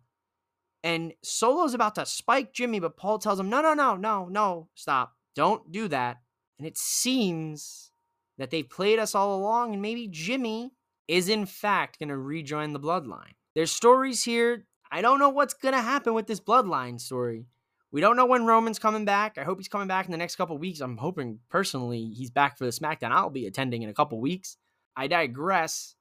and 0.83 1.13
Solo's 1.23 1.75
about 1.75 1.95
to 1.97 2.07
spike 2.07 2.53
Jimmy, 2.53 2.81
but 2.81 2.97
Paul 2.97 3.19
tells 3.19 3.39
him, 3.39 3.49
no, 3.49 3.61
no, 3.61 3.75
no, 3.75 3.97
no, 3.97 4.27
no, 4.27 4.69
stop. 4.75 5.15
Don't 5.35 5.71
do 5.71 5.89
that. 5.89 6.19
And 6.59 6.67
it 6.67 6.77
seems 6.77 7.93
that 8.39 8.51
they 8.51 8.63
played 8.63 8.99
us 8.99 9.15
all 9.15 9.37
along, 9.37 9.73
and 9.73 9.83
maybe 9.83 10.09
Jimmy 10.09 10.73
is 11.07 11.29
in 11.29 11.47
fact 11.47 11.99
going 11.99 12.09
to 12.09 12.17
rejoin 12.17 12.73
the 12.73 12.81
bloodline. 12.81 13.35
There's 13.55 13.71
stories 13.71 14.25
here. 14.25 14.67
I 14.91 15.03
don't 15.03 15.19
know 15.19 15.31
what's 15.31 15.55
going 15.55 15.75
to 15.75 15.81
happen 15.81 16.15
with 16.15 16.27
this 16.27 16.41
bloodline 16.41 17.01
story. 17.01 17.47
We 17.91 18.01
don't 18.03 18.17
know 18.17 18.27
when 18.27 18.45
Roman's 18.45 18.79
coming 18.79 19.05
back. 19.07 19.39
I 19.39 19.45
hope 19.45 19.59
he's 19.59 19.69
coming 19.69 19.89
back 19.89 20.05
in 20.05 20.13
the 20.13 20.19
next 20.19 20.37
couple 20.37 20.59
weeks. 20.59 20.81
I'm 20.81 20.99
hoping 20.99 21.39
personally 21.49 22.05
he's 22.05 22.31
back 22.31 22.59
for 22.59 22.65
the 22.65 22.71
SmackDown. 22.71 23.13
I'll 23.13 23.31
be 23.31 23.47
attending 23.47 23.83
in 23.83 23.89
a 23.89 23.95
couple 23.95 24.21
weeks. 24.21 24.59
I 24.95 25.07
digress. 25.07 25.95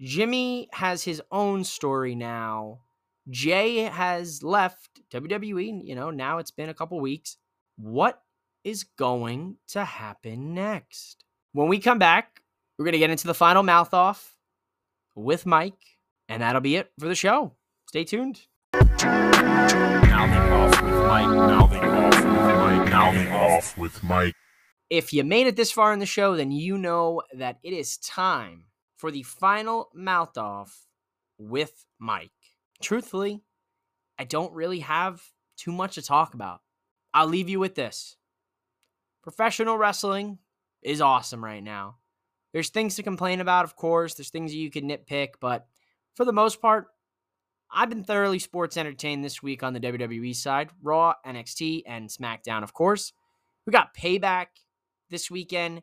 Jimmy 0.00 0.68
has 0.72 1.02
his 1.02 1.20
own 1.30 1.64
story 1.64 2.14
now. 2.14 2.80
Jay 3.28 3.80
has 3.80 4.42
left 4.42 4.88
WWE. 5.12 5.86
You 5.86 5.94
know, 5.94 6.10
now 6.10 6.38
it's 6.38 6.50
been 6.50 6.70
a 6.70 6.74
couple 6.74 6.98
weeks. 7.00 7.36
What 7.76 8.22
is 8.64 8.84
going 8.84 9.56
to 9.68 9.84
happen 9.84 10.54
next? 10.54 11.24
When 11.52 11.68
we 11.68 11.78
come 11.78 11.98
back, 11.98 12.40
we're 12.78 12.84
going 12.84 12.92
to 12.92 12.98
get 12.98 13.10
into 13.10 13.26
the 13.26 13.34
final 13.34 13.62
mouth 13.62 13.92
off 13.92 14.36
with 15.14 15.44
Mike, 15.44 15.98
and 16.28 16.42
that'll 16.42 16.60
be 16.60 16.76
it 16.76 16.90
for 16.98 17.08
the 17.08 17.14
show. 17.14 17.52
Stay 17.88 18.04
tuned. 18.04 18.40
Mike. 21.06 21.28
Mouthing 21.28 21.84
off 21.84 22.14
with 22.14 22.24
Mike. 22.24 22.90
Mouthing 22.90 23.32
off 23.32 23.78
with 23.78 24.02
Mike. 24.02 24.34
If 24.90 25.12
you 25.12 25.22
made 25.24 25.46
it 25.46 25.56
this 25.56 25.70
far 25.70 25.92
in 25.92 26.00
the 26.00 26.06
show, 26.06 26.36
then 26.36 26.50
you 26.50 26.78
know 26.78 27.22
that 27.34 27.58
it 27.62 27.72
is 27.72 27.96
time 27.98 28.64
for 28.96 29.10
the 29.10 29.22
final 29.22 29.88
mouth 29.94 30.36
off 30.36 30.86
with 31.38 31.86
Mike. 31.98 32.30
Truthfully, 32.82 33.42
I 34.18 34.24
don't 34.24 34.52
really 34.52 34.80
have 34.80 35.22
too 35.56 35.72
much 35.72 35.94
to 35.94 36.02
talk 36.02 36.34
about. 36.34 36.60
I'll 37.14 37.26
leave 37.26 37.48
you 37.48 37.60
with 37.60 37.74
this 37.74 38.16
professional 39.22 39.76
wrestling 39.76 40.38
is 40.82 41.00
awesome 41.00 41.42
right 41.42 41.62
now. 41.62 41.96
There's 42.52 42.70
things 42.70 42.96
to 42.96 43.02
complain 43.02 43.40
about, 43.40 43.64
of 43.64 43.76
course, 43.76 44.14
there's 44.14 44.30
things 44.30 44.54
you 44.54 44.70
can 44.70 44.88
nitpick, 44.88 45.34
but 45.40 45.66
for 46.14 46.24
the 46.24 46.32
most 46.32 46.60
part, 46.62 46.86
I've 47.72 47.90
been 47.90 48.04
thoroughly 48.04 48.38
sports 48.38 48.76
entertained 48.76 49.24
this 49.24 49.42
week 49.42 49.62
on 49.62 49.72
the 49.72 49.80
WWE 49.80 50.34
side 50.34 50.70
Raw, 50.82 51.14
NXT, 51.26 51.82
and 51.86 52.08
SmackDown, 52.08 52.62
of 52.62 52.72
course. 52.72 53.12
We 53.66 53.72
got 53.72 53.94
Payback 53.96 54.46
this 55.10 55.30
weekend. 55.30 55.82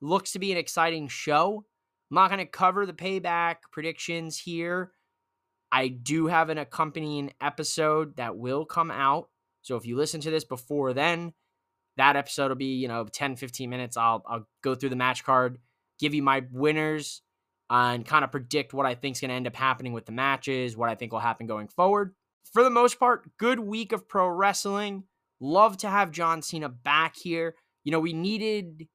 Looks 0.00 0.32
to 0.32 0.38
be 0.38 0.52
an 0.52 0.58
exciting 0.58 1.08
show. 1.08 1.64
I'm 2.10 2.14
not 2.14 2.30
going 2.30 2.38
to 2.38 2.46
cover 2.46 2.86
the 2.86 2.92
Payback 2.92 3.56
predictions 3.72 4.38
here. 4.38 4.92
I 5.72 5.88
do 5.88 6.28
have 6.28 6.48
an 6.48 6.58
accompanying 6.58 7.32
episode 7.40 8.16
that 8.16 8.36
will 8.36 8.64
come 8.64 8.90
out. 8.90 9.28
So 9.62 9.76
if 9.76 9.84
you 9.84 9.96
listen 9.96 10.20
to 10.20 10.30
this 10.30 10.44
before 10.44 10.92
then, 10.92 11.32
that 11.96 12.14
episode 12.14 12.48
will 12.48 12.56
be, 12.56 12.74
you 12.76 12.88
know, 12.88 13.04
10, 13.04 13.36
15 13.36 13.68
minutes. 13.68 13.96
I'll, 13.96 14.22
I'll 14.28 14.46
go 14.62 14.74
through 14.74 14.90
the 14.90 14.96
match 14.96 15.24
card, 15.24 15.58
give 15.98 16.14
you 16.14 16.22
my 16.22 16.44
winners, 16.52 17.22
and 17.70 18.06
kind 18.06 18.24
of 18.24 18.30
predict 18.30 18.72
what 18.72 18.86
I 18.86 18.94
think 18.94 19.16
is 19.16 19.20
going 19.20 19.30
to 19.30 19.34
end 19.34 19.46
up 19.46 19.56
happening 19.56 19.92
with 19.92 20.06
the 20.06 20.12
matches, 20.12 20.76
what 20.76 20.88
I 20.88 20.94
think 20.94 21.12
will 21.12 21.20
happen 21.20 21.46
going 21.46 21.68
forward. 21.68 22.14
For 22.52 22.62
the 22.62 22.70
most 22.70 22.98
part, 22.98 23.28
good 23.38 23.58
week 23.58 23.92
of 23.92 24.08
pro 24.08 24.28
wrestling. 24.28 25.04
Love 25.40 25.76
to 25.78 25.88
have 25.88 26.12
John 26.12 26.42
Cena 26.42 26.68
back 26.68 27.16
here. 27.16 27.56
You 27.84 27.92
know, 27.92 28.00
we 28.00 28.12
needed 28.12 28.86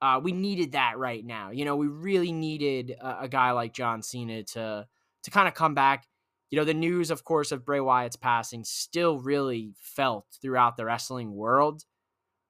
uh, 0.00 0.20
we 0.22 0.32
needed 0.32 0.72
that 0.72 0.98
right 0.98 1.24
now. 1.24 1.50
You 1.50 1.64
know, 1.64 1.76
we 1.76 1.86
really 1.86 2.32
needed 2.32 2.90
a, 2.90 3.22
a 3.22 3.28
guy 3.28 3.52
like 3.52 3.72
John 3.72 4.02
Cena 4.02 4.42
to 4.42 4.86
to 5.24 5.30
kind 5.30 5.48
of 5.48 5.54
come 5.54 5.74
back. 5.74 6.06
You 6.50 6.58
know, 6.58 6.64
the 6.64 6.74
news, 6.74 7.10
of 7.10 7.24
course, 7.24 7.50
of 7.50 7.64
Bray 7.64 7.80
Wyatt's 7.80 8.16
passing 8.16 8.62
still 8.64 9.18
really 9.18 9.72
felt 9.78 10.26
throughout 10.42 10.76
the 10.76 10.84
wrestling 10.84 11.34
world. 11.34 11.84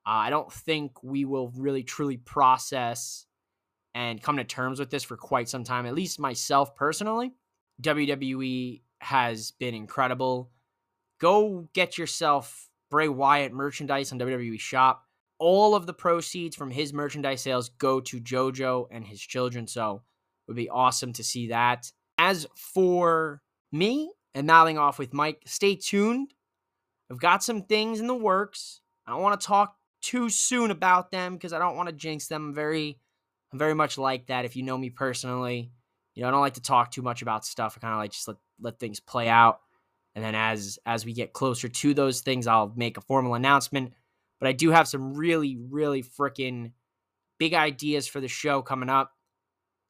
Uh, 0.04 0.26
I 0.26 0.30
don't 0.30 0.52
think 0.52 1.02
we 1.04 1.24
will 1.24 1.52
really 1.54 1.84
truly 1.84 2.16
process 2.16 3.26
and 3.94 4.22
come 4.22 4.36
to 4.38 4.44
terms 4.44 4.78
with 4.78 4.90
this 4.90 5.02
for 5.02 5.16
quite 5.16 5.48
some 5.48 5.64
time, 5.64 5.86
at 5.86 5.94
least 5.94 6.18
myself 6.18 6.74
personally. 6.74 7.32
WWE 7.82 8.82
has 9.00 9.50
been 9.52 9.74
incredible. 9.74 10.50
Go 11.20 11.68
get 11.72 11.98
yourself 11.98 12.68
Bray 12.90 13.08
Wyatt 13.08 13.52
merchandise 13.52 14.12
on 14.12 14.18
WWE 14.18 14.60
Shop. 14.60 15.04
All 15.38 15.74
of 15.74 15.86
the 15.86 15.94
proceeds 15.94 16.54
from 16.54 16.70
his 16.70 16.92
merchandise 16.92 17.40
sales 17.40 17.70
go 17.70 18.00
to 18.00 18.20
JoJo 18.20 18.86
and 18.90 19.04
his 19.04 19.20
children. 19.20 19.66
So 19.66 20.02
it 20.46 20.50
would 20.50 20.56
be 20.56 20.68
awesome 20.68 21.12
to 21.14 21.24
see 21.24 21.48
that. 21.48 21.90
As 22.18 22.46
for 22.54 23.42
me 23.72 24.12
and 24.34 24.46
mouthing 24.46 24.78
off 24.78 24.98
with 24.98 25.12
Mike, 25.12 25.42
stay 25.46 25.74
tuned. 25.74 26.34
I've 27.10 27.20
got 27.20 27.42
some 27.42 27.62
things 27.62 28.00
in 28.00 28.06
the 28.06 28.14
works. 28.14 28.80
I 29.06 29.10
don't 29.10 29.22
want 29.22 29.40
to 29.40 29.46
talk 29.46 29.76
too 30.00 30.28
soon 30.28 30.70
about 30.70 31.10
them 31.10 31.34
because 31.34 31.52
I 31.52 31.58
don't 31.58 31.76
want 31.76 31.88
to 31.88 31.94
jinx 31.94 32.28
them. 32.28 32.48
I'm 32.48 32.54
very 32.54 32.98
I'm 33.52 33.58
very 33.58 33.74
much 33.74 33.98
like 33.98 34.26
that. 34.26 34.44
If 34.44 34.56
you 34.56 34.62
know 34.62 34.78
me 34.78 34.90
personally, 34.90 35.70
you 36.14 36.22
know, 36.22 36.28
I 36.28 36.30
don't 36.30 36.40
like 36.40 36.54
to 36.54 36.62
talk 36.62 36.90
too 36.90 37.02
much 37.02 37.22
about 37.22 37.44
stuff. 37.44 37.74
I 37.76 37.80
kind 37.80 37.92
of 37.92 37.98
like 37.98 38.12
just 38.12 38.28
let, 38.28 38.36
let 38.60 38.78
things 38.78 39.00
play 39.00 39.28
out. 39.28 39.60
And 40.14 40.24
then 40.24 40.34
as 40.34 40.78
as 40.84 41.04
we 41.06 41.12
get 41.14 41.32
closer 41.32 41.68
to 41.68 41.94
those 41.94 42.20
things, 42.20 42.46
I'll 42.46 42.72
make 42.76 42.98
a 42.98 43.02
formal 43.02 43.34
announcement. 43.34 43.92
But 44.40 44.48
I 44.48 44.52
do 44.52 44.70
have 44.70 44.88
some 44.88 45.14
really, 45.14 45.56
really 45.56 46.02
freaking 46.02 46.72
big 47.38 47.54
ideas 47.54 48.06
for 48.06 48.20
the 48.20 48.28
show 48.28 48.60
coming 48.60 48.88
up 48.88 49.12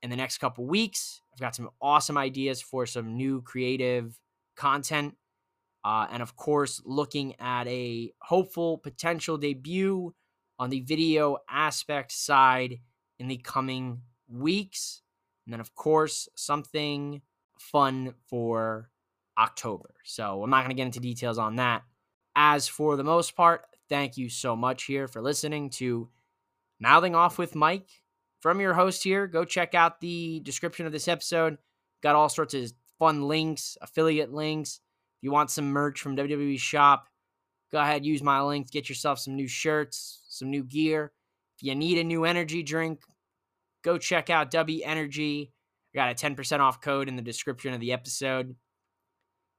in 0.03 0.11
the 0.11 0.17
next 0.17 0.39
couple 0.39 0.67
weeks. 0.67 1.21
I've 1.33 1.41
got 1.41 1.57
some 1.57 1.71
awesome 1.81 2.19
ideas 2.19 2.61
for 2.61 2.87
some 2.87 3.17
new 3.17 3.43
creative 3.43 4.19
content. 4.57 5.15
Uh, 5.85 6.07
and 6.13 6.23
of 6.23 6.37
course, 6.37 6.81
looking 6.85 7.35
at 7.41 7.67
a 7.67 8.13
hopeful 8.21 8.79
potential 8.79 9.37
debut 9.37 10.15
on 10.59 10.71
the 10.71 10.81
video 10.81 11.39
aspect 11.51 12.13
side 12.13 12.79
in 13.23 13.29
the 13.29 13.37
coming 13.37 14.03
weeks. 14.29 15.01
And 15.47 15.53
then, 15.53 15.61
of 15.61 15.77
course, 15.77 16.29
something 16.35 17.23
fun 17.57 18.15
for 18.29 18.91
October. 19.39 19.95
So 20.05 20.43
I'm 20.43 20.51
not 20.51 20.65
going 20.65 20.71
to 20.71 20.77
get 20.77 20.87
into 20.87 20.99
details 20.99 21.39
on 21.39 21.57
that. 21.57 21.83
As 22.35 22.67
for 22.67 22.97
the 22.97 23.05
most 23.05 23.37
part, 23.37 23.63
thank 23.89 24.17
you 24.17 24.29
so 24.29 24.57
much 24.57 24.85
here 24.85 25.07
for 25.07 25.23
listening 25.23 25.71
to 25.71 26.09
Mouthing 26.81 27.15
Off 27.15 27.39
with 27.39 27.55
Mike. 27.55 27.89
From 28.41 28.61
your 28.61 28.75
host 28.75 29.05
here, 29.05 29.29
go 29.29 29.45
check 29.45 29.73
out 29.73 30.01
the 30.01 30.41
description 30.41 30.85
of 30.85 30.93
this 30.93 31.07
episode. 31.07 31.59
Got 32.03 32.17
all 32.17 32.29
sorts 32.29 32.55
of 32.55 32.73
fun 32.99 33.29
links, 33.29 33.79
affiliate 33.81 34.33
links. 34.33 34.81
If 35.19 35.23
you 35.23 35.31
want 35.31 35.51
some 35.53 35.71
merch 35.71 36.01
from 36.01 36.17
WWE 36.17 36.59
Shop, 36.59 37.07
go 37.71 37.79
ahead, 37.79 38.05
use 38.05 38.21
my 38.21 38.43
links, 38.43 38.71
get 38.71 38.89
yourself 38.89 39.21
some 39.21 39.37
new 39.37 39.47
shirts, 39.47 40.23
some 40.29 40.51
new 40.51 40.65
gear 40.65 41.13
If 41.57 41.63
you 41.63 41.77
need 41.77 41.99
a 41.99 42.05
new 42.05 42.25
energy 42.25 42.65
drink, 42.65 43.03
go 43.83 43.99
check 43.99 44.31
out 44.31 44.51
Dubby 44.51 44.81
Energy. 44.85 45.53
I 45.95 45.99
got 45.99 46.11
a 46.11 46.15
10% 46.15 46.61
off 46.61 46.81
code 46.81 47.09
in 47.09 47.17
the 47.17 47.23
description 47.23 47.75
of 47.75 47.81
the 47.81 47.93
episode. 47.93 48.55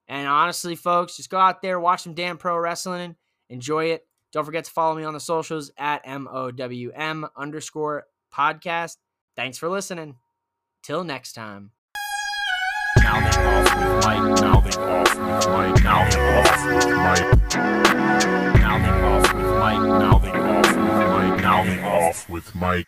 And 0.08 0.28
honestly, 0.28 0.76
folks, 0.76 1.18
just 1.18 1.30
go 1.30 1.38
out 1.38 1.62
there, 1.62 1.80
watch 1.80 2.04
some 2.04 2.14
damn 2.14 2.38
pro 2.38 2.58
wrestling, 2.58 3.16
enjoy 3.50 3.86
it. 3.86 4.06
Don't 4.32 4.46
forget 4.46 4.66
to 4.66 4.72
follow 4.72 4.96
me 4.96 5.04
on 5.04 5.14
the 5.14 5.20
socials 5.20 5.72
at 5.78 6.06
MOWM 6.06 7.30
underscore 7.38 8.06
podcast. 8.34 8.98
Thanks 9.36 9.58
for 9.58 9.70
listening. 9.70 10.16
Till 10.82 11.04
next 11.04 11.34
time. 11.34 11.72
Now 13.04 13.20
they 13.20 13.38
off 13.38 13.76
with 13.76 14.06
Mike. 14.06 14.42
Now 14.42 14.60
they 14.62 14.78
off 14.78 15.16
with 15.16 15.48
Mike. 15.48 15.84
Now 15.84 16.10
they 16.10 16.20
off 16.20 16.64
with 16.64 16.88
Mike. 19.46 19.84
Now 19.84 20.18
they 20.18 20.30
off 20.30 20.68
with 20.68 20.78
Mike. 20.78 21.42
Now 21.42 21.64
they 21.64 21.82
off 21.82 22.30
with 22.30 22.56
Mike. 22.56 22.88